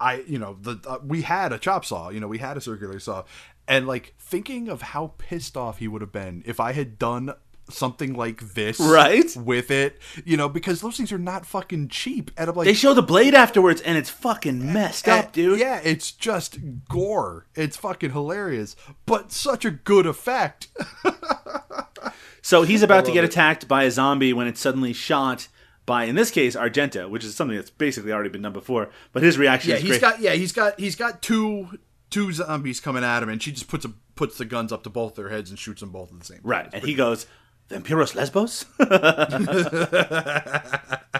[0.00, 2.60] I, you know, the uh, we had a chop saw, you know, we had a
[2.60, 3.24] circular saw,
[3.66, 7.34] and like thinking of how pissed off he would have been if I had done
[7.70, 9.34] something like this Right?
[9.36, 12.30] with it, you know, because those things are not fucking cheap.
[12.36, 15.60] And I'm like, they show the blade afterwards and it's fucking messed up, and- dude.
[15.60, 16.58] Yeah, it's just
[16.88, 17.46] gore.
[17.54, 18.74] It's fucking hilarious,
[19.06, 20.68] but such a good effect.
[22.40, 23.30] So he's about to get it.
[23.30, 25.48] attacked by a zombie when it's suddenly shot
[25.84, 28.88] by, in this case, Argenta, which is something that's basically already been done before.
[29.12, 30.00] But his reaction yeah, is he's great.
[30.00, 31.78] got yeah, he's got he's got two
[32.08, 34.90] two zombies coming at him, and she just puts a, puts the guns up to
[34.90, 36.38] both their heads and shoots them both at the same.
[36.38, 36.46] time.
[36.50, 37.26] right, and he goes,
[37.70, 38.66] "Vampiros Lesbos."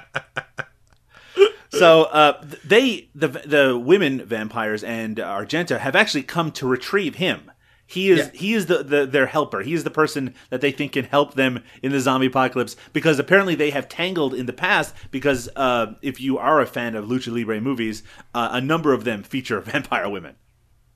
[1.71, 7.51] so uh, they, the the women vampires and Argenta, have actually come to retrieve him.
[7.87, 8.31] He is Yeah.
[8.35, 9.61] he is the, the their helper.
[9.61, 13.19] He is the person that they think can help them in the zombie apocalypse because
[13.19, 14.95] apparently they have tangled in the past.
[15.11, 18.03] Because uh, if you are a fan of lucha libre movies,
[18.35, 20.35] uh, a number of them feature vampire women.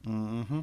[0.07, 0.61] Mm-hmm.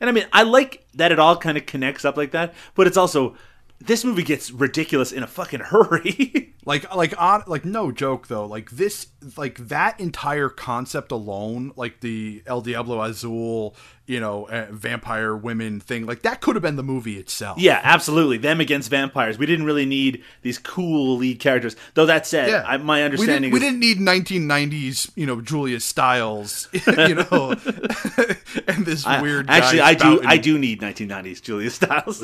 [0.00, 2.86] And I mean, I like that it all kind of connects up like that, but
[2.86, 3.36] it's also
[3.80, 6.54] this movie gets ridiculous in a fucking hurry.
[6.68, 8.44] Like like on like no joke though.
[8.44, 9.06] Like this
[9.38, 13.74] like that entire concept alone, like the El Diablo Azul,
[14.06, 17.58] you know, uh, vampire women thing, like that could have been the movie itself.
[17.58, 18.36] yeah, absolutely.
[18.36, 19.38] Them against vampires.
[19.38, 21.74] We didn't really need these cool lead characters.
[21.94, 22.64] Though that said, Yeah.
[22.66, 27.52] I, my We understanding didn't, we didn't need 1990s, you know, Julia Stiles, you know,
[28.68, 29.48] and this I- weird.
[29.48, 30.20] actually, I do.
[30.22, 32.22] I do need 1990s Julia Stiles.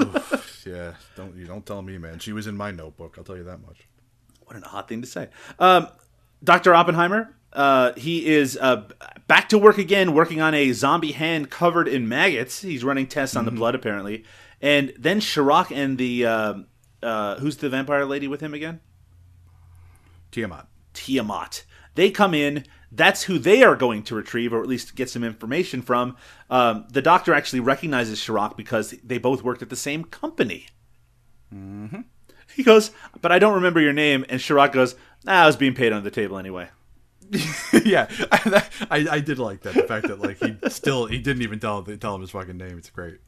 [0.67, 2.19] Yeah, don't you don't tell me, man.
[2.19, 3.15] She was in my notebook.
[3.17, 3.87] I'll tell you that much.
[4.47, 5.29] What an odd thing to say.
[5.59, 5.89] Um,
[6.43, 6.75] Dr.
[6.75, 8.89] Oppenheimer, uh, he is uh,
[9.27, 12.63] back to work again, working on a zombie hand covered in maggots.
[12.63, 14.25] He's running tests on the blood, apparently.
[14.61, 16.27] And then Shirok and the.
[16.27, 16.55] Uh,
[17.03, 18.81] uh, who's the vampire lady with him again?
[20.33, 20.67] Tiamat.
[20.95, 21.65] Tiamat.
[21.95, 22.65] They come in.
[22.91, 26.17] That's who they are going to retrieve, or at least get some information from.
[26.49, 30.67] Um, the doctor actually recognizes Shirok because they both worked at the same company.
[31.55, 32.01] Mm-hmm.
[32.55, 32.91] He goes,
[33.21, 34.25] but I don't remember your name.
[34.29, 34.95] And Shirok goes,
[35.27, 36.69] ah, I was being paid under the table anyway.
[37.85, 39.75] yeah, I, I I did like that.
[39.75, 42.77] The fact that like he still he didn't even tell tell him his fucking name.
[42.79, 43.19] It's great.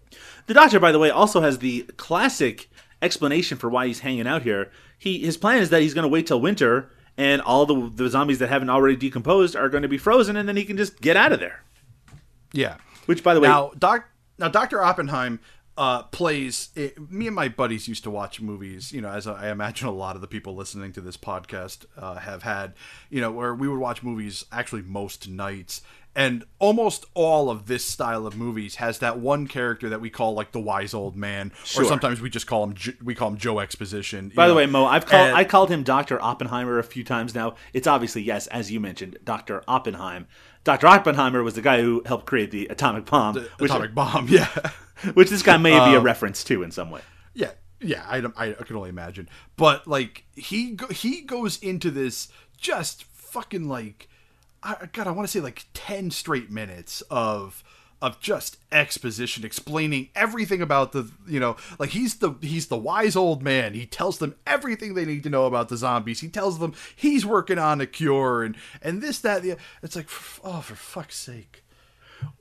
[0.46, 2.68] The doctor, by the way, also has the classic
[3.02, 4.70] explanation for why he's hanging out here.
[4.98, 8.08] He his plan is that he's going to wait till winter, and all the the
[8.08, 11.00] zombies that haven't already decomposed are going to be frozen, and then he can just
[11.00, 11.62] get out of there.
[12.52, 12.76] Yeah.
[13.06, 15.40] Which, by the way, now doc now Doctor Oppenheim
[15.76, 16.70] uh, plays.
[16.74, 18.92] It, me and my buddies used to watch movies.
[18.92, 22.16] You know, as I imagine a lot of the people listening to this podcast uh,
[22.16, 22.74] have had.
[23.10, 25.82] You know, where we would watch movies actually most nights.
[26.14, 30.32] And almost all of this style of movies has that one character that we call
[30.32, 31.84] like the wise old man, Sure.
[31.84, 32.74] or sometimes we just call him
[33.04, 34.32] we call him Joe Exposition.
[34.34, 34.56] By the know.
[34.56, 37.56] way, Mo, I've called And- I called him Doctor Oppenheimer a few times now.
[37.74, 40.26] It's obviously yes, as you mentioned, Doctor Oppenheim.
[40.66, 43.36] Doctor Oppenheimer was the guy who helped create the atomic bomb.
[43.58, 44.48] which, atomic bomb, yeah.
[45.14, 47.02] which this guy may be a Um, reference to in some way.
[47.34, 49.28] Yeah, yeah, I, I, I can only imagine.
[49.56, 52.26] But like he go, he goes into this
[52.58, 54.08] just fucking like,
[54.60, 57.62] I, God, I want to say like ten straight minutes of
[58.06, 63.16] of just exposition explaining everything about the you know like he's the he's the wise
[63.16, 66.58] old man he tells them everything they need to know about the zombies he tells
[66.58, 70.08] them he's working on a cure and and this that the it's like
[70.44, 71.64] oh for fuck's sake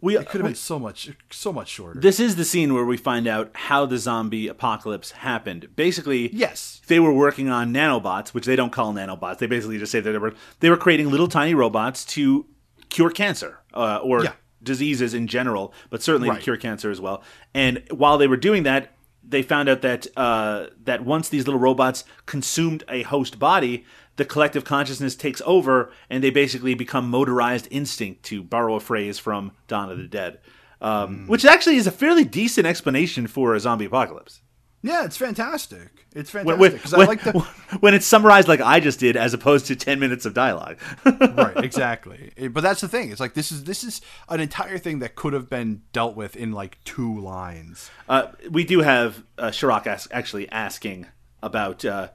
[0.02, 2.74] we it could have we- been so much so much shorter This is the scene
[2.74, 5.76] where we find out how the zombie apocalypse happened.
[5.76, 9.40] Basically, yes, they were working on nanobots, which they don't call nanobots.
[9.40, 12.46] They basically just say that they were they were creating little tiny robots to
[12.90, 14.34] cure cancer uh, or Yeah.
[14.66, 17.24] Diseases in general, but certainly to cure cancer as well.
[17.54, 18.92] And while they were doing that,
[19.28, 23.86] they found out that uh, that once these little robots consumed a host body,
[24.18, 29.18] the collective consciousness takes over, and they basically become motorized instinct, to borrow a phrase
[29.18, 30.40] from Dawn of the Dead,
[30.82, 34.42] um, which actually is a fairly decent explanation for a zombie apocalypse.
[34.86, 37.32] Yeah it's fantastic it's When, fantastic when, 'cause I when- like the
[37.80, 40.78] when it's summarized like I just did, as opposed to ten minutes of dialogue.
[41.06, 44.78] right exactly Eh, but that's the thing it's like this is this is an entire
[44.78, 49.24] thing that could have been dealt with in like two lines Uh, we do have
[49.38, 51.08] uh, Chirac ask, actually asking
[51.44, 52.10] about uh,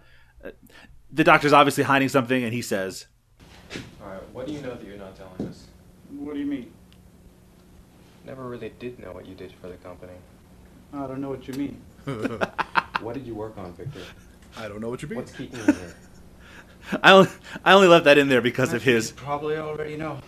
[0.44, 0.50] uh,
[1.12, 3.06] the doctor's obviously hiding something, and he says,
[4.02, 5.66] Alright, what do you know that you're not telling us?
[6.10, 6.72] What do you mean?
[8.24, 10.12] Never really did know what you did for the company.
[10.92, 11.80] I don't know what you mean.
[13.00, 14.00] What did you work on, Victor?
[14.56, 15.18] I don't know what you're mean.
[15.18, 15.94] What's keeping you here?
[17.02, 17.30] I only,
[17.64, 19.12] I only left that in there because of his.
[19.12, 20.18] Probably already know.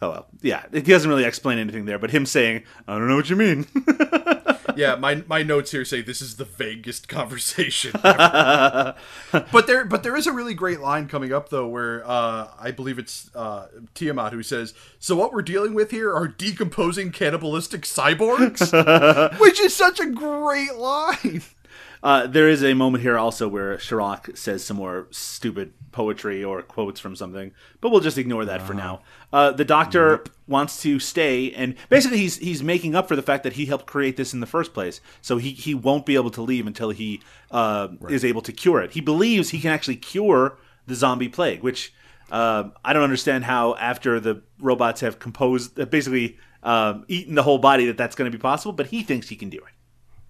[0.00, 0.64] Oh well, yeah.
[0.72, 3.66] He doesn't really explain anything there, but him saying, "I don't know what you mean."
[4.76, 8.94] yeah my my notes here say this is the vaguest conversation ever.
[9.30, 12.70] but there but there is a really great line coming up though where uh i
[12.70, 17.82] believe it's uh tiamat who says so what we're dealing with here are decomposing cannibalistic
[17.82, 21.42] cyborgs which is such a great line
[22.02, 26.60] Uh, there is a moment here also where Chirac says some more stupid poetry or
[26.62, 29.02] quotes from something, but we'll just ignore that for now.
[29.32, 33.44] Uh, the doctor wants to stay, and basically he's he's making up for the fact
[33.44, 35.00] that he helped create this in the first place.
[35.20, 37.20] So he he won't be able to leave until he
[37.52, 38.92] uh, is able to cure it.
[38.92, 41.94] He believes he can actually cure the zombie plague, which
[42.32, 47.42] uh, I don't understand how after the robots have composed, uh, basically um, eaten the
[47.42, 48.72] whole body, that that's going to be possible.
[48.72, 49.72] But he thinks he can do it.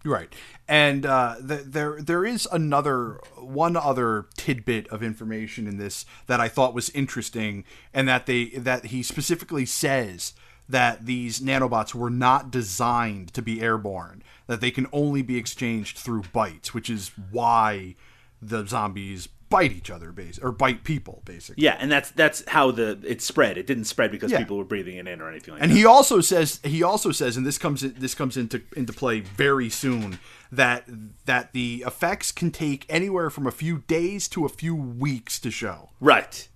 [0.05, 0.35] Right,
[0.67, 6.41] and uh, th- there there is another one other tidbit of information in this that
[6.41, 7.65] I thought was interesting,
[7.95, 10.35] and that they that he specifically says
[10.69, 15.99] that these nanobots were not designed to be airborne, that they can only be exchanged
[15.99, 17.95] through bites, which is why
[18.41, 21.63] the zombies bite each other, base or bite people, basically.
[21.63, 23.57] Yeah, and that's that's how the it spread.
[23.59, 24.39] It didn't spread because Yeah.
[24.39, 25.77] people were breathing it in or anything like And that.
[25.77, 29.69] he also says he also says, and this comes this comes into into play very
[29.71, 30.19] soon
[30.51, 30.85] that
[31.27, 35.51] that the effects can take anywhere from a few days to a few weeks to
[35.53, 35.91] show.
[36.01, 36.49] Right.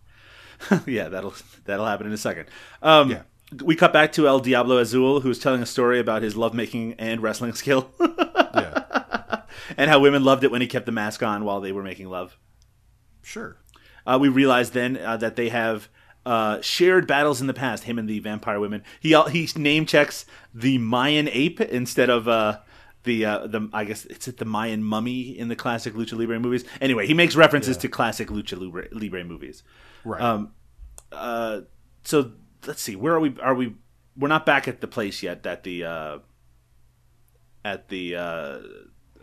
[0.86, 1.34] yeah, that'll
[1.66, 2.46] that'll happen in a second.
[2.82, 3.18] Um,
[3.62, 7.22] We cut back to El Diablo Azul, who's telling a story about his lovemaking and
[7.22, 7.90] wrestling skill.
[9.76, 12.08] and how women loved it when he kept the mask on while they were making
[12.08, 12.36] love.
[13.26, 13.56] Sure.
[14.06, 15.88] Uh, we realize then uh, that they have
[16.24, 17.82] uh, shared battles in the past.
[17.82, 18.84] Him and the vampire women.
[19.00, 22.60] He he name checks the Mayan ape instead of uh,
[23.02, 26.64] the uh, the I guess it's the Mayan mummy in the classic Lucha Libre movies.
[26.80, 29.64] Anyway, he makes references to classic Lucha Libre, Libre movies.
[30.04, 30.22] Right.
[30.22, 30.52] Um,
[31.10, 31.62] uh,
[32.04, 32.30] so
[32.64, 32.94] let's see.
[32.94, 33.36] Where are we?
[33.40, 33.74] Are we?
[34.16, 35.42] We're not back at the place yet.
[35.42, 36.18] That the uh,
[37.64, 38.58] at the uh,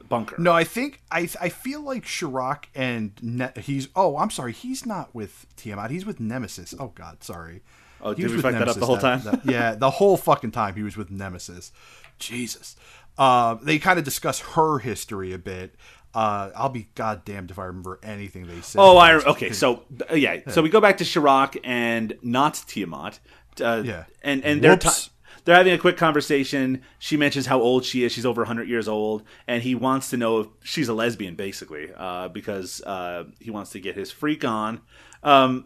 [0.09, 0.35] bunker.
[0.39, 4.85] No, I think I I feel like Chirac and ne- he's oh I'm sorry he's
[4.85, 7.61] not with Tiamat he's with Nemesis oh God sorry
[8.05, 9.21] Oh, He did we fuck that up the whole time?
[9.23, 11.71] that- yeah the whole fucking time he was with Nemesis
[12.19, 12.75] Jesus
[13.17, 15.75] uh, they kind of discuss her history a bit
[16.15, 19.51] uh, I'll be goddamned if I remember anything they said Oh, I okay.
[19.51, 23.19] So yeah, so we go back to Chirac and not Tiamat.
[23.59, 24.03] Uh, Yeah.
[24.21, 25.05] and and they're Whoops.
[25.07, 25.12] ta-
[25.45, 26.81] they're having a quick conversation.
[26.99, 28.11] She mentions how old she is.
[28.11, 31.89] She's over 100 years old, and he wants to know if she's a lesbian, basically,
[31.95, 34.81] uh, because uh, he wants to get his freak on.
[35.21, 35.65] Um,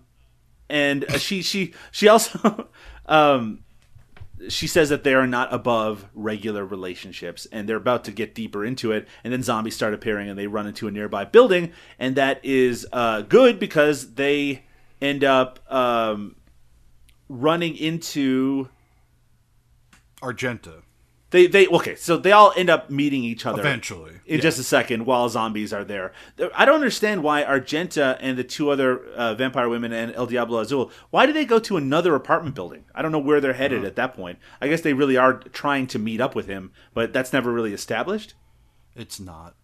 [0.70, 2.68] and uh, she she she also
[3.06, 3.64] um,
[4.50, 8.64] she says that they are not above regular relationships and they're about to get deeper
[8.64, 12.16] into it and then zombies start appearing and they run into a nearby building and
[12.16, 14.64] that is uh, good because they
[15.02, 16.36] end up um,
[17.30, 18.70] running into
[20.22, 20.84] Argenta.
[21.30, 24.42] They they okay, so they all end up meeting each other Eventually, in yeah.
[24.42, 26.14] just a second while zombies are there.
[26.56, 30.60] I don't understand why Argenta and the two other uh, vampire women and El Diablo
[30.60, 30.90] Azul.
[31.10, 32.86] Why do they go to another apartment building?
[32.96, 34.40] I don't know where they're headed at that point.
[34.62, 37.74] I guess they really are trying to meet up with him, but that's never really
[37.74, 38.34] established.
[38.96, 39.56] It's not.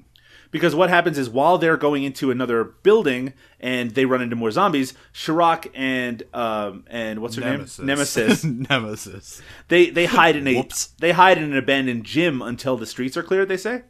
[0.54, 4.52] Because what happens is while they're going into another building and they run into more
[4.52, 7.80] zombies, Shirok and um and what's her Nemesis.
[7.80, 7.88] name?
[7.88, 8.44] Nemesis.
[8.70, 9.42] Nemesis.
[9.68, 10.88] They they hide in a Whoops.
[11.00, 13.50] they hide in an abandoned gym until the streets are cleared.
[13.50, 13.82] They say.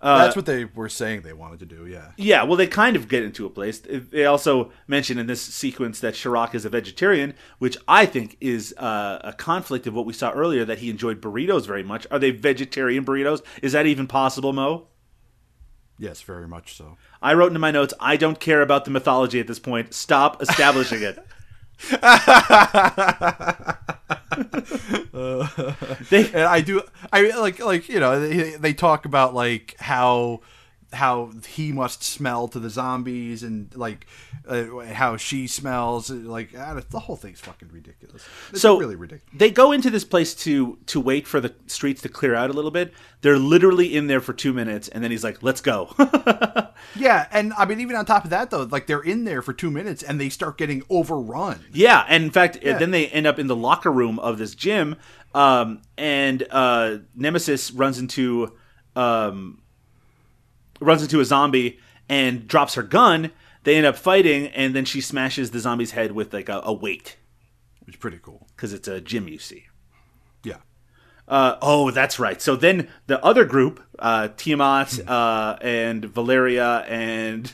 [0.00, 1.86] Uh, That's what they were saying they wanted to do.
[1.86, 2.10] Yeah.
[2.18, 3.78] Yeah, well, they kind of get into a place.
[3.80, 8.74] They also mention in this sequence that Shirok is a vegetarian, which I think is
[8.76, 12.06] uh, a conflict of what we saw earlier that he enjoyed burritos very much.
[12.10, 13.40] Are they vegetarian burritos?
[13.62, 14.88] Is that even possible, Mo?
[15.98, 16.96] Yes, very much so.
[17.22, 19.94] I wrote into my notes, I don't care about the mythology at this point.
[19.94, 21.24] Stop establishing it.
[26.10, 26.82] they, and I do.
[27.12, 30.40] I like like you know they, they talk about like how
[30.94, 34.06] how he must smell to the zombies and like
[34.48, 38.22] uh, how she smells like the whole thing's fucking ridiculous.
[38.50, 39.38] It's so really ridiculous.
[39.38, 42.52] They go into this place to to wait for the streets to clear out a
[42.52, 42.92] little bit.
[43.20, 45.94] They're literally in there for two minutes, and then he's like, "Let's go."
[46.96, 49.52] Yeah, and I mean even on top of that though, like they're in there for
[49.52, 51.64] two minutes and they start getting overrun.
[51.72, 52.78] Yeah, and in fact, Yeah.
[52.78, 54.96] then they end up in the locker room of this gym,
[55.34, 58.52] um, and uh, Nemesis runs into
[58.94, 59.62] um,
[60.80, 61.78] runs into a zombie
[62.08, 63.30] and drops her gun.
[63.64, 66.72] They end up fighting, and then she smashes the zombie's head with like a, a
[66.72, 67.16] weight,
[67.84, 69.64] which is pretty cool because it's a gym you see.
[70.42, 70.58] Yeah.
[71.26, 72.40] Uh, oh, that's right.
[72.42, 77.50] So then the other group, uh, Tiamat uh, and Valeria and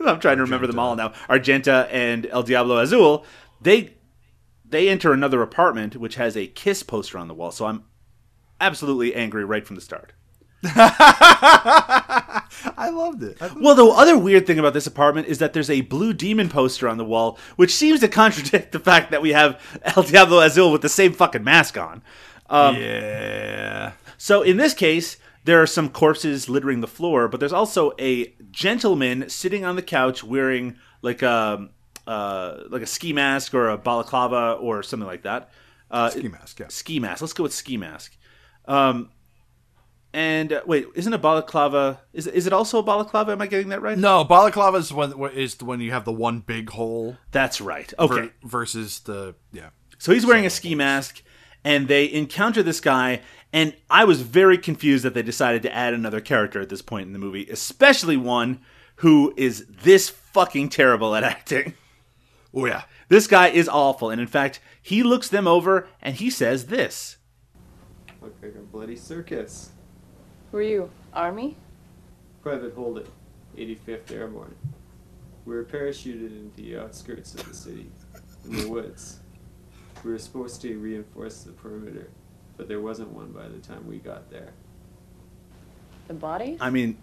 [0.04, 1.12] I'm trying to remember them all now.
[1.30, 3.24] Argenta and El Diablo Azul.
[3.60, 3.94] They
[4.64, 7.52] they enter another apartment which has a kiss poster on the wall.
[7.52, 7.84] So I'm
[8.60, 10.12] absolutely angry right from the start.
[12.76, 13.40] I loved it.
[13.40, 16.48] I Well, the other weird thing about this apartment is that there's a blue demon
[16.48, 19.60] poster on the wall, which seems to contradict the fact that we have
[19.96, 22.02] El Diablo Azul with the same fucking mask on.
[22.48, 23.92] Um, yeah.
[24.18, 28.34] So in this case, there are some corpses littering the floor, but there's also a
[28.50, 31.68] gentleman sitting on the couch wearing like a
[32.06, 35.50] uh, like a ski mask or a balaclava or something like that.
[35.90, 36.68] Uh, Ski mask, yeah.
[36.68, 37.20] Ski mask.
[37.20, 38.16] Let's go with ski mask.
[38.66, 39.10] Um,
[40.14, 42.00] and uh, wait, isn't a balaclava?
[42.12, 43.32] Is is it also a balaclava?
[43.32, 43.98] Am I getting that right?
[43.98, 47.18] No, balaclava is when is when you have the one big hole.
[47.32, 47.92] That's right.
[47.98, 48.14] Okay.
[48.14, 49.70] ver- versus the yeah.
[49.98, 51.22] So he's wearing a ski mask,
[51.64, 53.22] and they encounter this guy.
[53.52, 57.06] And I was very confused that they decided to add another character at this point
[57.06, 58.60] in the movie, especially one
[58.96, 61.74] who is this fucking terrible at acting.
[62.54, 64.10] Oh yeah, this guy is awful.
[64.10, 67.16] And in fact, he looks them over and he says this.
[68.22, 69.70] Look like a bloody circus.
[70.54, 70.90] Who are you?
[71.12, 71.56] Army?
[72.40, 73.08] Private Holden,
[73.56, 74.54] 85th Airborne.
[75.46, 77.90] We were parachuted into the outskirts of the city,
[78.44, 79.18] in the woods.
[80.04, 82.08] We were supposed to reinforce the perimeter,
[82.56, 84.52] but there wasn't one by the time we got there.
[86.06, 86.56] The body?
[86.60, 86.98] I mean,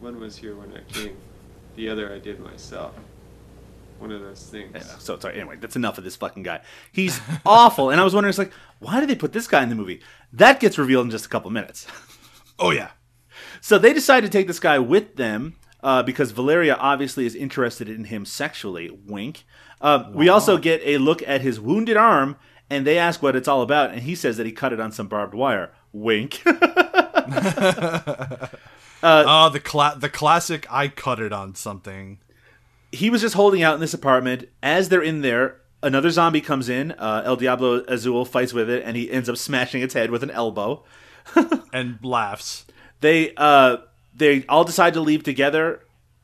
[0.00, 1.18] One was here when I came,
[1.74, 2.94] the other I did myself.
[3.98, 4.90] One of those things.
[5.02, 5.38] So sorry.
[5.38, 6.62] Anyway, that's enough of this fucking guy.
[6.92, 7.90] He's awful.
[7.90, 10.00] And I was wondering, it's like, why did they put this guy in the movie?
[10.32, 11.86] That gets revealed in just a couple minutes.
[12.58, 12.90] Oh yeah.
[13.60, 17.88] So they decide to take this guy with them uh, because Valeria obviously is interested
[17.88, 18.90] in him sexually.
[19.06, 19.44] Wink.
[19.80, 22.36] Uh, We also get a look at his wounded arm,
[22.70, 24.90] and they ask what it's all about, and he says that he cut it on
[24.92, 25.72] some barbed wire.
[25.92, 26.40] Wink.
[26.46, 26.52] oh,
[29.52, 30.66] the cla- the classic.
[30.70, 32.18] I cut it on something.
[32.92, 34.48] he was just holding out in this apartment.
[34.62, 36.92] As they're in there, another zombie comes in.
[36.92, 40.22] Uh, El Diablo Azul fights with it, and he ends up smashing its head with
[40.22, 40.84] an elbow.
[41.72, 42.66] and laughs.
[43.00, 43.78] They uh,
[44.14, 45.82] they all decide to leave together.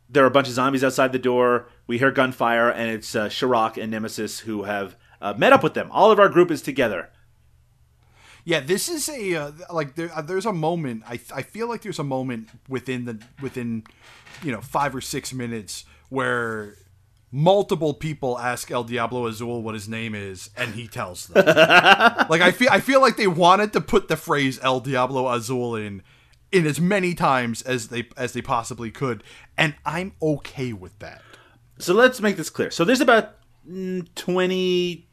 [0.09, 1.69] There are a bunch of zombies outside the door.
[1.87, 5.75] We hear gunfire, and it's uh, Shirok and Nemesis who have uh, met up with
[5.75, 5.91] them.
[5.91, 7.11] All of our group is together.
[8.45, 11.05] Yeah, this is a uh, like there, uh, there's a moment.
[11.07, 13.85] I I feel like there's a moment within the within
[14.43, 16.77] you know five or six minutes where
[17.33, 21.45] multiple people ask El Diablo Azul what his name is, and he tells them.
[21.47, 25.75] like I feel I feel like they wanted to put the phrase El Diablo Azul
[25.75, 26.03] in
[26.53, 29.25] in as many times as they as they possibly could,
[29.57, 31.23] and I'm okay with that.
[31.79, 32.71] So let's make this clear.
[32.71, 33.35] So there's about
[33.69, 35.09] mm, 20,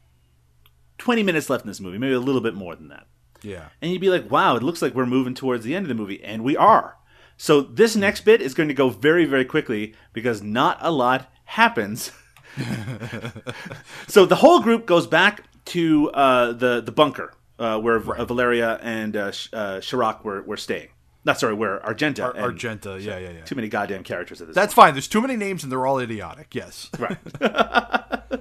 [0.98, 3.06] 20 minutes left in this movie, maybe a little bit more than that.
[3.42, 3.68] Yeah.
[3.80, 5.94] And you'd be like, wow, it looks like we're moving towards the end of the
[5.94, 6.22] movie.
[6.22, 6.96] And we are.
[7.36, 11.32] So this next bit is going to go very, very quickly because not a lot
[11.50, 12.12] happens.
[14.06, 18.78] so the whole group goes back to uh, the, the bunker uh, where uh, Valeria
[18.82, 20.88] and uh, Sh- uh, Chirac were, were staying.
[21.24, 22.22] Not sorry, where Argenta.
[22.24, 23.40] Ar- and- Argenta, yeah, yeah, yeah.
[23.42, 24.54] Too many goddamn characters at this.
[24.54, 24.94] That's fine.
[24.94, 26.54] There's too many names and they're all idiotic.
[26.54, 26.88] Yes.
[26.98, 27.18] Right.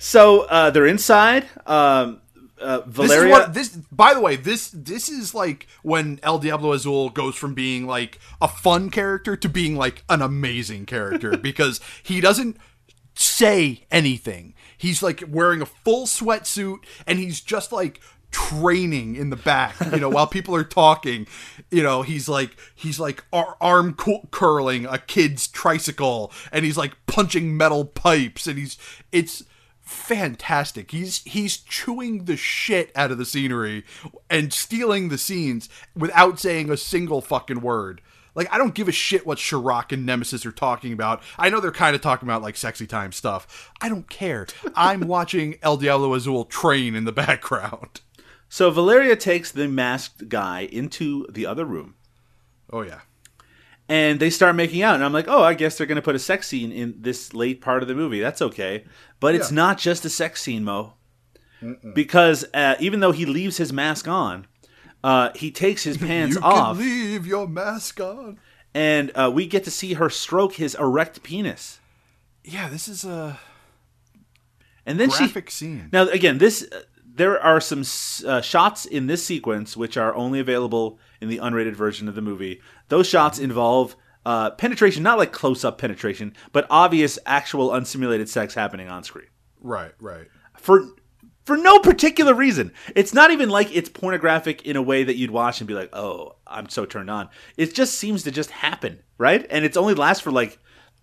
[0.00, 1.46] So uh, they're inside.
[1.66, 2.20] Um,
[2.60, 3.68] uh, This is what this.
[3.90, 8.18] By the way, this this is like when El Diablo Azul goes from being like
[8.40, 12.56] a fun character to being like an amazing character because he doesn't
[13.14, 14.54] say anything.
[14.76, 19.98] He's like wearing a full sweatsuit and he's just like training in the back you
[19.98, 21.26] know while people are talking
[21.70, 26.76] you know he's like he's like ar- arm cu- curling a kid's tricycle and he's
[26.76, 28.76] like punching metal pipes and he's
[29.12, 29.44] it's
[29.88, 33.84] fantastic he's he's chewing the shit out of the scenery
[34.28, 38.02] and stealing the scenes without saying a single fucking word
[38.34, 41.22] like I don't give a shit what Chirac and Nemesis are talking about.
[41.36, 43.72] I know they're kind of talking about like sexy time stuff.
[43.80, 44.46] I don't care.
[44.76, 48.00] I'm watching El Diablo Azul train in the background.
[48.48, 51.96] So Valeria takes the masked guy into the other room.
[52.72, 53.00] Oh yeah.
[53.90, 56.14] And they start making out, and I'm like, oh, I guess they're going to put
[56.14, 58.20] a sex scene in this late part of the movie.
[58.20, 58.84] That's okay,
[59.18, 60.92] but it's not just a sex scene, Mo,
[61.94, 64.46] because uh, even though he leaves his mask on,
[65.02, 68.38] uh, he takes his pants you off, can leave your mask on.
[68.74, 71.80] and uh, we get to see her stroke his erect penis.
[72.44, 73.38] Yeah, this is a
[74.84, 75.88] and then graphic she, scene.
[75.92, 80.14] Now, again, this uh, there are some s- uh, shots in this sequence which are
[80.14, 82.60] only available in the unrated version of the movie.
[82.88, 83.96] Those shots involve
[84.26, 89.28] uh, penetration, not like close-up penetration, but obvious, actual, unsimulated sex happening on screen
[89.60, 90.26] Right, right.
[90.56, 90.86] for
[91.44, 92.72] for no particular reason.
[92.94, 95.88] It's not even like it's pornographic in a way that you'd watch and be like,
[95.94, 99.46] "Oh, I'm so turned on." It just seems to just happen, right?
[99.48, 100.58] And it's only lasts for like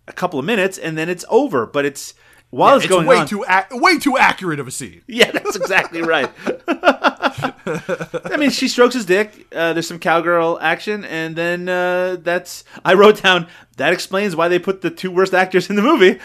[0.08, 1.66] a couple of minutes, and then it's over.
[1.66, 2.14] But it's
[2.50, 3.28] while Yeah, it's, going way on.
[3.28, 5.02] too ac- way too accurate of a scene.
[5.08, 6.32] Yeah, that's exactly right.
[6.68, 9.48] I mean, she strokes his dick.
[9.54, 12.64] Uh, there's some cowgirl action, and then uh, that's.
[12.84, 13.48] I wrote down
[13.78, 16.20] that explains why they put the two worst actors in the movie.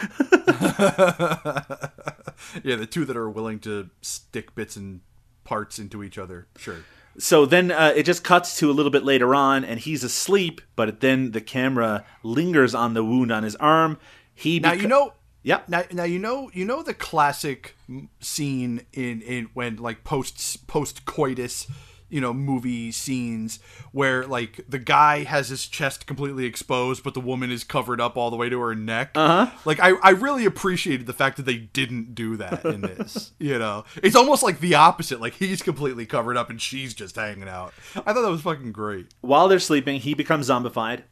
[2.64, 5.00] yeah, the two that are willing to stick bits and
[5.44, 6.46] parts into each other.
[6.56, 6.76] Sure.
[7.18, 10.60] So then uh, it just cuts to a little bit later on, and he's asleep.
[10.76, 13.98] But then the camera lingers on the wound on his arm.
[14.34, 15.14] He Now you know.
[15.42, 15.68] Yep.
[15.68, 17.76] Now, now you know you know the classic
[18.20, 21.66] scene in in when like post post coitus,
[22.10, 23.58] you know, movie scenes
[23.92, 28.16] where like the guy has his chest completely exposed, but the woman is covered up
[28.16, 29.12] all the way to her neck.
[29.14, 29.56] Uh huh.
[29.64, 33.32] Like I, I really appreciated the fact that they didn't do that in this.
[33.38, 35.20] you know, it's almost like the opposite.
[35.20, 37.72] Like he's completely covered up and she's just hanging out.
[37.96, 39.06] I thought that was fucking great.
[39.22, 41.04] while they're sleeping, he becomes zombified.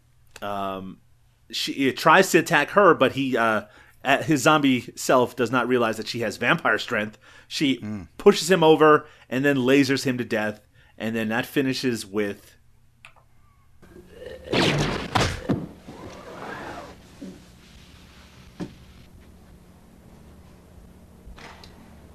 [0.42, 0.98] Um,
[1.50, 3.62] she tries to attack her, but he, uh,
[4.08, 7.18] at his zombie self, does not realize that she has vampire strength.
[7.46, 8.04] She hmm.
[8.16, 10.66] pushes him over and then lasers him to death,
[10.96, 12.56] and then that finishes with.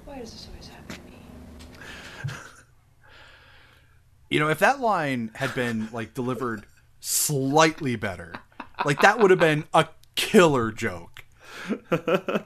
[0.04, 1.18] Why does this always happen to me?
[4.30, 6.66] You know, if that line had been like delivered
[6.98, 8.34] slightly better,
[8.84, 11.13] like that would have been a killer joke.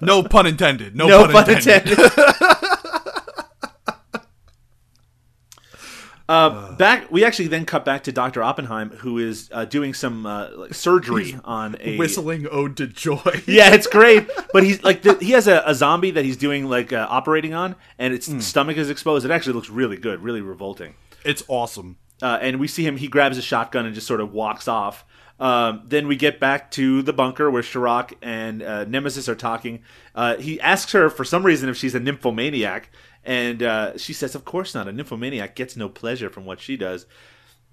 [0.01, 0.97] No pun intended.
[0.97, 1.99] No, No pun, pun intended.
[6.29, 10.27] Uh, back, we actually then cut back to Doctor Oppenheim, who is uh, doing some
[10.27, 13.23] uh, like surgery on a Whistling ode to joy.
[13.47, 14.29] yeah, it's great.
[14.53, 17.55] But he's like the, he has a, a zombie that he's doing like uh, operating
[17.55, 19.25] on, and its stomach is exposed.
[19.25, 20.97] It actually looks really good, really revolting.
[21.25, 21.97] It's awesome.
[22.21, 22.99] Uh, and we see him.
[22.99, 25.07] He grabs a shotgun and just sort of walks off.
[25.41, 29.83] Um, then we get back to the bunker where Chirac and uh, Nemesis are talking.
[30.15, 32.91] Uh, he asks her for some reason if she's a nymphomaniac,
[33.25, 34.89] and uh, she says, "Of course not.
[34.89, 37.07] A nymphomaniac gets no pleasure from what she does."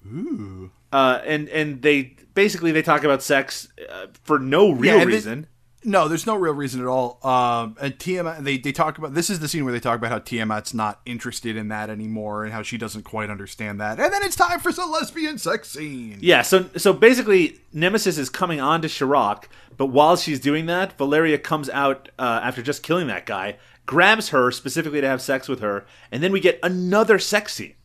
[0.08, 0.72] Ooh.
[0.92, 5.48] Uh, and and they basically they talk about sex uh, for no real Yeah, reason.
[5.86, 7.20] No, there's no real reason at all.
[7.24, 10.12] Um, and Tiamat, they, they talk about this is the scene where they talk about
[10.12, 14.00] how Tiamat's not interested in that anymore and how she doesn't quite understand that.
[14.00, 16.18] And then it's time for some lesbian sex scene.
[16.22, 19.46] Yeah, so so basically, Nemesis is coming on to Chirac,
[19.78, 24.30] but while she's doing that, Valeria comes out uh, after just killing that guy, grabs
[24.30, 27.76] her specifically to have sex with her, and then we get another sex scene.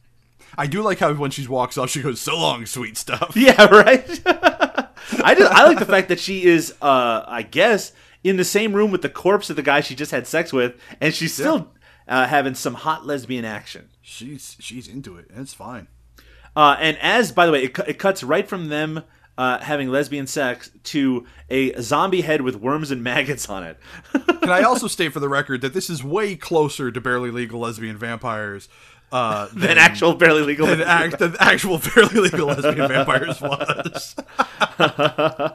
[0.56, 3.66] I do like how when she walks off, she goes, "So long, sweet stuff." Yeah,
[3.66, 4.20] right.
[5.24, 7.92] I just I like the fact that she is, uh, I guess,
[8.22, 10.74] in the same room with the corpse of the guy she just had sex with,
[11.00, 11.70] and she's still
[12.08, 13.88] uh, having some hot lesbian action.
[14.02, 15.26] She's she's into it.
[15.30, 15.88] and It's fine.
[16.56, 19.04] Uh, and as by the way, it, cu- it cuts right from them
[19.38, 23.78] uh, having lesbian sex to a zombie head with worms and maggots on it.
[24.12, 27.60] Can I also state for the record that this is way closer to barely legal
[27.60, 28.68] lesbian vampires
[29.12, 34.16] uh, Than actual barely legal than, act, than actual barely legal lesbian vampires was.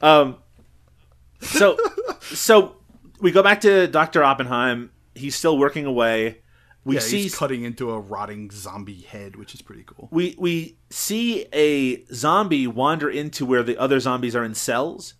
[0.00, 0.36] um,
[1.40, 1.76] so,
[2.20, 2.76] so
[3.20, 4.90] we go back to Doctor Oppenheim.
[5.14, 6.40] He's still working away.
[6.84, 10.08] We yeah, see he's cutting into a rotting zombie head, which is pretty cool.
[10.12, 15.14] we we see a zombie wander into where the other zombies are in cells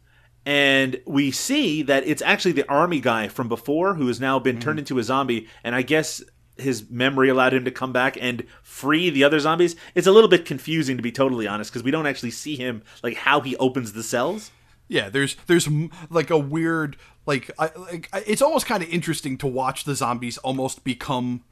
[0.45, 4.61] and we see that it's actually the army guy from before who has now been
[4.61, 6.23] turned into a zombie and i guess
[6.59, 10.29] his memory allowed him to come back and free the other zombies it's a little
[10.31, 13.57] bit confusing to be totally honest because we don't actually see him like how he
[13.57, 14.51] opens the cells
[14.89, 15.69] Yeah, there's there's
[16.11, 16.97] like a weird
[17.27, 21.43] like I, like I- it's almost kind of interesting to watch the zombies almost become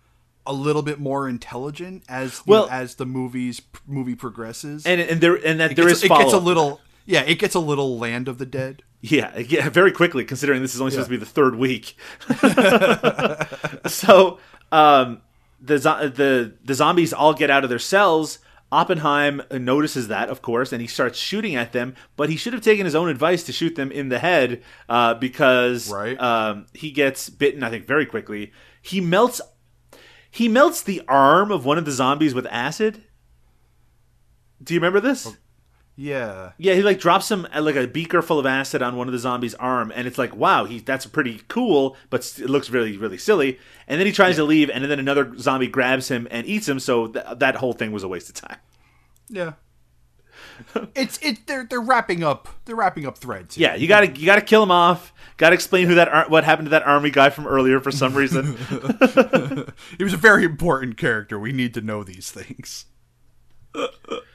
[0.47, 4.87] a little bit more intelligent as the, Well- as the movies movie progresses.
[4.87, 7.39] and and there and that it there gets, is it gets a little yeah, it
[7.39, 8.83] gets a little Land of the Dead.
[9.03, 11.97] Yeah, yeah, very quickly considering this is only supposed to be the third week.
[13.87, 14.39] so,
[14.75, 15.23] um,
[15.61, 18.41] the the the zombies all get out of their cells.
[18.73, 21.95] Oppenheim notices that, of course, and he starts shooting at them.
[22.17, 25.15] But he should have taken his own advice to shoot them in the head uh,
[25.15, 27.63] because um, he gets bitten.
[27.63, 28.53] I think very quickly.
[28.83, 29.41] He melts.
[30.29, 33.05] He melts the arm of one of the zombies with acid.
[34.61, 35.37] Do you remember this?
[35.97, 36.53] Yeah.
[36.59, 39.13] Yeah, he like drops some uh, like a beaker full of acid on one of
[39.13, 42.97] the zombies' arm, and it's like, wow, he that's pretty cool, but it looks really
[42.97, 43.59] really silly.
[43.87, 46.81] And then he tries to leave, and then another zombie grabs him and eats him.
[46.81, 48.59] So th- that whole thing was a waste of time.
[49.29, 49.53] Yeah.
[50.95, 53.55] it's it they're they're wrapping up they're wrapping up threads.
[53.55, 53.69] here.
[53.69, 55.13] Yeah, you gotta you gotta kill him off.
[55.37, 58.15] Gotta explain who that ar- what happened to that army guy from earlier for some
[58.15, 58.57] reason.
[59.99, 61.39] he was a very important character.
[61.39, 62.87] We need to know these things.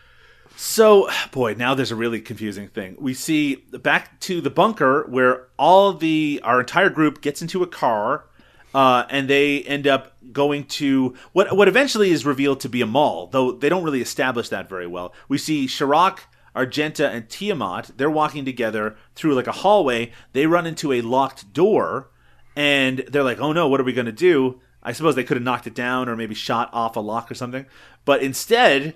[0.62, 2.98] So, boy, now there's a really confusing thing.
[3.00, 7.66] We see back to the bunker where all the our entire group gets into a
[7.66, 8.26] car,
[8.76, 12.86] uh, and they end up going to what what eventually is revealed to be a
[12.86, 15.14] mall, though they don't really establish that very well.
[15.30, 16.20] We see Chirac,
[16.54, 17.92] Argenta, and Tiamat.
[17.96, 20.12] They're walking together through like a hallway.
[20.34, 22.10] They run into a locked door,
[22.58, 25.38] and they're like, "Oh no, what are we going to do?" I suppose they could
[25.38, 27.66] have knocked it down or maybe shot off a lock or something,
[28.04, 28.96] but instead.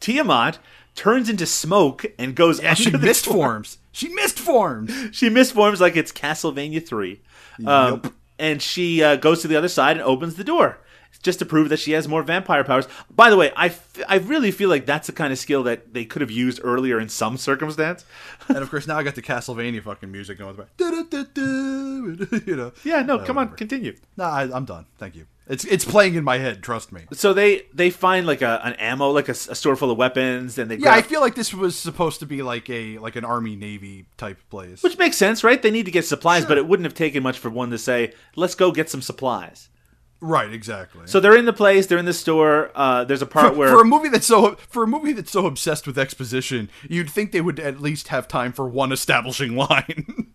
[0.00, 0.58] Tiamat
[0.94, 3.78] turns into smoke and goes Yeah, she mist forms.
[3.92, 4.92] She mist forms.
[5.12, 7.20] She misforms like it's Castlevania 3.
[7.66, 8.02] Um,
[8.38, 10.78] And she uh, goes to the other side and opens the door
[11.22, 12.86] just to prove that she has more vampire powers.
[13.14, 15.92] By the way, I, f- I really feel like that's the kind of skill that
[15.92, 18.04] they could have used earlier in some circumstance.
[18.48, 20.56] and of course now I got the Castlevania fucking music going.
[20.78, 22.72] You know.
[22.84, 23.96] Yeah, no, Uh, come on, continue.
[24.16, 24.86] No, I, I'm done.
[24.98, 25.26] Thank you.
[25.50, 26.62] It's it's playing in my head.
[26.62, 27.02] Trust me.
[27.12, 30.58] So they they find like a, an ammo, like a, a store full of weapons,
[30.58, 33.24] and they Yeah, I feel like this was supposed to be like a like an
[33.24, 34.80] army navy type place.
[34.82, 35.60] which makes sense, right?
[35.60, 38.12] They need to get supplies, but it wouldn't have taken much for one to say,
[38.36, 39.68] "Let's go get some supplies."
[40.22, 41.06] Right, exactly.
[41.06, 42.70] So they're in the place, they're in the store.
[42.74, 45.32] Uh, there's a part for, where for a movie that's so for a movie that's
[45.32, 49.56] so obsessed with exposition, you'd think they would at least have time for one establishing
[49.68, 50.32] line.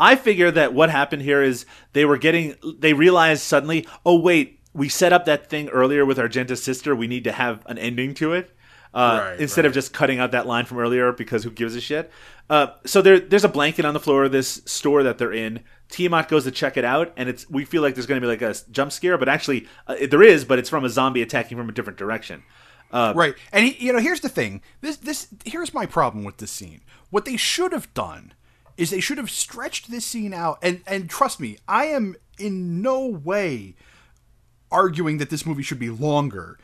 [0.00, 4.60] I figure that what happened here is they were getting, they realized suddenly, oh wait,
[4.72, 6.94] we set up that thing earlier with Argenta's sister.
[6.94, 8.54] We need to have an ending to it.
[8.94, 11.80] Uh, Right, instead of just cutting out that line from earlier because who gives a
[11.80, 12.10] shit.
[12.48, 15.60] Uh, so there, there's a blanket on the floor of this store that they're in.
[15.90, 18.30] Tiamat goes to check it out, and it's we feel like there's going to be
[18.30, 21.58] like a jump scare, but actually uh, there is, but it's from a zombie attacking
[21.58, 22.42] from a different direction.
[22.90, 23.34] Uh, right.
[23.52, 24.62] And he, you know, here's the thing.
[24.80, 26.80] This this here's my problem with this scene.
[27.10, 28.32] What they should have done
[28.78, 32.80] is they should have stretched this scene out and and trust me, I am in
[32.80, 33.74] no way
[34.70, 36.58] arguing that this movie should be longer.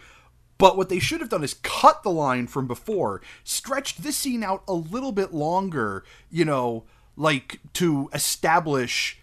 [0.56, 4.44] But what they should have done is cut the line from before, stretched this scene
[4.44, 6.84] out a little bit longer, you know,
[7.16, 9.18] like to establish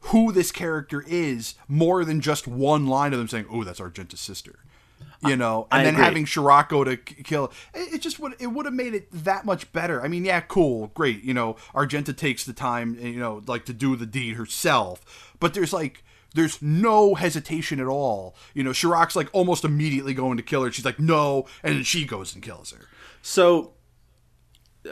[0.00, 4.20] who this character is more than just one line of them saying, "Oh, that's Argenta's
[4.20, 4.60] sister."
[5.26, 6.04] You know, and I then agree.
[6.04, 9.72] having Shirako to kill it, it just would it would have made it that much
[9.72, 10.00] better.
[10.00, 11.24] I mean, yeah, cool, great.
[11.24, 15.34] You know, Argenta takes the time, eh, you know, like to do the deed herself,
[15.40, 16.04] but there's like
[16.34, 18.36] there's no hesitation at all.
[18.54, 20.70] You know, Chirac's like almost immediately going to kill her.
[20.70, 22.86] She's like, no, and then she goes and kills her.
[23.22, 23.72] So,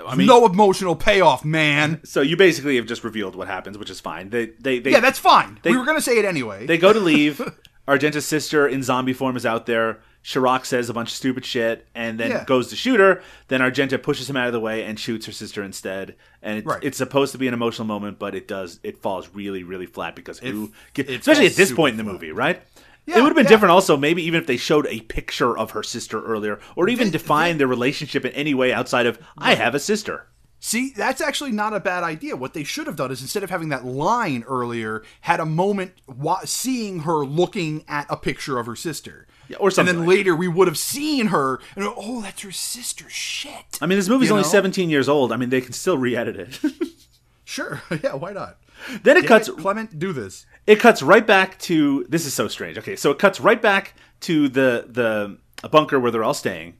[0.05, 2.01] I mean, no emotional payoff, man.
[2.05, 4.31] So you basically have just revealed what happens, which is fine.
[4.31, 5.61] They, they, they yeah, that's fine.
[5.62, 6.66] they- we were gonna say it anyway.
[6.66, 7.40] They go to leave.
[7.89, 10.01] Argenta's sister in zombie form is out there.
[10.27, 12.44] Chirac says a bunch of stupid shit and then Yeah.
[12.44, 13.23] goes to shoot her.
[13.47, 16.16] Then Argenta pushes him out of the way and shoots her sister instead.
[16.43, 16.82] And it's, Right.
[16.82, 20.16] it's supposed to be an emotional moment, but it does it falls really really flat
[20.16, 22.61] because who, it especially at this point in the movie, right?
[23.07, 25.85] it would have been different also, maybe even if they showed a picture of her
[25.85, 29.78] sister earlier, or even defined their relationship in any way outside of, I have a
[29.78, 30.27] sister.
[30.59, 32.35] See, that's actually not a bad idea.
[32.35, 35.93] What they should have done is instead of having that line earlier, had a moment
[36.09, 39.27] wa- seeing her looking at a picture of her sister.
[39.49, 42.51] Yeah, or something And then later we would have seen her and oh, that's her
[42.51, 43.09] sister.
[43.09, 43.78] Shit.
[43.81, 44.51] I mean, this movie's You only know?
[44.51, 45.31] 17 years old.
[45.31, 46.61] I mean, they can still re edit it.
[47.47, 47.81] Sure.
[48.03, 48.59] yeah, why not?
[49.05, 49.49] Then it Damn cuts.
[49.49, 50.45] Clement, do this.
[50.66, 52.77] It cuts right back to this is so strange.
[52.77, 55.39] Okay, so it cuts right back to the the
[55.69, 56.74] bunker where they're all staying,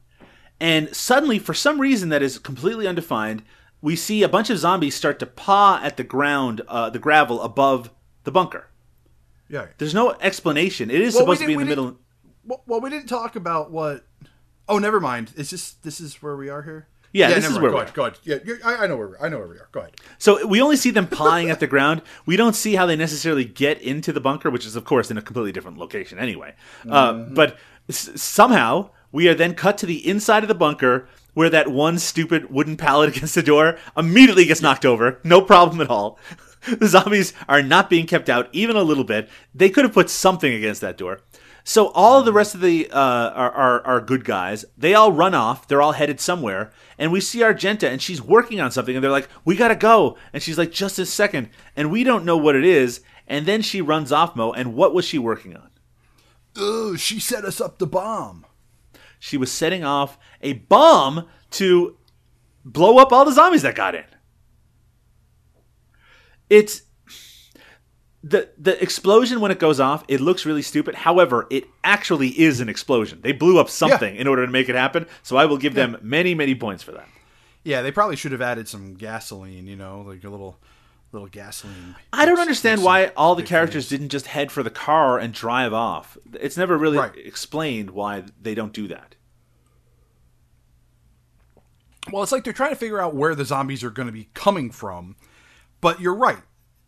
[0.61, 3.45] and suddenly, for some reason that is completely undefined,
[3.87, 7.41] we see a bunch of zombies start to paw at the ground, uh, the gravel
[7.41, 7.89] above
[8.25, 8.67] the bunker.
[9.49, 9.67] Yeah.
[9.79, 10.91] There's no explanation.
[10.91, 11.97] It is Well, supposed to be in the middle.
[12.67, 14.05] Well, we didn't talk about what.
[14.69, 15.33] Oh, never mind.
[15.37, 16.89] It's just this is where we are here.
[17.13, 17.63] Yeah, yeah this never is mind.
[17.63, 18.41] where go we ahead, Go ahead.
[18.45, 19.69] Yeah, I, I know where we- I know where we are.
[19.71, 19.95] Go ahead.
[20.19, 22.03] So we only see them pawing at the ground.
[22.27, 25.17] We don't see how they necessarily get into the bunker, which is, of course, in
[25.17, 26.57] a completely different location anyway.
[26.91, 27.35] Uh, Mhm.
[27.37, 27.57] but
[27.89, 31.99] s- somehow we are then cut to the inside of the bunker where that one
[31.99, 35.21] stupid wooden pallet against the door immediately gets knocked over.
[35.23, 36.19] No problem at all.
[36.67, 39.29] The zombies are not being kept out even a little bit.
[39.55, 41.21] They could have put something against that door.
[41.63, 45.13] So all of the rest of the uh, are, our our good guys, they all
[45.13, 45.69] run off.
[45.69, 49.13] They're all headed somewhere, and we see Argenta, and she's working on something, and they're
[49.13, 51.51] like, "We gotta go," and she's like, "Just a second.
[51.77, 53.01] and we don't know what it is.
[53.29, 54.53] And then she runs off, Mo.
[54.53, 55.71] And what was she working on?
[56.57, 58.45] Ugh, she set us up the bomb.
[59.19, 61.97] She was setting off a bomb to
[62.65, 64.05] blow up all the zombies that got in.
[66.49, 66.83] It's
[68.23, 70.05] the the explosion when it goes off.
[70.09, 70.97] It looks really stupid.
[70.97, 73.21] However, it actually is an explosion.
[73.23, 75.07] They blew up something in order to make it happen.
[75.23, 77.09] So I will give them many many points for that.
[77.65, 79.67] Yeah, they probably should have added some gasoline.
[79.67, 80.59] You know, like a little
[81.13, 81.95] little gasoline.
[82.13, 85.73] I don't understand why all the characters didn't just head for the car and drive
[85.73, 86.19] off.
[86.35, 89.15] It's never really explained why they don't do that.
[92.11, 94.29] Well, it's like they're trying to figure out where the zombies are going to be
[94.35, 95.17] coming from.
[95.81, 96.43] But you're right.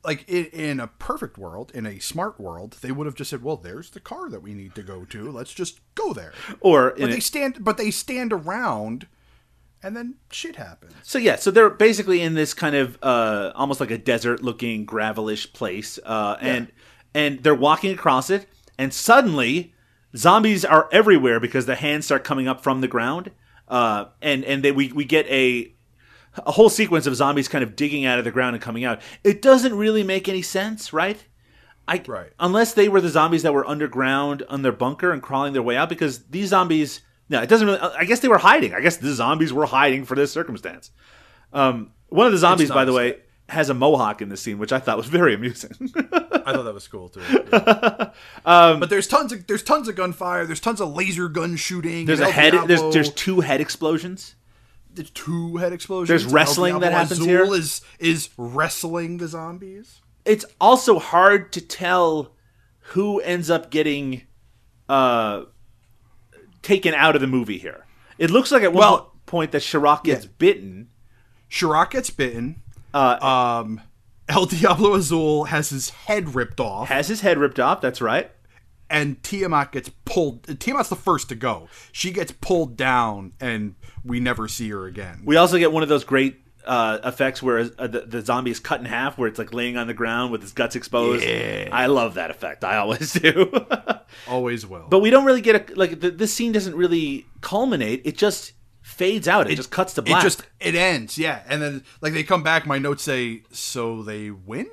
[0.04, 3.42] Like in, in a perfect world, in a smart world, they would have just said,
[3.42, 5.30] "Well, there's the car that we need to go to.
[5.30, 9.08] Let's just go there." Or but a- they stand, but they stand around,
[9.82, 10.94] and then shit happens.
[11.02, 15.52] So yeah, so they're basically in this kind of uh, almost like a desert-looking gravelish
[15.52, 16.70] place, uh, and
[17.12, 18.46] and they're walking across it,
[18.78, 19.74] and suddenly
[20.16, 23.32] zombies are everywhere because the hands start coming up from the ground,
[23.68, 25.72] uh, and and they, we we get a
[26.44, 29.00] a whole sequence of zombies kind of digging out of the ground and coming out.
[29.24, 31.24] It doesn't really make any sense, right?
[31.86, 32.32] I, right.
[32.38, 35.76] Unless they were the zombies that were underground on their bunker and crawling their way
[35.76, 37.00] out, because these zombies.
[37.30, 37.80] No, it doesn't really.
[37.80, 38.74] I guess they were hiding.
[38.74, 40.90] I guess the zombies were hiding for this circumstance.
[41.52, 43.18] Um, one of the zombies, by the way,
[43.48, 45.70] has a mohawk in this scene, which I thought was very amusing.
[46.12, 47.20] I thought that was cool too.
[47.52, 48.10] yeah.
[48.44, 50.44] Um, but there's tons of there's tons of gunfire.
[50.46, 52.06] There's tons of laser gun shooting.
[52.06, 52.52] there's a head.
[52.52, 54.34] There's Diablo- there's two head explosions.
[54.92, 56.08] There's two head explosions.
[56.08, 57.54] There's wrestling that happens Azul here.
[57.54, 60.00] Is is wrestling the zombies?
[60.24, 62.34] It's also hard to tell
[62.92, 64.22] who ends up getting
[64.88, 65.44] uh,
[66.62, 67.86] taken out of the movie here.
[68.18, 70.88] It looks like at one Well- point that Chirac gets bitten.
[71.50, 72.62] Chirac gets bitten.
[72.94, 73.80] Uh, um,
[74.28, 76.88] El Diablo Azul has his head ripped off.
[76.88, 77.80] Has his head ripped off.
[77.80, 78.30] That's right.
[78.90, 80.58] And Tiamat gets pulled.
[80.60, 81.68] Tiamat's the first to go.
[81.92, 85.22] She gets pulled down, and we never see her again.
[85.24, 88.60] We also get one of those great uh, effects where uh, the, the zombie is
[88.60, 91.24] cut in half, where it's like laying on the ground with his guts exposed.
[91.24, 91.68] Yeah.
[91.70, 92.64] I love that effect.
[92.64, 93.50] I always do.
[94.26, 94.86] Always will.
[94.88, 98.02] but we don't really get a like the, this scene doesn't really culminate.
[98.04, 98.52] It just
[98.98, 99.50] fades out.
[99.50, 100.22] It, just cuts to black.
[100.22, 101.42] It just it ends, yeah.
[101.48, 102.66] And then like they come back.
[102.66, 104.68] My notes say, "So they win."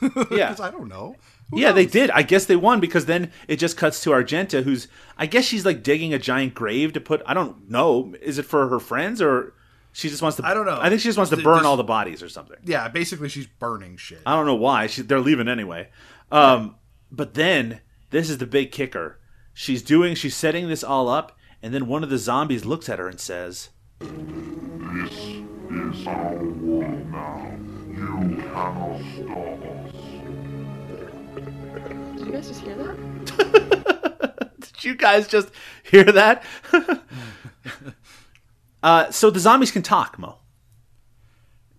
[0.30, 0.54] Yeah.
[0.60, 1.16] I don't know.
[1.50, 2.10] Who yeah, they did.
[2.10, 5.66] I guess they won because then it just cuts to Argenta, who's I guess she's
[5.66, 7.22] like digging a giant grave to put.
[7.26, 8.14] I don't know.
[8.22, 9.52] Is it for her friends or
[9.92, 10.46] she just wants to?
[10.46, 10.78] I don't know.
[10.80, 12.56] I think she just wants to burn this- all the bodies or something.
[12.64, 14.20] Yeah, basically she's burning shit.
[14.24, 14.86] I don't know why.
[14.86, 15.88] She, they're leaving anyway.
[16.32, 16.76] Um,
[17.12, 19.20] But then this is the big kicker.
[19.52, 20.14] She's doing.
[20.14, 23.18] She's setting this all up, and then one of the zombies looks at her and
[23.18, 25.14] says, This
[25.70, 27.56] is our world now.
[27.88, 29.94] You cannot stop us.
[32.18, 32.96] Did you guys just hear that?
[34.60, 35.48] "Did you guys just
[35.84, 36.44] hear that?"
[38.82, 40.40] uh, so the zombies can talk, Mo.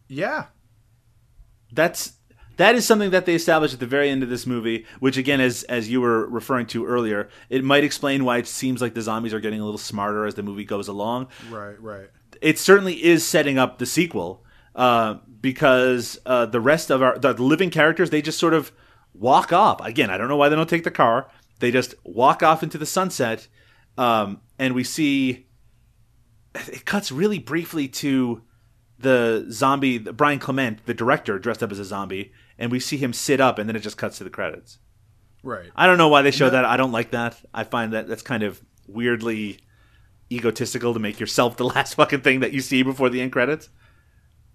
[0.08, 0.46] Yeah.
[1.72, 2.14] That's
[2.58, 5.42] that is something that they established at the very end of this movie, which again,
[5.42, 9.02] as as you were referring to earlier, it might explain why it seems like the
[9.02, 11.28] zombies are getting a little smarter as the movie goes along.
[11.50, 12.10] Right, right.
[12.42, 14.44] It certainly is setting up the sequel
[14.76, 18.72] uh, because uh, the rest of our the living characters they just sort of
[19.14, 19.80] walk off.
[19.82, 21.30] Again, I don't know why they don't take the car.
[21.60, 23.48] they just walk off into the sunset,
[23.98, 25.48] um, and we see
[26.54, 28.42] it cuts really briefly to
[29.00, 33.14] the zombie Brian Clement, the director, dressed up as a zombie, and we see him
[33.14, 34.80] sit up, and then it just cuts to the credits.
[35.44, 35.70] Right.
[35.76, 36.66] I don't know why they show that.
[36.66, 37.38] I don't like that.
[37.54, 39.60] I find that that's kind of weirdly
[40.32, 43.70] egotistical to make yourself the last fucking thing that you see before the end credits.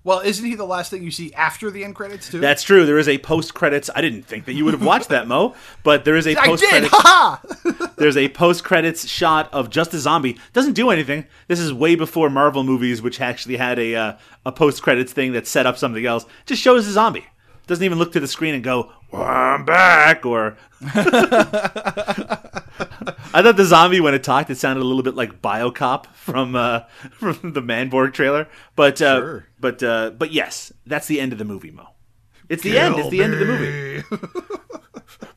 [0.02, 2.40] Well, isn't he the last thing you see after the end credits too?
[2.40, 2.86] That's true.
[2.86, 3.90] There is a post credits.
[3.94, 6.64] I didn't think that you would have watched that, Mo, but there is a post
[6.64, 7.97] credits.
[7.97, 10.39] There's a post credits shot of just a zombie.
[10.55, 11.27] Doesn't do anything.
[11.48, 14.16] This is way before Marvel movies, which actually had a uh,
[14.47, 16.24] a post credits thing that set up something else.
[16.47, 17.27] Just shows a zombie.
[17.71, 20.57] Doesn't even look to the screen and go, well, "I'm back." Or
[23.33, 26.57] I thought the zombie when it talked, it sounded a little bit like BioCop from
[26.57, 26.81] uh,
[27.13, 28.49] from the Manborg trailer.
[28.75, 29.47] But uh, Sure.
[29.61, 31.87] but uh, but yes, that's the end of the movie, Mo.
[32.49, 32.97] It's the end.
[32.99, 34.03] It's the end of the movie.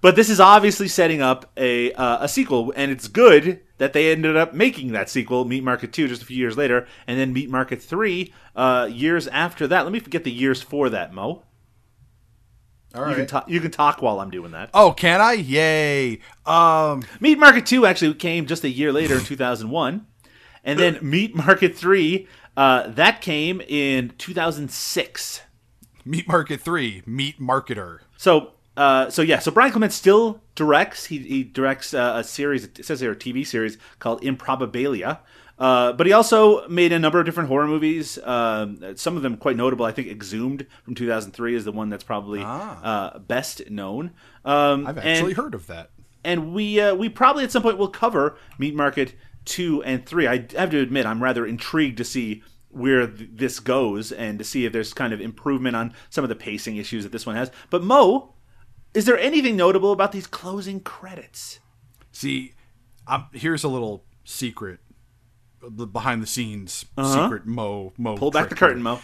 [0.01, 4.11] But this is obviously setting up a uh, a sequel, and it's good that they
[4.11, 7.31] ended up making that sequel, Meat Market Two, just a few years later, and then
[7.31, 9.83] Meat Market Three uh, years after that.
[9.83, 11.43] Let me forget the years for that, Mo.
[12.93, 13.27] All You can right.
[13.27, 13.49] talk.
[13.49, 14.69] You can talk while I'm doing that.
[14.73, 15.33] Oh, can I?
[15.33, 16.19] Yay!
[16.45, 20.05] Um, Meat Market Two actually came just a year later in 2001,
[20.63, 25.41] and then Meat Market Three uh, that came in 2006.
[26.05, 27.99] Meat Market Three, Meat Marketer.
[28.17, 31.05] So, uh, so yeah, so Brian Clement still directs.
[31.05, 32.65] He, he directs uh, a series.
[32.65, 35.19] It says here a TV series called Improbabilia.
[35.59, 38.17] Uh, but he also made a number of different horror movies.
[38.23, 39.85] Um, some of them quite notable.
[39.85, 44.11] I think Exhumed from 2003 is the one that's probably uh, best known.
[44.45, 44.89] Um, Ah.
[44.89, 45.91] I've actually and- heard of that.
[46.25, 49.13] and we uh, we probably at some point will cover Meat Market
[49.45, 50.25] two and three.
[50.27, 54.43] I have to admit, I'm rather intrigued to see where th- this goes and to
[54.45, 57.35] see if there's kind of improvement on some of the pacing issues that this one
[57.35, 57.51] has.
[57.69, 58.33] But Mo,
[58.95, 61.59] is there anything notable about these closing credits?
[62.11, 62.53] See,
[63.05, 64.79] um, here's a little secret,
[65.69, 67.23] the behind the scenes Uh-huh.
[67.23, 67.45] secret.
[67.45, 68.15] Mo Mo.
[68.17, 68.81] Pull back the curtain.
[68.83, 68.99] Mo.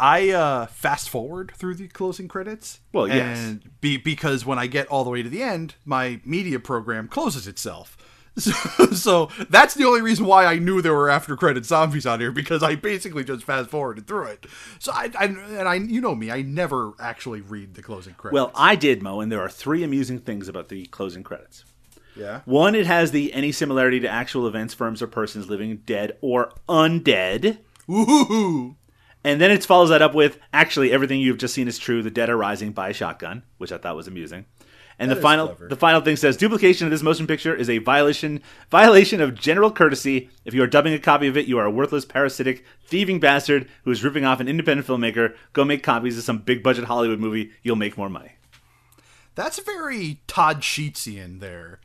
[0.00, 2.78] I uh, fast forward through the closing credits.
[2.92, 3.36] Well, yes.
[3.38, 7.08] and be, because when I get all the way to the end, my media program
[7.08, 7.96] closes itself.
[8.38, 8.52] So,
[8.92, 12.30] so that's the only reason why I knew there were after credit zombies on here
[12.30, 14.46] because I basically just fast forwarded through it.
[14.78, 18.34] So I, I and I, you know me, I never actually read the closing credits.
[18.34, 21.64] Well, I did, Mo, and there are three amusing things about the closing credits.
[22.18, 22.40] Yeah.
[22.44, 26.52] One, it has the any similarity to actual events, firms, or persons living dead or
[26.68, 27.58] undead.
[27.90, 28.76] Ooh.
[29.24, 32.02] And then it follows that up with actually everything you've just seen is true.
[32.02, 34.44] The dead are rising by a shotgun, which I thought was amusing.
[35.00, 35.68] And That the final clever.
[35.68, 39.70] the final thing says duplication of this motion picture is a violation violation of general
[39.70, 40.28] courtesy.
[40.44, 43.68] If you are dubbing a copy of it, you are a worthless, parasitic, thieving bastard
[43.84, 45.36] who is ripping off an independent filmmaker.
[45.52, 47.52] Go make copies of some big budget Hollywood movie.
[47.62, 48.32] You'll make more money.
[49.36, 51.78] That's very Todd Sheetsian there.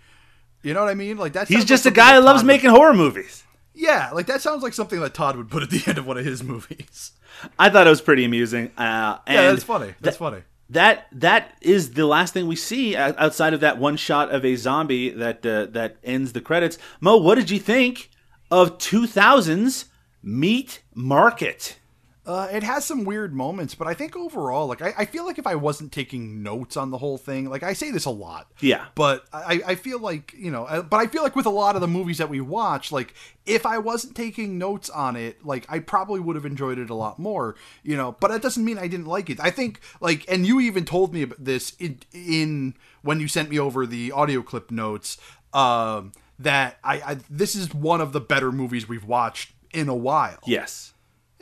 [0.63, 1.17] You know what I mean?
[1.17, 1.47] Like that.
[1.47, 3.43] He's just like a guy who that loves Todd would- making horror movies.
[3.75, 6.17] Yeah, like that sounds like something that Todd would put at the end of one
[6.17, 7.11] of his movies.
[7.59, 8.71] I thought it was pretty amusing.
[8.77, 9.93] Uh, and Yeah, that's funny.
[10.01, 10.41] That's that- funny.
[10.69, 14.55] That that is the last thing we see outside of that one shot of a
[14.55, 16.77] zombie that uh, that ends the credits.
[17.01, 18.09] Mo, what did you think
[18.49, 19.85] of 2000's
[20.23, 21.77] Meat Market?
[22.25, 25.37] Uh, it has some weird moments, but I think overall, like I, I feel like
[25.37, 28.49] if I wasn't taking notes on the whole thing, like I say this a lot,
[28.61, 28.85] Yeah.
[28.95, 31.75] but I, I feel like you know, uh, but I feel like with a lot
[31.75, 33.13] of the movies that we watch, like
[33.45, 36.95] if I wasn't taking notes on it, like I probably would have enjoyed it a
[36.95, 38.13] lot more, you know.
[38.17, 39.41] But that doesn't mean I didn't like it.
[39.41, 43.49] I think like, and you even told me about this in, in when you sent
[43.49, 45.17] me over the audio clip notes,
[45.53, 49.95] um, that I, I this is one of the better movies we've watched in a
[49.95, 50.39] while.
[50.45, 50.92] Yes.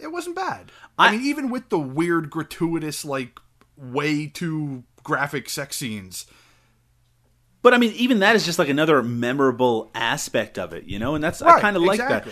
[0.02, 0.72] It wasn't bad.
[0.98, 3.40] I, mean, even with the weird, gratuitous, like
[3.78, 6.26] way too graphic sex scenes.
[7.62, 11.14] But I mean, even that is just like another memorable aspect of it, you know,
[11.16, 12.32] and that's I kind of like exactly.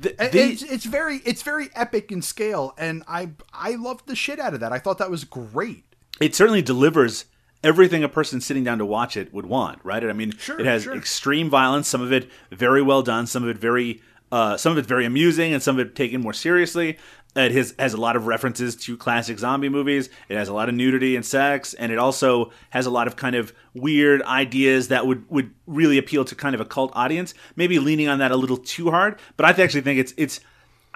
[0.00, 0.14] that.
[0.20, 4.16] And the- it's, it's very it's very epic in scale, and I I loved the
[4.16, 4.72] shit out of that.
[4.72, 5.84] I thought that was great.
[6.20, 7.26] it certainly delivers
[7.64, 10.04] everything a person sitting down to watch it would want, right?
[10.04, 10.94] I mean, Sure, it has sure.
[10.94, 14.78] extreme violence, some of it very well done, some of it very, uh, some of
[14.78, 16.98] it very amusing, and some of it taken more seriously.
[17.36, 20.08] It has, has a lot of references to classic zombie movies.
[20.28, 23.16] It has a lot of nudity and sex, and it also has a lot of
[23.16, 27.34] kind of weird ideas that would, would really appeal to kind of a cult audience.
[27.54, 30.40] Maybe leaning on that a little too hard, but I actually think it's it's.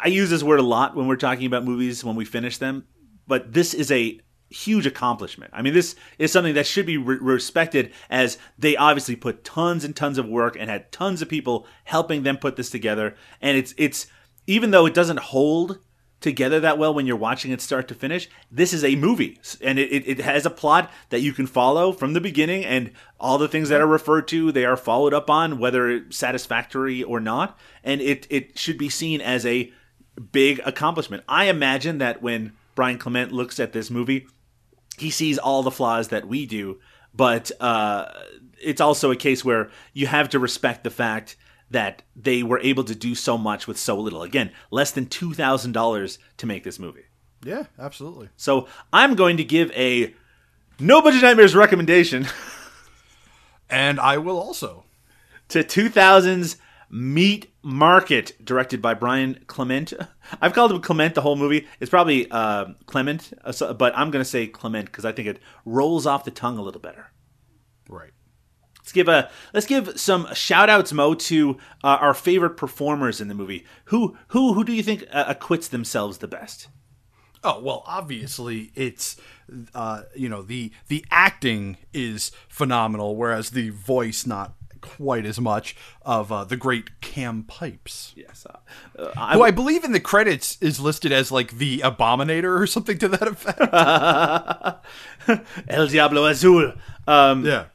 [0.03, 2.87] I use this word a lot when we're talking about movies when we finish them,
[3.27, 4.19] but this is a
[4.51, 5.53] huge accomplishment.
[5.55, 9.85] I mean, this is something that should be re- respected as they obviously put tons
[9.85, 13.15] and tons of work and had tons of people helping them put this together.
[13.41, 14.07] And it's it's
[14.47, 15.79] even though it doesn't hold
[16.21, 18.29] together that well when you're watching it start to finish.
[18.51, 21.93] This is a movie, and it, it, it has a plot that you can follow
[21.93, 25.31] from the beginning, and all the things that are referred to, they are followed up
[25.31, 27.59] on, whether satisfactory or not.
[27.83, 29.73] And it, it should be seen as a
[30.33, 31.25] big accomplishment.
[31.29, 34.27] I imagine that when Brian Clement looks at this movie,
[35.01, 36.79] he sees all the flaws that we do,
[37.15, 38.07] but uh,
[38.61, 41.37] it's also a case where you have to respect the fact
[41.71, 44.23] that they were able to do so much with so little.
[44.23, 47.05] Again, less than two thousand dollars to make this movie.
[47.43, 48.29] Yeah, absolutely.
[48.37, 50.15] So I'm going to give a
[50.79, 52.27] no budget nightmares recommendation,
[53.71, 54.85] and I will also
[55.49, 56.57] to 2000's
[56.91, 59.93] Meat Market, directed by Brian Clement.
[60.41, 61.69] I've called him Clement the whole movie.
[61.79, 65.39] It's probably uh, Clement, uh, but I'm going to say Clement because I think it
[65.65, 67.13] rolls off the tongue a little better.
[67.89, 68.11] Right.
[68.79, 73.29] Let's give a let's give some shout outs, Mo, to uh, our favorite performers in
[73.29, 73.65] the movie.
[73.85, 76.69] Who who who do you think uh, acquits themselves the best?
[77.45, 79.17] Oh well, obviously it's
[79.75, 85.77] uh, you know the the acting is phenomenal, whereas the voice not quite as much
[86.03, 88.13] of uh, the great Cam Pipes.
[88.17, 92.67] Yes, uh, who I believe in the credits is listed as like the Abominator or
[92.67, 93.61] something to that effect.
[95.69, 96.73] El Diablo Azul.
[97.07, 97.67] Um, yeah.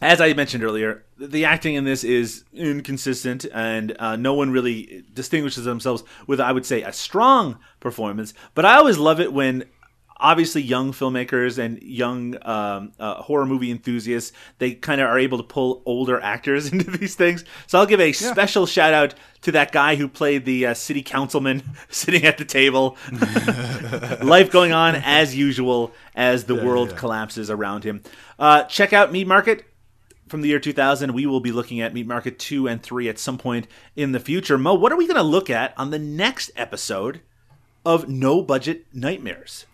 [0.00, 5.04] As I mentioned earlier, the acting in this is inconsistent, and uh, no one really
[5.12, 8.32] distinguishes themselves with, I would say, a strong performance.
[8.54, 9.64] But I always love it when,
[10.20, 15.38] obviously, young filmmakers and young um, uh, horror movie enthusiasts they kind of are able
[15.38, 17.44] to pull older actors into these things.
[17.66, 21.02] So I'll give a special shout out to that guy who played the uh, city
[21.02, 22.96] councilman sitting at the table.
[24.22, 26.96] Life going on as usual as the Yeah, world yeah.
[26.96, 28.02] collapses around him.
[28.38, 29.64] Uh, check out Meat Market
[30.28, 31.14] from the year 2000.
[31.14, 33.66] We will be looking at Meat Market 2 and 3 at some point
[33.96, 34.58] in the future.
[34.58, 37.20] Mo, what are we going to look at on the next episode
[37.84, 39.66] of No Budget Nightmares?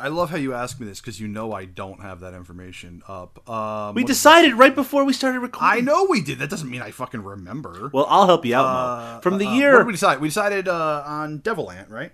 [0.00, 3.02] I love how you ask me this because you know I don't have that information
[3.06, 3.48] up.
[3.48, 5.78] Um, We decided right before we started recording.
[5.78, 6.38] I know we did.
[6.38, 7.90] That doesn't mean I fucking remember.
[7.92, 8.68] Well, I'll help you out, Mo.
[9.16, 10.20] Uh, From the uh, year- What did we decide?
[10.20, 12.12] We decided uh, on Devil Ant, right?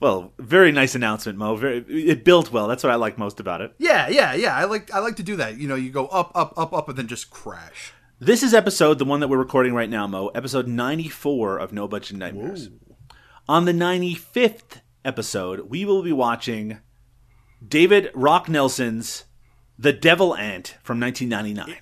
[0.00, 1.56] Well, very nice announcement, Mo.
[1.56, 2.68] Very, it built well.
[2.68, 3.74] That's what I like most about it.
[3.78, 4.54] Yeah, yeah, yeah.
[4.56, 5.58] I like I like to do that.
[5.58, 7.92] You know, you go up, up, up, up, and then just crash.
[8.20, 11.86] This is episode, the one that we're recording right now, Mo, episode 94 of No
[11.88, 12.68] Budget Nightmares.
[13.48, 16.80] On the 95th episode, we will be watching
[17.66, 19.24] David Rock Nelson's
[19.78, 21.80] The Devil Ant from 1999.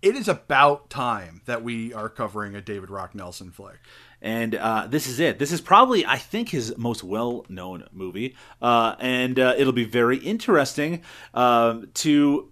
[0.00, 3.76] It is about time that we are covering a David Rock Nelson flick.
[4.22, 5.38] And uh, this is it.
[5.38, 8.34] This is probably, I think, his most well known movie.
[8.62, 11.02] Uh, and uh, it'll be very interesting
[11.34, 12.50] um, to.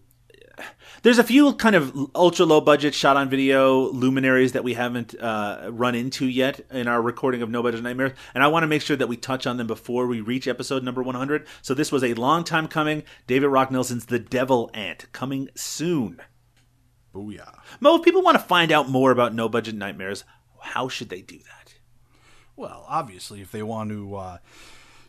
[1.03, 5.20] There's a few kind of ultra low budget shot on video luminaries that we haven't
[5.20, 8.69] uh, run into yet in our recording of No Budget Nightmares, and I want to
[8.69, 11.45] make sure that we touch on them before we reach episode number 100.
[11.61, 13.03] So this was a long time coming.
[13.27, 16.23] David Rock Nelson's The Devil Ant coming soon.
[17.12, 17.59] Booyah.
[17.81, 20.23] Mo, if people want to find out more about No Budget Nightmares,
[20.61, 21.74] how should they do that?
[22.55, 24.39] Well, obviously, if they want to, uh,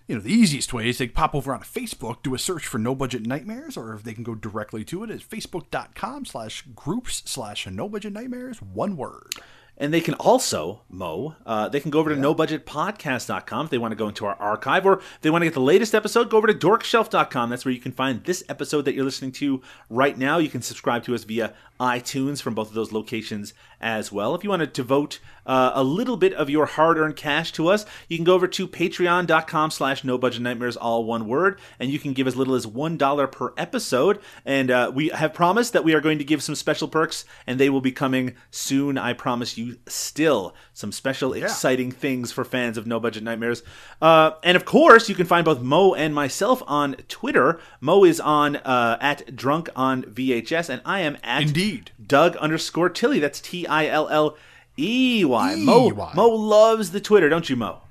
[0.08, 2.78] you know, the easiest way is they pop over on Facebook, do a search for
[2.78, 6.64] No Budget Nightmares, or if they can go directly to it, it, is facebook.com slash
[6.76, 9.34] groups slash No Budget Nightmares, one word.
[9.76, 13.92] And they can also, Mo, uh, they can go over to nobudgetpodcast.com if they want
[13.92, 16.38] to go into our archive, or if they want to get the latest episode, go
[16.38, 17.50] over to dorkshelf.com.
[17.50, 20.38] That's where you can find this episode that you're listening to right now.
[20.38, 24.34] You can subscribe to us via iTunes from both of those locations as well.
[24.34, 27.86] If you wanted to vote uh, a little bit of your hard-earned cash to us,
[28.08, 32.00] you can go over to patreon.com slash no budget nightmares, all one word, and you
[32.00, 34.20] can give as little as $1 per episode.
[34.46, 37.60] And uh, we have promised that we are going to give some special perks, and
[37.60, 38.98] they will be coming soon.
[38.98, 43.64] I promise you still some special, exciting things for fans of No Budget Nightmares.
[44.02, 47.60] Uh, and of course, you can find both Mo and myself on Twitter.
[47.82, 51.73] Mo is on uh, at drunk on VHS, and I am at Indeed.
[52.06, 53.20] Doug underscore Tilley.
[53.20, 54.38] That's T I L L
[54.78, 55.56] E Y.
[55.56, 57.82] Mo Mo loves the Twitter, don't you, Mo?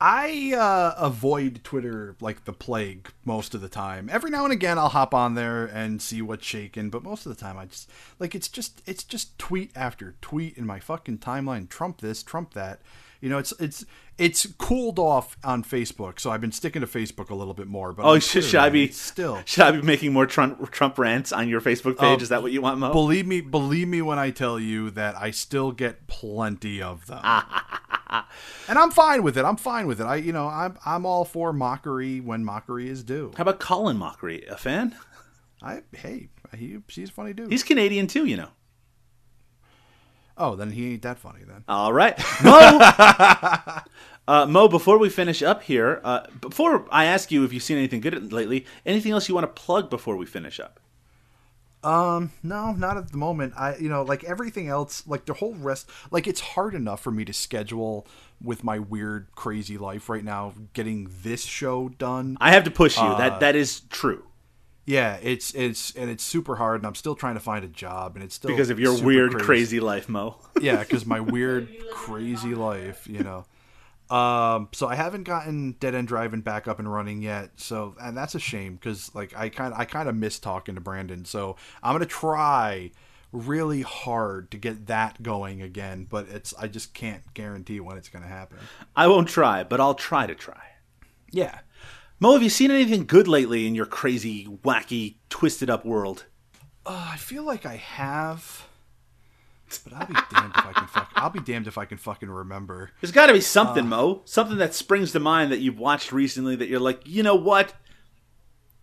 [0.00, 4.08] I uh, avoid Twitter like the plague most of the time.
[4.10, 7.36] Every now and again, I'll hop on there and see what's shaking, but most of
[7.36, 11.18] the time, I just like it's just it's just tweet after tweet in my fucking
[11.18, 11.68] timeline.
[11.68, 12.80] Trump this, Trump that.
[13.20, 13.84] You know, it's it's
[14.20, 17.92] it's cooled off on Facebook, so I've been sticking to Facebook a little bit more.
[17.94, 19.40] But Oh, should, should I be still?
[19.46, 22.20] Should I be making more Trump Trump rants on your Facebook page?
[22.20, 22.92] Uh, Is that what you want, Mo?
[22.92, 27.22] Believe me, believe me when I tell you that I still get plenty of them,
[28.68, 29.44] and I'm fine with it.
[29.46, 30.04] I'm fine with it.
[30.04, 33.32] I, you know, I'm I'm all for mockery when mockery is due.
[33.38, 34.94] How about Colin Mochrie, a fan?
[35.62, 37.50] I hey, he he's a funny dude.
[37.50, 38.48] He's Canadian too, you know.
[40.42, 41.64] Oh, then he ain't that funny then.
[41.68, 42.78] All right, Mo.
[44.28, 47.78] uh, Mo, before we finish up here, uh, before I ask you if you've seen
[47.78, 50.80] anything good lately, anything else you want to plug before we finish up?
[51.82, 53.54] Um, no, not at the moment.
[53.56, 57.10] I, you know, like everything else, like the whole rest, like it's hard enough for
[57.10, 58.06] me to schedule
[58.42, 60.52] with my weird, crazy life right now.
[60.74, 63.04] Getting this show done, I have to push you.
[63.04, 64.24] Uh, that that is true.
[64.84, 68.14] Yeah, it's it's and it's super hard, and I'm still trying to find a job,
[68.14, 70.36] and it's still Because of your weird, crazy life, Mo.
[70.60, 73.46] yeah, because my weird, crazy life, you know.
[74.10, 77.52] Um, so I haven't gotten Dead End Driving back up and running yet.
[77.56, 80.80] So, and that's a shame because like I kind I kind of miss talking to
[80.80, 81.24] Brandon.
[81.24, 82.90] So I'm gonna try
[83.32, 88.08] really hard to get that going again, but it's I just can't guarantee when it's
[88.08, 88.58] gonna happen.
[88.96, 90.60] I won't try, but I'll try to try.
[91.30, 91.60] Yeah.
[92.18, 96.26] Mo, have you seen anything good lately in your crazy, wacky, twisted up world?
[96.84, 98.66] Uh, I feel like I have,
[99.78, 101.10] but I'll be damned if I can fuck.
[101.14, 102.90] I'll be damned if I can fucking remember.
[103.00, 104.22] There's got to be something, Uh, Mo.
[104.24, 107.74] Something that springs to mind that you've watched recently that you're like, you know what?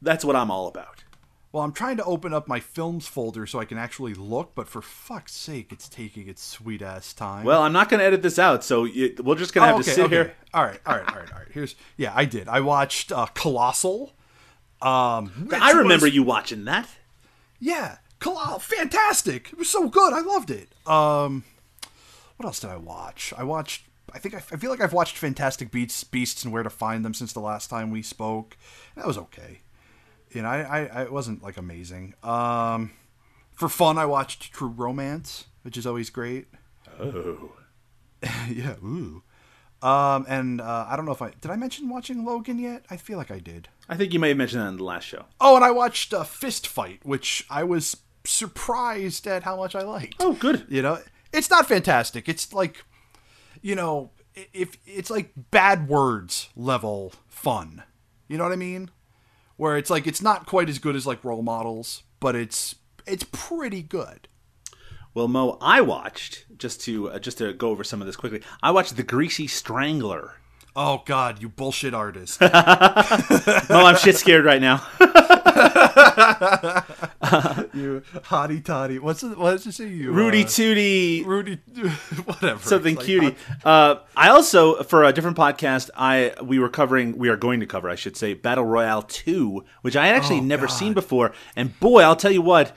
[0.01, 1.03] That's what I'm all about.
[1.51, 4.67] Well, I'm trying to open up my films folder so I can actually look, but
[4.67, 7.45] for fuck's sake, it's taking its sweet ass time.
[7.45, 9.85] Well, I'm not going to edit this out, so we're just going to Oh, have
[9.85, 10.15] to sit okay.
[10.15, 10.35] here.
[10.53, 11.47] All right, all right, all right, all right.
[11.51, 12.47] Here's yeah, I did.
[12.47, 14.13] I watched uh, Colossal.
[14.81, 16.87] Um, I remember was- you watching that.
[17.59, 19.49] Yeah, Colossal, fantastic.
[19.53, 20.13] It was so good.
[20.13, 20.69] I loved it.
[20.87, 21.43] Um,
[22.37, 23.33] what else did I watch?
[23.37, 23.83] I watched.
[24.13, 27.03] I think I, I feel like I've watched Fantastic Beasts, Beasts, and Where to Find
[27.03, 28.57] Them since the last time we spoke.
[28.95, 29.61] That was okay.
[30.31, 32.13] You know, I, I, I it wasn't like amazing.
[32.23, 32.91] Um,
[33.53, 36.47] for fun, I watched True Romance, which is always great.
[36.99, 37.51] Oh.
[38.49, 38.75] yeah.
[38.83, 39.23] Ooh.
[39.81, 41.51] Um, and uh, I don't know if I did.
[41.51, 42.85] I mention watching Logan yet?
[42.89, 43.69] I feel like I did.
[43.87, 45.25] I think you may have mentioned that in the last show.
[45.39, 47.97] Oh, and I watched uh, Fist Fight, which I was
[48.27, 50.15] surprised at how much I liked.
[50.19, 50.65] Oh, good.
[50.69, 50.99] You know,
[51.33, 52.27] it's not fantastic.
[52.29, 52.83] It's like,
[53.61, 54.11] you know,
[54.53, 57.83] if it's like bad words level fun.
[58.27, 58.91] You know what I mean?
[59.55, 62.75] Where it's like it's not quite as good as like role models, but it's
[63.05, 64.27] it's pretty good.
[65.13, 68.41] Well, Mo, I watched just to uh, just to go over some of this quickly.
[68.61, 70.35] I watched The Greasy Strangler.
[70.75, 72.39] Oh God, you bullshit artist.
[72.41, 74.85] Mo, I'm shit scared right now.
[77.73, 78.97] you hottie toddy.
[78.99, 79.87] What's it, what does it say?
[79.87, 81.25] You Rudy uh, Tootie.
[81.25, 81.55] Rudy,
[82.25, 82.59] whatever.
[82.61, 83.35] Something like cutie.
[83.63, 87.67] Uh, I also, for a different podcast, I we were covering, we are going to
[87.67, 90.73] cover, I should say, Battle Royale 2, which I had actually Oh, never God.
[90.73, 91.33] seen before.
[91.55, 92.75] And boy, I'll tell you what,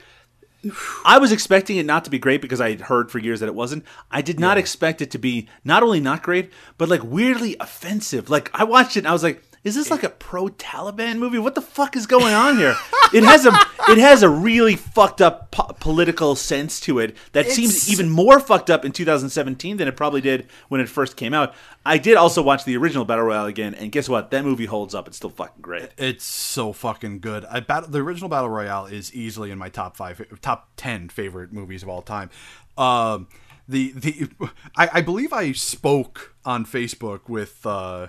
[1.07, 3.47] I was expecting it not to be great because I had heard for years that
[3.47, 3.85] it wasn't.
[4.11, 8.29] I did not expect it to be not only not great, but like weirdly offensive.
[8.29, 11.39] Like I watched it and I was like, is this like a pro Taliban movie?
[11.39, 12.75] What the fuck is going on here?
[13.13, 13.53] it has a
[13.89, 18.41] it has a really fucked up po- political sense to it that seems even more
[18.41, 21.55] fucked up in 2017 than it probably did when it first came out.
[21.85, 24.31] I did also watch the original Battle Royale again, and guess what?
[24.31, 25.07] That movie holds up.
[25.07, 25.91] It's still fucking great.
[25.99, 27.45] It's so fucking good.
[27.45, 31.53] I battle, the original Battle Royale is easily in my top five, top ten favorite
[31.53, 32.31] movies of all time.
[32.79, 33.29] Um,
[33.69, 34.29] the the
[34.77, 38.09] I, I believe I spoke on Facebook with uh,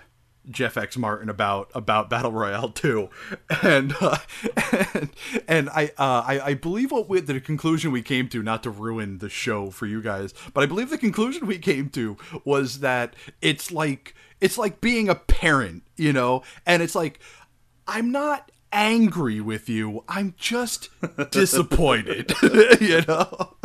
[0.51, 3.09] Jeff X Martin about about Battle Royale 2.
[3.61, 4.17] and uh,
[4.93, 5.09] and,
[5.47, 8.69] and I, uh, I I believe what we, the conclusion we came to, not to
[8.69, 12.79] ruin the show for you guys, but I believe the conclusion we came to was
[12.79, 17.19] that it's like it's like being a parent, you know, and it's like
[17.87, 20.03] I'm not angry with you.
[20.07, 20.89] I'm just
[21.31, 22.33] disappointed,
[22.81, 23.55] you know.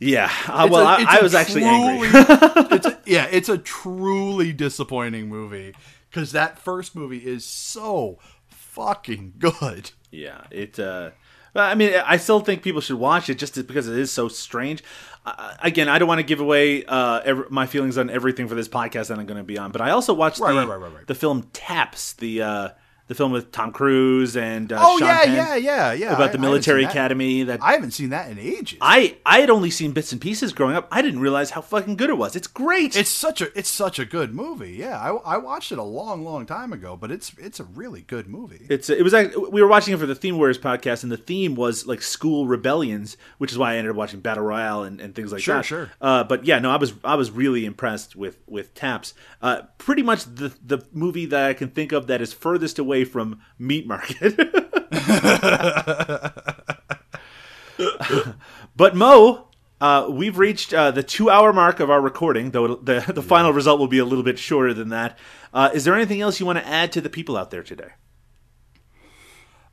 [0.00, 2.08] Yeah, uh, well, a- I, I was actually angry.
[2.14, 5.74] it's a, yeah, it's a truly disappointing movie
[6.10, 9.90] because that first movie is so fucking good.
[10.10, 10.78] Yeah, it.
[10.78, 11.10] Uh,
[11.54, 14.84] I mean, I still think people should watch it just because it is so strange.
[15.26, 18.54] Uh, again, I don't want to give away uh, every, my feelings on everything for
[18.54, 20.68] this podcast that I'm going to be on, but I also watched Right, the, right,
[20.68, 21.06] right, right, right.
[21.06, 22.68] the film Taps, the uh,
[23.08, 26.14] the film with Tom Cruise and uh, oh Sean yeah, Penn yeah, yeah, yeah.
[26.14, 26.90] about I- the military that.
[26.90, 27.42] academy.
[27.42, 28.78] That I haven't seen that in ages.
[28.80, 30.86] I I had only seen bits and pieces growing up.
[30.92, 32.36] I didn't realize how fucking good it was.
[32.36, 32.96] It's great.
[32.96, 34.72] It's such a it's such a good movie.
[34.72, 38.02] Yeah, I, I watched it a long, long time ago, but it's it's a really
[38.02, 38.66] good movie.
[38.68, 41.16] It's it was like we were watching it for the Theme Warriors podcast, and the
[41.16, 45.00] theme was like school rebellions, which is why I ended up watching Battle Royale and,
[45.00, 45.64] and things like Sure, that.
[45.64, 45.90] sure.
[46.00, 49.14] Uh, but yeah, no, I was I was really impressed with with Taps.
[49.40, 52.97] Uh, pretty much the the movie that I can think of that is furthest away
[53.04, 54.36] from Meat Market.
[58.76, 59.44] but Mo.
[59.80, 63.78] Uh, we've reached uh, the two-hour mark of our recording, though the the final result
[63.78, 65.16] will be a little bit shorter than that.
[65.54, 67.90] Uh, is there anything else you want to add to the people out there today?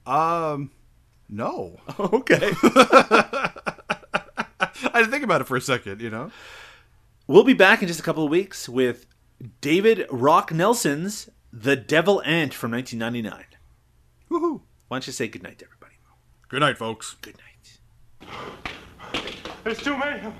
[0.05, 0.71] Um,
[1.29, 1.79] no.
[1.99, 2.51] Okay.
[4.93, 6.31] I had to think about it for a second, you know.
[7.27, 9.05] We'll be back in just a couple of weeks with
[9.59, 13.45] David Rock Nelson's The Devil Ant from 1999.
[14.29, 14.61] Woohoo!
[14.89, 15.93] Why don't you say goodnight to everybody?
[16.49, 17.15] Good night, folks.
[17.21, 18.29] Good night.
[19.63, 20.19] There's too many.
[20.19, 20.33] of 'em.